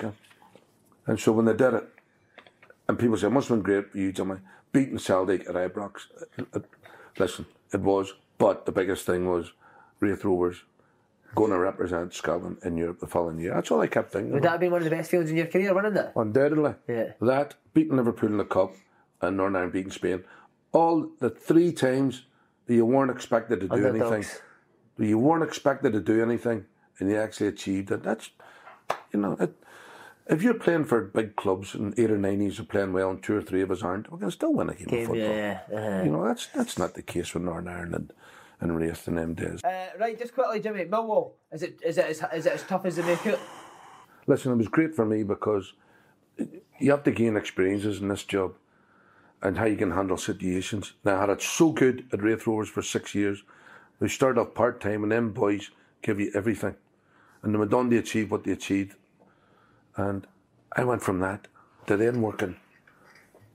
[1.09, 1.89] And so when they did it,
[2.87, 4.37] and people say, it must have been great for you, Jimmy,
[4.75, 6.09] beating Celtic at Ibrox.
[6.37, 6.65] It- it-
[7.19, 8.13] listen, it was.
[8.37, 9.53] But the biggest thing was
[10.01, 10.65] Raith Rovers
[11.35, 13.55] going to represent Scotland in Europe the following year.
[13.55, 15.37] That's all I kept thinking Would that have been one of the best feelings in
[15.37, 16.13] your career, wouldn't it?
[16.15, 16.75] Undoubtedly.
[16.89, 17.13] Yeah.
[17.21, 18.75] That, beating Liverpool in the Cup,
[19.23, 20.25] and Northern Ireland beating Spain.
[20.73, 22.27] All the three times
[22.67, 24.03] that you weren't expected to do anything.
[24.03, 24.41] Underdogs.
[24.99, 26.67] That you weren't expected to do anything,
[26.99, 28.03] and you actually achieved it.
[28.03, 28.31] That's,
[29.13, 29.55] you know, it,
[30.27, 33.11] if you're playing for big clubs and eight or nine of you are playing well
[33.11, 35.07] and two or three of us aren't, we can still win a game, Game, of
[35.09, 35.27] football.
[35.27, 36.03] yeah, uh-huh.
[36.05, 38.13] You know, that's that's not the case with Northern Ireland and,
[38.61, 39.63] and Raith in them days.
[39.63, 40.85] Uh, right, just quickly, Jimmy.
[40.87, 41.33] Millwall.
[41.53, 43.39] Is it is it as, is it as tough as they make it?
[44.27, 45.75] Listen, it was great for me because
[46.81, 48.55] you have to gain experiences in this job
[49.43, 50.95] and how you can handle situations.
[51.05, 53.43] Now, I had it so good at Raith Rovers for six years.
[54.01, 55.71] We started off part time, and them boys
[56.01, 56.75] give you everything.
[57.43, 58.97] And they went on to achieve what they achieved.
[59.97, 60.27] And
[60.73, 61.49] I went from that
[61.87, 62.57] to then working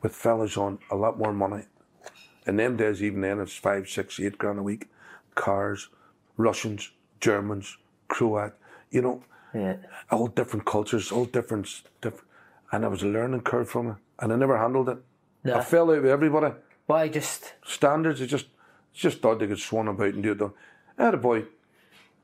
[0.02, 1.64] with fellas on a lot more money.
[2.48, 4.88] In them days, even then, it's five, six, eight grand a week.
[5.36, 5.90] Cars,
[6.38, 8.54] Russians, Germans, Croat,
[8.90, 9.78] you know, Yeah.
[10.12, 12.26] all different cultures, all different, different.
[12.72, 15.00] And it was a learning curve from it, and I never handled it.
[15.44, 15.58] No.
[15.58, 16.54] I fell out with everybody.
[16.86, 18.48] Why just Standards, I just,
[18.94, 20.42] just thought they could swan about and do it.
[20.98, 21.46] I had a boy,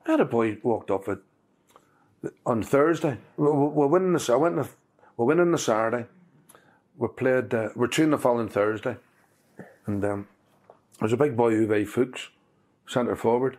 [0.06, 1.18] I had a boy walked off it
[2.44, 3.18] on Thursday.
[3.36, 4.56] We're, we're winning the, I went,
[5.16, 6.06] we're winning the Saturday.
[6.96, 8.96] We played, uh, we're training the following Thursday,
[9.86, 10.28] and um,
[10.98, 12.30] there's a big boy, Uwe Fuchs,
[12.86, 13.58] centre forward,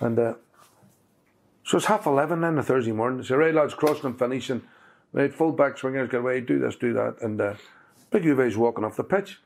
[0.00, 0.34] and uh,
[1.64, 3.22] so it's half 11 then, the Thursday morning.
[3.22, 4.62] Say, right, lads, crossing and finishing.
[5.12, 7.16] Right, full back swingers, get away, do this, do that.
[7.22, 7.54] And uh,
[8.10, 9.40] Big Uwe's walking off the pitch.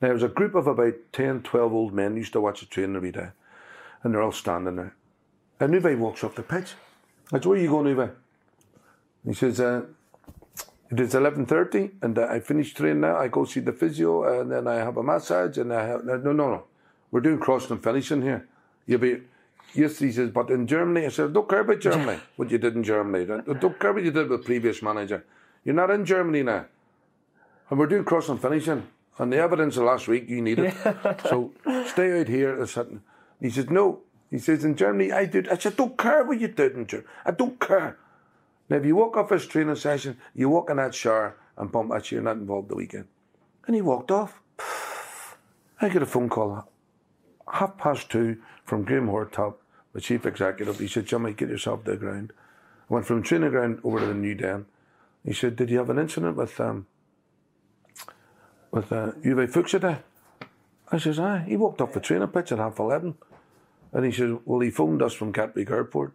[0.00, 2.66] Now, there was a group of about 10, 12 old men used to watch the
[2.66, 3.28] train every day.
[4.02, 4.94] And they're all standing there.
[5.60, 6.74] And Uwe walks off the pitch.
[7.32, 8.10] I said, where are you going, Uwe?
[9.26, 9.82] He says, uh,
[10.90, 13.16] it is 11.30 and I finish training now.
[13.16, 16.04] I go see the physio and then I have a massage and I have...
[16.04, 16.64] No, no, no.
[17.10, 18.46] We're doing crossing and finishing here.
[18.86, 19.22] You'll be...
[19.74, 22.76] Yes, he says, but in Germany, I said, don't care about Germany, what you did
[22.76, 23.24] in Germany.
[23.24, 25.24] Don't don't care what you did with previous manager.
[25.64, 26.66] You're not in Germany now.
[27.70, 28.86] And we're doing cross and finishing.
[29.18, 30.74] And the evidence of last week, you need it.
[31.28, 31.52] so
[31.86, 32.64] stay out here.
[33.40, 34.00] He says, no.
[34.34, 35.48] He says, in Germany, I did.
[35.48, 37.08] I said, don't care what you did in Germany.
[37.24, 37.96] I don't care.
[38.68, 41.92] Now, if you walk off his training session, you walk in that shower and bump
[41.92, 43.06] at you, you're not involved the weekend.
[43.68, 44.40] And he walked off.
[45.80, 46.68] I get a phone call
[47.48, 49.54] half past two from Graham Hortop,
[49.92, 50.80] the chief executive.
[50.80, 52.32] He said, Jimmy, get yourself to the ground.
[52.90, 54.66] I went from training ground over to the new den.
[55.24, 56.88] He said, Did you have an incident with um
[58.72, 59.98] with uh, Uwe Fuchs today?
[60.90, 61.44] I says, Aye.
[61.46, 63.14] He walked off the training pitch at half eleven.
[63.94, 66.12] And he says, Well, he phoned us from Gatwick Airport.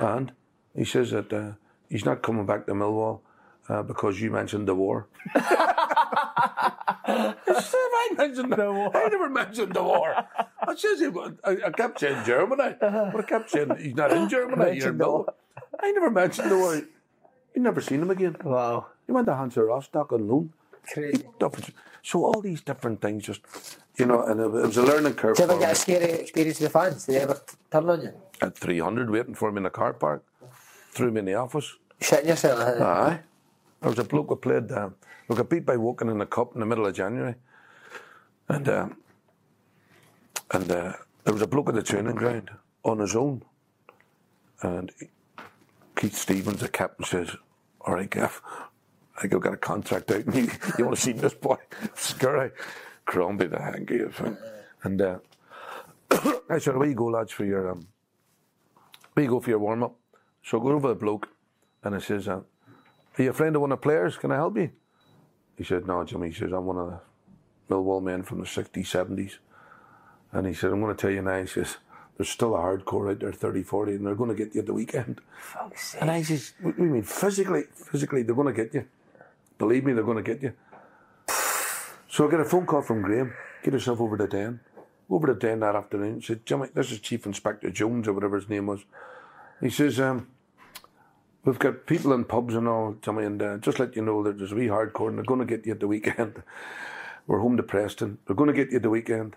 [0.00, 0.32] And
[0.74, 1.52] he says that uh,
[1.88, 3.20] he's not coming back to Millwall
[3.68, 5.06] uh, because you mentioned the war.
[5.34, 8.96] I said, I mentioned the war.
[8.96, 10.14] I never mentioned the war.
[10.16, 11.02] I says,
[11.44, 14.76] I, I kept saying Germany, but I kept saying he's not in Germany.
[14.76, 15.34] You're Mentioned the war.
[15.80, 16.82] I never mentioned the war.
[17.54, 18.36] You never seen him again.
[18.42, 18.86] Wow.
[19.06, 20.52] He went to Hansa Rostock on loan.
[20.92, 21.24] Crazy.
[22.00, 23.40] So all these different things, just
[23.98, 25.36] you know, and it, was a learning curve.
[25.36, 27.04] Did you ever get a scary experience with the fans?
[27.04, 28.12] Did they ever turn on you?
[28.40, 30.24] At 300 waiting for me in the car park,
[30.92, 31.76] threw me in the office.
[32.00, 32.60] Shitting yourself?
[32.80, 33.20] Aye.
[33.80, 34.94] There was a bloke who played, um,
[35.28, 37.34] we got beat by Woking in the Cup in the middle of January.
[38.48, 38.96] And um,
[40.50, 40.92] and uh,
[41.24, 42.50] there was a bloke at the training ground
[42.84, 43.42] on his own.
[44.62, 44.90] And
[45.96, 47.36] Keith Stevens, the captain, says,
[47.82, 48.40] All right, Gaff,
[49.20, 50.24] I go got a contract out.
[50.26, 51.56] And you, you want to see this boy?
[51.94, 52.50] Scurry.
[53.04, 54.00] Crombie, the hanky.
[54.82, 55.18] And uh,
[56.50, 57.72] I said, Where you go, lads, for your.
[57.72, 57.88] Um,
[59.14, 59.96] where you go for your warm up?
[60.44, 61.28] So I go over to the bloke
[61.82, 62.40] and I says, uh,
[63.18, 64.16] Are you a friend of one of the players?
[64.16, 64.70] Can I help you?
[65.56, 66.28] He said, No, Jimmy.
[66.28, 69.38] He says, I'm one of the Millwall men from the 60s, 70s.
[70.32, 71.40] And he said, I'm going to tell you now.
[71.40, 71.78] He says,
[72.16, 74.66] There's still a hardcore out there, 30, 40, and they're going to get you at
[74.66, 75.20] the weekend.
[76.00, 77.02] And I says, What do you mean?
[77.02, 78.86] Physically, physically, they're going to get you.
[79.58, 80.52] Believe me, they're going to get you.
[82.08, 83.34] So I get a phone call from Graham.
[83.62, 84.60] Get yourself over to Den.
[85.10, 86.22] Over to Den that afternoon.
[86.22, 88.84] Said, Jimmy, this is Chief Inspector Jones or whatever his name was.
[89.60, 90.28] He says, um,
[91.44, 94.38] We've got people in pubs and all, Jimmy, and uh, just let you know that
[94.38, 96.42] there's a wee hardcore and they're going to get you at the weekend.
[97.26, 98.18] We're home to Preston.
[98.26, 99.36] They're going to get you at the weekend.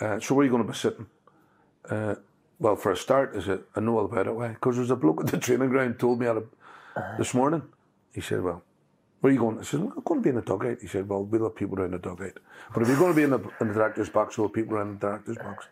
[0.00, 1.06] Uh, so where are you going to be sitting?
[1.88, 2.16] Uh,
[2.58, 3.64] well, for a start, is it?
[3.76, 4.34] I know all about it.
[4.34, 4.48] Why?
[4.48, 6.48] Because there's a bloke at the training ground told me of,
[7.18, 7.62] this morning.
[8.12, 8.62] He said, "Well,
[9.20, 11.08] where are you going?" I said, "I'm going to be in the dugout." He said,
[11.08, 12.38] "Well, we'll have people around the dugout.
[12.72, 14.76] But if you're going to be in the, in the director's box, we'll have people
[14.76, 15.66] around the director's box."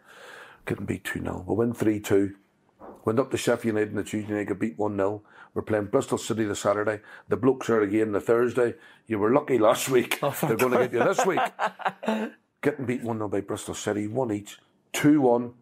[0.64, 1.44] Couldn't beat 2 0.
[1.46, 2.34] We win 3 2.
[3.04, 5.22] Went up to Sheffield United on the Tuesday night, got beat 1 0.
[5.52, 7.00] We're playing Bristol City the Saturday.
[7.28, 8.74] The blokes are again the Thursday.
[9.06, 10.18] You were lucky last week.
[10.22, 11.40] Oh, They're going to get you this week.
[12.62, 14.58] Getting beat 1 0 by Bristol City, one each.
[14.94, 15.52] 2 1.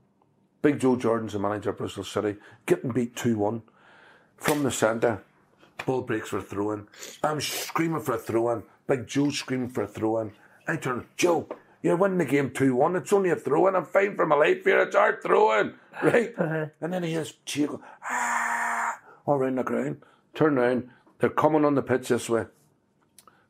[0.62, 2.36] Big Joe Jordan's the manager of Bristol City.
[2.64, 3.62] Getting beat 2 1.
[4.36, 5.24] From the centre,
[5.86, 6.86] ball breaks for a throw in.
[7.22, 8.62] I'm screaming for a throw in.
[8.86, 10.32] Big Joe screaming for a throw in.
[10.66, 11.48] I turn, Joe,
[11.82, 12.96] you're winning the game 2 1.
[12.96, 13.74] It's only a throw in.
[13.74, 14.80] I'm fine for my life here.
[14.80, 15.74] It's our throw in.
[16.02, 16.34] Right?
[16.80, 20.00] And then he hears go, ah, all around the ground.
[20.34, 20.88] Turn round.
[21.18, 22.46] They're coming on the pitch this way.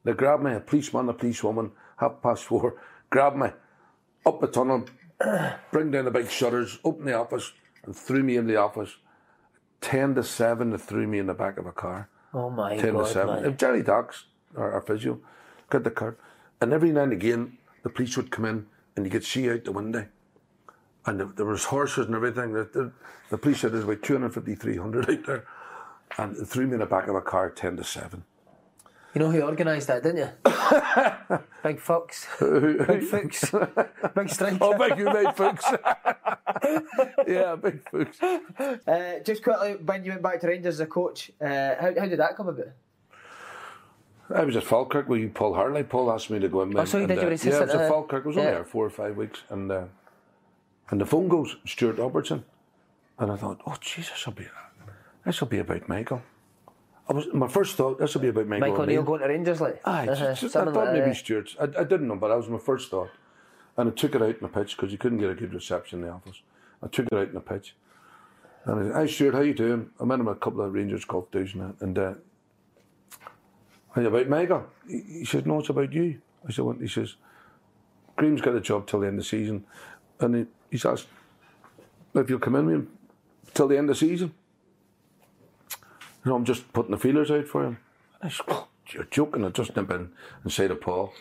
[0.04, 2.74] They grab me, a policeman, a policewoman, half past four,
[3.10, 3.48] grab me,
[4.26, 4.86] up the tunnel,
[5.70, 7.52] bring down the big shutters, open the office,
[7.84, 8.96] and threw me in the office.
[9.82, 12.08] 10 to 7, they threw me in the back of a car.
[12.32, 13.34] Oh my 10 God, to 7.
[13.34, 13.44] man.
[13.44, 14.24] If Jerry Docks,
[14.56, 15.20] our, our physio,
[15.68, 16.16] got the car,
[16.60, 19.64] and every now and again, the police would come in and you could see out
[19.64, 20.06] the window.
[21.04, 22.52] And there, there was horses and everything.
[22.52, 22.92] The, the,
[23.30, 25.44] the police said there's about 250, 300 out there.
[26.18, 28.22] And threw me in the back of a car 10 to 7.
[29.14, 31.38] You know who organised that, didn't you?
[31.62, 32.26] Big Fox.
[32.40, 33.50] Big Fuchs.
[34.14, 34.58] Big striker.
[34.60, 35.64] Oh, big you made Fuchs.
[37.26, 38.20] yeah, big Fuchs.
[38.22, 42.06] Uh, just quickly, when you went back to Rangers as a coach, uh, how, how
[42.06, 42.68] did that come about?
[44.34, 45.82] I was at Falkirk with Paul Hartley.
[45.82, 46.76] Paul asked me to go in.
[46.76, 48.24] Oh, so you did uh, your Yeah, I was at uh, Falkirk.
[48.24, 48.54] I was only yeah.
[48.56, 49.84] there four or five weeks, and uh,
[50.90, 52.44] and the phone goes, Stewart Robertson,
[53.18, 54.46] and I thought, oh Jesus, I'll be
[55.24, 56.22] this will be about Michael.
[57.08, 57.98] I was my first thought.
[57.98, 58.68] This will be about Michael.
[58.68, 59.80] Michael O'Neill going to Rangers, like?
[59.84, 61.56] Aye, Uh-huh, just, just, I thought like maybe that, Stewart's.
[61.60, 63.10] I, I didn't know, but that was my first thought.
[63.76, 66.00] And I took it out in the pitch because you couldn't get a good reception
[66.00, 66.42] in the office.
[66.82, 67.74] I took it out in the pitch.
[68.64, 69.90] And I said, Hi Stuart, how you doing?
[70.00, 72.14] I met him at a couple of Rangers golf days and, and uh,
[73.94, 74.66] "Hey, about Michael?
[74.86, 76.20] He, he says, No, it's about you.
[76.46, 76.78] I said, what?
[76.80, 77.16] He says,
[78.16, 79.64] Graham's got a job till the end of the season.
[80.20, 81.06] And he, he's asked
[82.14, 82.88] if you'll come in with him
[83.54, 84.34] till the end of the season.
[86.24, 87.78] So I'm just putting the feelers out for him.
[88.20, 89.44] I said, "Oh, You're joking.
[89.44, 90.10] I just nip in
[90.42, 91.12] and say to Paul.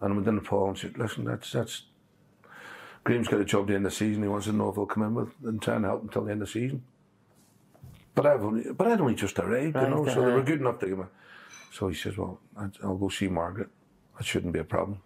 [0.00, 1.82] And I went in to Paul and said, Listen, that's that's
[3.04, 4.22] Graham's got a job at the end of the season.
[4.22, 6.32] He wants to know if he'll come in with and try and help till the
[6.32, 6.82] end of the season.
[8.14, 10.36] But I've only, but I'd only just arrived, you Right, know, so they uh-huh.
[10.36, 11.04] were good enough to give me.
[11.72, 13.68] So he says, "Well, I'll go see Margaret.
[14.18, 15.00] That shouldn't be a problem."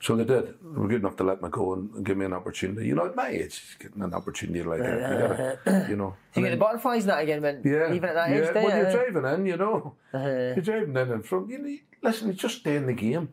[0.00, 0.46] So they did.
[0.48, 2.86] They were good enough to let me go and, give me an opportunity.
[2.88, 6.14] You know, at my age, getting an opportunity like that, you gotta, you know.
[6.34, 8.36] Do you get the butterflies that again when Yeah, even at that yeah.
[8.36, 8.54] age?
[8.54, 8.82] do When you?
[8.82, 10.28] you're driving in, you know, Uh-huh.
[10.28, 11.48] you're driving in and from.
[11.50, 13.28] You know, listen, you just stay in the game.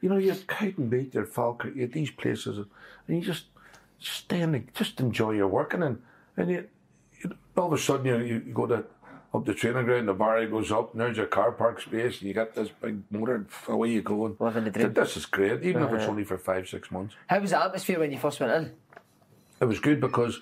[0.00, 3.46] You know, you're Cowdenbeath, you're Falkirk, you're these places, and you just
[3.98, 6.02] just stay in the, just enjoy your working and
[6.36, 6.68] and you,
[7.22, 8.84] you all of a sudden you, you go to
[9.34, 12.28] up the training ground, the bar goes up, and there's your car park space, and
[12.28, 14.26] you got this big motor, and away you go.
[14.26, 14.92] And Living the dream.
[14.92, 16.10] This is great, even if it's Uh-huh.
[16.10, 17.14] only for five, six months.
[17.26, 18.72] How was the atmosphere when you first went in?
[19.60, 20.40] It was good because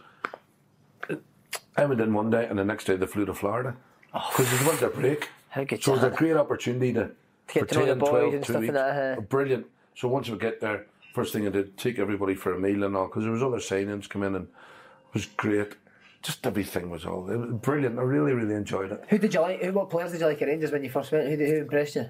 [1.76, 3.76] I went in one day and the next day they flew to Florida
[4.12, 5.28] because it was winter break.
[5.50, 7.14] How good So it was a great opportunity to, To
[7.54, 8.72] get for to know the 10, boys 12, and two stuff weeks.
[8.74, 9.20] that, uh-huh.
[9.22, 9.66] Brilliant.
[9.94, 12.96] So once we get there, first thing I did, take everybody for a meal and
[12.96, 15.74] all because there was other signings come in and it was great.
[16.22, 17.98] Just everything was all it was brilliant.
[17.98, 19.04] I really, really enjoyed it.
[19.08, 19.62] Who did you like?
[19.62, 21.28] Who, what players did you like at Rangers when you first went?
[21.28, 22.08] Who, who impressed you?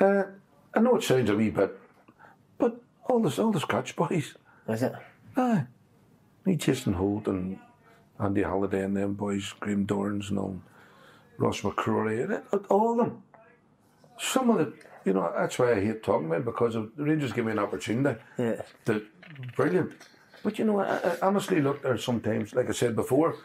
[0.00, 0.24] Uh,
[0.74, 1.78] I know it sounds a wee bit,
[2.58, 4.34] but all the all the Scotch boys.
[4.66, 4.92] Was it?
[5.36, 5.66] Aye.
[6.44, 7.58] Me, Jason Holt and
[8.18, 10.60] Andy Halliday and them boys, Graham Dorrans and all,
[11.38, 13.22] Ross McCrorie, and all of them.
[14.18, 14.72] Some of the,
[15.04, 17.58] you know, that's why I hate talking about it because the Rangers give me an
[17.58, 18.20] opportunity.
[18.38, 18.62] Yeah.
[18.86, 19.04] To,
[19.56, 19.92] brilliant.
[20.42, 23.36] But you know, I, I honestly look there sometimes, like I said before,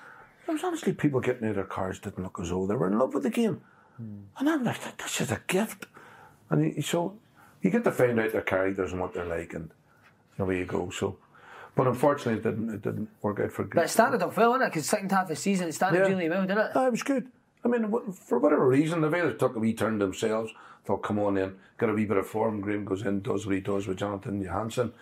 [0.45, 2.87] there was honestly people getting out of their cars didn't look as though they were
[2.87, 3.61] in love with the game.
[3.97, 4.19] Hmm.
[4.37, 5.85] And I'm like, this is a gift.
[6.49, 7.17] And you, so
[7.61, 9.69] you get to find out their characters and what they're like, and
[10.39, 10.89] away you go.
[10.89, 11.17] So,
[11.75, 12.73] but unfortunately, it didn't.
[12.73, 13.75] It didn't work out for good.
[13.75, 14.69] But it started off well, didn't it?
[14.69, 16.07] Because second half of the season, it started Yeah.
[16.07, 16.71] really well, didn't it?
[16.75, 17.27] It was good.
[17.65, 20.53] I mean, for whatever reason, they've either took a wee turn themselves,
[20.85, 22.61] thought, come on in, got a wee bit of form.
[22.61, 24.93] Graham goes in, does what he does with Jonathan Johansson.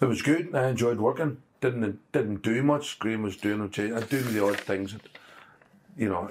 [0.00, 0.54] It was good.
[0.54, 1.38] I enjoyed working.
[1.60, 2.98] Didn't didn't do much.
[2.98, 3.92] Graham was doing okay.
[3.92, 5.02] I do the odd things that,
[5.96, 6.30] you know,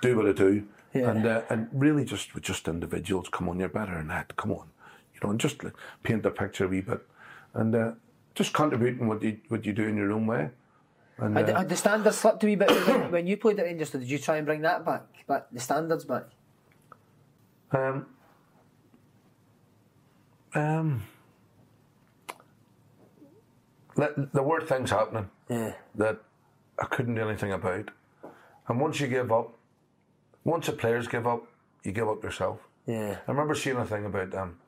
[0.00, 0.66] do what I do.
[0.94, 1.10] Yeah.
[1.10, 3.28] And uh, and really just with just individuals.
[3.30, 4.36] Come on, you're better than that.
[4.36, 4.66] Come on,
[5.14, 5.62] you know, and just
[6.02, 7.00] paint the picture a wee bit,
[7.54, 7.92] and uh,
[8.34, 10.50] just contributing what you what you do in your own way.
[11.18, 13.90] And uh, the standards slipped a wee bit when, when you played at Rangers?
[13.90, 15.02] Did you try and bring that back?
[15.26, 16.24] Back the standards back?
[17.70, 18.06] Um,
[20.54, 21.02] um,
[23.96, 25.72] there were things happening Yeah.
[25.96, 26.18] that
[26.78, 27.90] I couldn't do anything about.
[28.68, 29.52] And once you give up,
[30.44, 31.46] once the players give up,
[31.84, 32.60] you give up yourself.
[32.86, 33.18] Yeah.
[33.26, 34.58] I remember seeing a thing about um,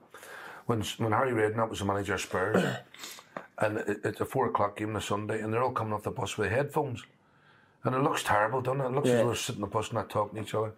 [0.66, 2.62] when when Harry Redknapp was the manager of Spurs,
[3.58, 6.02] and it, it's a four o'clock game on a Sunday, and they're all coming off
[6.02, 7.04] the bus with headphones,
[7.84, 8.86] and it looks terrible, doesn't it?
[8.86, 10.72] It looks as though they're sitting on the bus not talking to each other.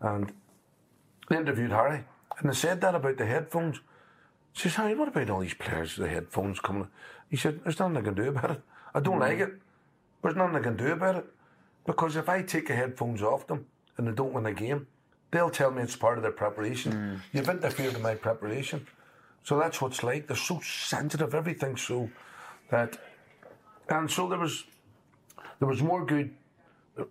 [0.00, 0.32] And
[1.28, 2.04] they interviewed Harry,
[2.38, 3.80] and they said that about the headphones.
[4.52, 6.88] He says, Harry, what about all these players with the headphones coming?
[7.34, 8.60] He said, There's nothing I can do about it.
[8.94, 9.54] I don't like it.
[10.22, 11.26] There's nothing I can do about it.
[11.84, 13.66] Because if I take the headphones off them
[13.96, 14.86] and they don't win a game,
[15.32, 16.92] they'll tell me it's part of their preparation.
[16.92, 17.20] Mm.
[17.32, 18.86] You've interfered in my preparation.
[19.42, 20.28] So that's what's like.
[20.28, 22.08] They're so sensitive, everything's so
[22.70, 22.98] that
[23.88, 24.62] and so there was
[25.58, 26.32] there was more good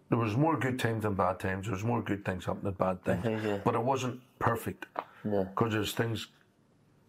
[0.10, 1.66] there was more good times than bad times.
[1.66, 3.44] There was more good things happening than bad things.
[3.46, 3.60] Yeah.
[3.66, 4.86] But it wasn't perfect.
[5.26, 5.44] Yeah.
[5.50, 6.28] Because there's things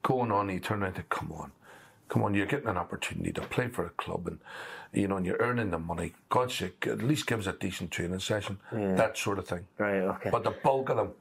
[0.03, 1.53] going on, and you turn around and come on,
[2.09, 4.39] come on, you're getting an opportunity to play for a club and
[4.93, 6.13] you know, and you're earning the money.
[6.29, 8.61] God's sake, at least give us a decent training session.
[8.73, 8.95] Yeah.
[8.95, 9.67] That sort of thing.
[9.77, 10.31] Right, okay.
[10.31, 11.15] But the bulk of them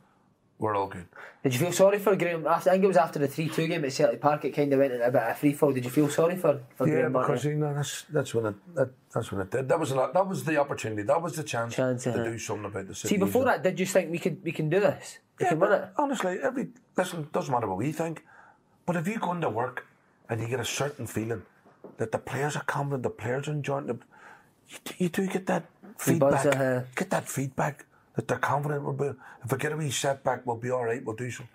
[0.63, 1.07] we're all good.
[1.43, 2.47] Did you feel sorry for Graham?
[2.47, 4.79] I think it was after the 3 2 game at Celtic Park, it kind of
[4.79, 5.73] went in a bit of a free fall.
[5.73, 7.11] Did you feel sorry for, for yeah, Graham?
[7.11, 7.27] Murty?
[7.27, 9.67] because you know that's that's when it that, that's when it did.
[9.67, 11.03] That was a, that was the opportunity.
[11.03, 12.23] That was the chance, Chance, to uh-huh.
[12.23, 13.15] do something about the city.
[13.15, 15.19] See, before that, did you think we could we can do this?
[15.39, 15.89] We can win it?
[15.97, 18.23] Honestly, every listen doesn't matter what we think,
[18.85, 19.85] but if you go into work
[20.33, 21.43] and you get a certain feeling
[21.97, 23.97] that the players are confident, the players are enjoying it,
[24.67, 25.65] you, do- you do get that
[25.95, 26.43] feedback.
[26.43, 26.81] uh-huh.
[26.95, 27.85] Get that feedback
[28.15, 28.83] that they're confident.
[28.83, 29.11] We'll be,
[29.43, 31.05] if we get a wee setback, we'll be all right.
[31.05, 31.47] We'll do some.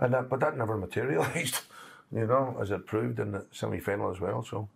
[0.00, 1.60] And that, but that never materialised,
[2.12, 4.42] you know, as it proved in the semi-final as well.
[4.42, 4.68] So,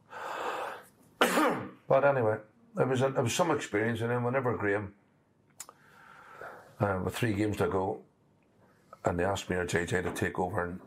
[1.88, 2.36] but anyway,
[2.78, 4.94] it was a, it was some experience, and then whenever Graham,
[6.78, 8.02] uh, with three games to go,
[9.04, 10.80] and they asked me or JJ to take over, and,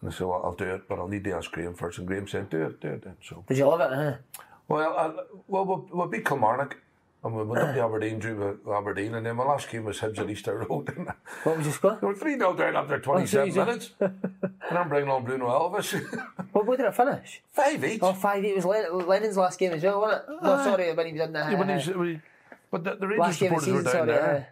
[0.00, 1.98] and I said, "Well, I'll do it, but I'll need to ask Graham first.
[1.98, 3.16] And Graham said, "Do it, do it." Then.
[3.22, 3.94] So, Did you love it?
[3.94, 4.42] Huh?
[4.68, 6.76] well, I, well, we'll, we'll beat Kilmarnock,
[7.22, 9.98] and we'll went up to Aberdeen, drew with Aberdeen, and then my last game was
[10.00, 10.88] Hibs at Easter Road.
[11.44, 11.98] What was your score?
[12.00, 13.66] They were 3 0 down after 27 Jesus.
[13.66, 13.90] minutes.
[14.00, 15.94] and I'm bringing on Bruno Alves.
[16.52, 17.40] What, what did it finish?
[17.52, 18.00] 5 each.
[18.02, 20.42] Oh, 5 8 was Len- Lennon's last game as well, wasn't it?
[20.42, 21.38] No, sorry, when he was in the.
[21.38, 22.22] Yeah, when he's- uh, when
[22.72, 24.28] but the, the Rangers last game of the supporters were season, down sorry.
[24.32, 24.48] there.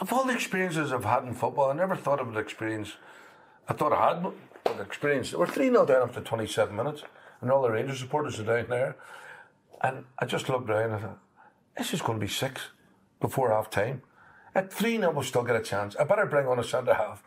[0.00, 2.94] Of all the experiences I've had in football, I never thought I would experience.
[3.68, 5.32] I thought I had experience.
[5.32, 7.02] We're 3 0 down after 27 minutes,
[7.40, 8.96] and all the Rangers supporters are down there.
[9.80, 11.18] And I just looked around and thought,
[11.76, 12.60] this is going to be six
[13.20, 14.02] before half time.
[14.54, 15.96] At 3 0, we'll still get a chance.
[15.96, 17.22] I better bring on a centre half.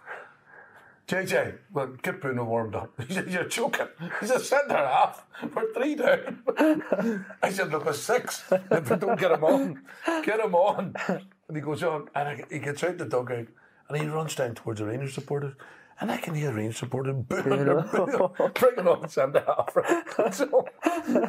[1.08, 2.92] JJ, well, get Bruno warmed up.
[3.08, 3.88] He said, You're joking.
[4.20, 5.24] He's a centre half.
[5.54, 6.42] We're three down.
[7.44, 8.44] I said, Look, we're six.
[8.72, 9.82] If we don't get him on,
[10.24, 10.96] get him on.
[11.08, 13.48] And he goes on, and he gets out the dugout,
[13.88, 15.54] and he runs down towards the Rangers supporters.
[16.00, 19.76] And I can hear Rangers supporters booing, they're booing, bringing on centre half.
[19.76, 20.34] Right?
[20.34, 20.68] So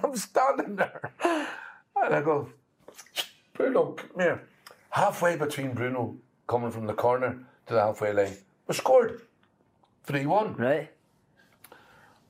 [0.03, 2.49] I'm standing there, and I go,
[3.55, 4.43] Bruno, come here.
[4.91, 6.17] Halfway between Bruno
[6.47, 8.37] coming from the corner to the halfway line,
[8.67, 9.21] we scored
[10.05, 10.57] 3 1.
[10.57, 10.91] Right.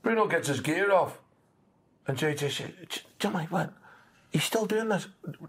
[0.03, 1.19] Bruno gets his gear off,
[2.07, 3.73] and JJ says, Jimmy, what?
[4.31, 5.09] He's still doing this?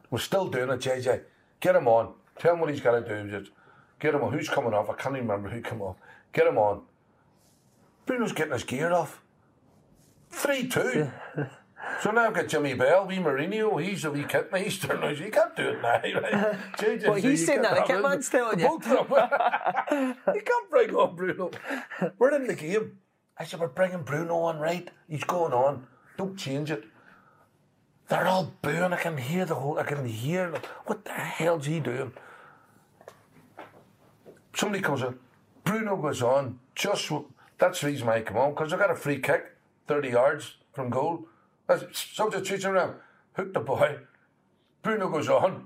[0.09, 1.21] We're still doing it, JJ.
[1.59, 2.13] Get him on.
[2.39, 3.39] Tell him what he's got to do.
[3.39, 3.51] Just
[3.99, 4.31] get him on.
[4.31, 4.89] Who's coming off?
[4.89, 5.97] I can't even remember who came off.
[6.33, 6.81] Get him on.
[8.05, 9.21] Bruno's getting his gear off.
[10.31, 11.11] 3 2.
[12.01, 15.09] So now I've got Jimmy Bell, wee Mourinho, he's a wee kit maester now.
[15.09, 16.57] You can't do it now, right?
[16.77, 18.65] JJ Well, he's saying that, the kit man's telling you.
[18.83, 21.51] you can't bring on Bruno.
[22.19, 22.99] We're in the game.
[23.37, 24.89] I said, we're bringing Bruno on, right?
[25.07, 25.87] He's going on.
[26.17, 26.83] Don't change it.
[28.09, 28.93] They're all booing.
[28.93, 29.79] I can hear the whole.
[29.79, 30.53] I can hear.
[30.85, 32.13] What the hell's he doing?
[34.55, 35.17] Somebody comes in.
[35.67, 36.59] Bruno goes on.
[36.75, 37.11] Just
[37.57, 39.51] that's the reason why I come on because I got a free kick,
[39.85, 41.27] thirty yards from goal.
[41.67, 42.95] That's substitution around.
[43.33, 43.97] Hook the boy.
[44.81, 45.65] Bruno goes on.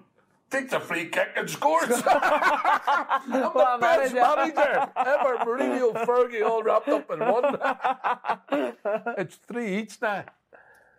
[0.49, 2.01] Takes a free kick and scores.
[2.05, 4.15] I'm the best manager.
[4.15, 5.37] manager ever.
[5.45, 7.55] Mourinho, Fergie, all wrapped up in one.
[9.17, 10.25] it's three each now.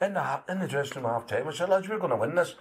[0.01, 2.35] In the in the dressing room half time, I said, lads, we're going to win
[2.37, 2.55] this.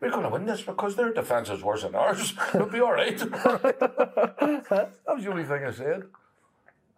[0.00, 2.34] We're going to win this because their defence is worse than ours.
[2.54, 3.16] We'll be all right.
[3.18, 6.04] that was the only thing I said.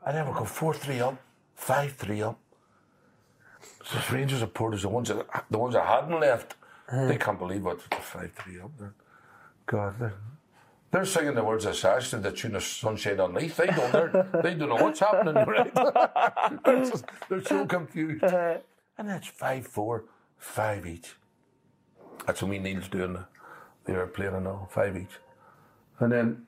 [0.05, 1.17] And then we go 4 3 up,
[1.55, 2.39] 5 3 up.
[3.85, 6.55] So the Rangers supporters, the ones that, the ones that hadn't left,
[6.91, 7.19] they hmm.
[7.19, 8.95] can't believe what 5 3 up there.
[9.67, 10.15] God, they're,
[10.91, 13.57] they're singing the words of Sash to the tune of Sunshine on Leith.
[13.57, 15.75] They don't, they don't know what's happening, right?
[16.65, 18.25] they're, just- they're so confused.
[18.29, 18.59] Uh-huh.
[19.01, 20.05] And that's 5 4,
[20.39, 21.15] 5 each.
[22.27, 23.15] That's what me Neil's doing.
[23.15, 23.27] the-
[23.85, 25.17] They were playing and all, 5 each.
[26.01, 26.47] And then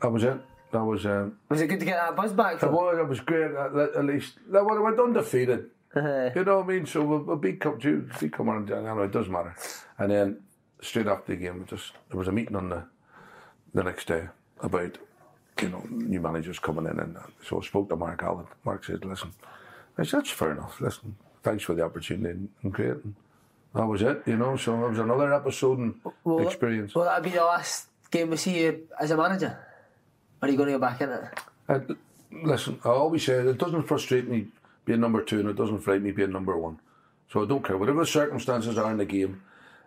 [0.00, 0.38] that was it.
[0.70, 1.06] That was.
[1.06, 2.62] Um, Was it good to get that buzz back?
[2.62, 3.52] it was, it was great.
[3.52, 5.70] At, at least that one went undefeated.
[5.94, 6.30] Uh-huh.
[6.36, 6.86] You know what I mean?
[6.86, 8.70] So we'll, we'll beat Cup Two, beat come on.
[8.70, 9.56] I know it doesn't matter.
[9.98, 10.40] And then
[10.82, 12.84] straight after the game, just there was a meeting on the
[13.74, 14.28] the next day
[14.60, 14.98] about
[15.62, 18.46] you know new managers coming in, and so I spoke to Mark Allen.
[18.64, 19.32] Mark said, "Listen,
[19.96, 20.78] I said that's fair enough.
[20.82, 23.14] Listen, thanks for the opportunity and, and great." And
[23.78, 24.56] that was it, you know.
[24.56, 25.94] So it was another episode and
[26.24, 26.94] Will- experience.
[26.94, 29.56] Well, that'd be the last game we see you as a manager?
[30.42, 31.24] Or are you going to go back in it?
[31.68, 31.80] Uh,
[32.42, 34.48] listen, I always say it doesn't frustrate me
[34.84, 36.80] being number two, and it doesn't frighten me being number one.
[37.30, 39.42] So I don't care whatever the circumstances are in the game.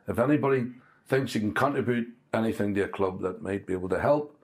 [0.08, 0.68] If anybody
[1.08, 4.38] thinks he can contribute anything to a club that might be able to help,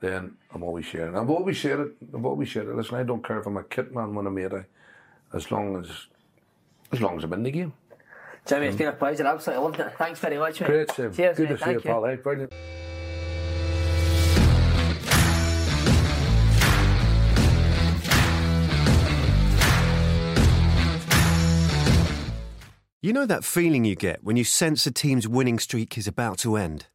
[0.00, 1.14] then I'm always sharing.
[1.16, 1.92] I've always shared it.
[2.14, 2.76] I've always shared it.
[2.76, 4.66] Listen, I don't care if I'm a kit man when I'm here,
[5.34, 5.90] as long as
[6.92, 7.72] as long as I'm in the game.
[8.46, 9.26] Jimmy, it's been a pleasure.
[9.26, 9.92] Absolutely loved it.
[9.96, 10.60] Thanks very much.
[10.60, 10.66] Mate.
[10.66, 11.12] Great, Sim.
[11.14, 11.58] Cheers, Good mate.
[11.58, 12.04] to see you, Thank pal.
[12.06, 12.16] eh?
[12.16, 12.52] Brilliant.
[23.02, 26.38] You know that feeling you get when you sense a team's winning streak is about
[26.38, 26.86] to end?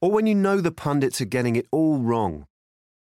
[0.00, 2.46] Or when you know the pundits are getting it all wrong?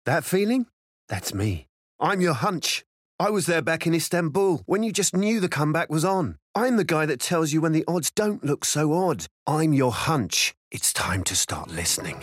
[0.04, 0.66] That feeling?
[1.08, 1.68] That's me.
[1.98, 2.84] I'm your hunch.
[3.18, 6.36] I was there back in Istanbul when you just knew the comeback was on.
[6.54, 9.24] I'm the guy that tells you when the odds don't look so odd.
[9.46, 10.54] I'm your hunch.
[10.70, 12.22] It's time to start listening.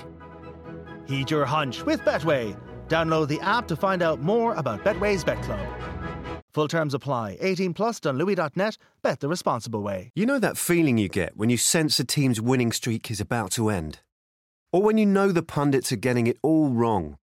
[1.07, 2.55] Heed your hunch with Betway.
[2.89, 5.67] Download the app to find out more about Betway's Bet Club.
[6.53, 7.37] Full terms apply.
[7.41, 8.77] 18 plus Dunlewy.net.
[9.01, 10.11] Bet the responsible way.
[10.13, 13.49] You know that feeling you get when you sense a team's winning streak is about
[13.53, 14.01] to end?
[14.71, 17.17] Or when you know the pundits are getting it all wrong?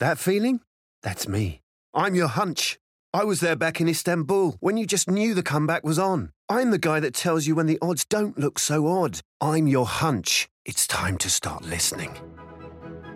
[0.00, 0.58] That feeling?
[1.04, 1.62] That's me.
[1.94, 2.80] I'm your hunch.
[3.14, 6.30] I was there back in Istanbul when you just knew the comeback was on.
[6.48, 9.20] I'm the guy that tells you when the odds don't look so odd.
[9.40, 10.48] I'm your hunch.
[10.64, 12.14] It's time to start listening.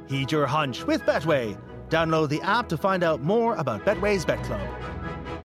[0.09, 1.57] Heed your hunch with Betway.
[1.89, 4.67] Download the app to find out more about Betway's Bet Club.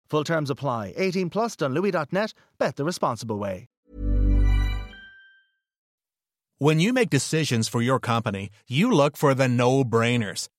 [0.10, 0.94] Full terms apply.
[0.96, 2.34] 18 plus Dunlewy.net.
[2.58, 3.68] Bet the responsible way.
[6.58, 10.48] When you make decisions for your company, you look for the no brainers.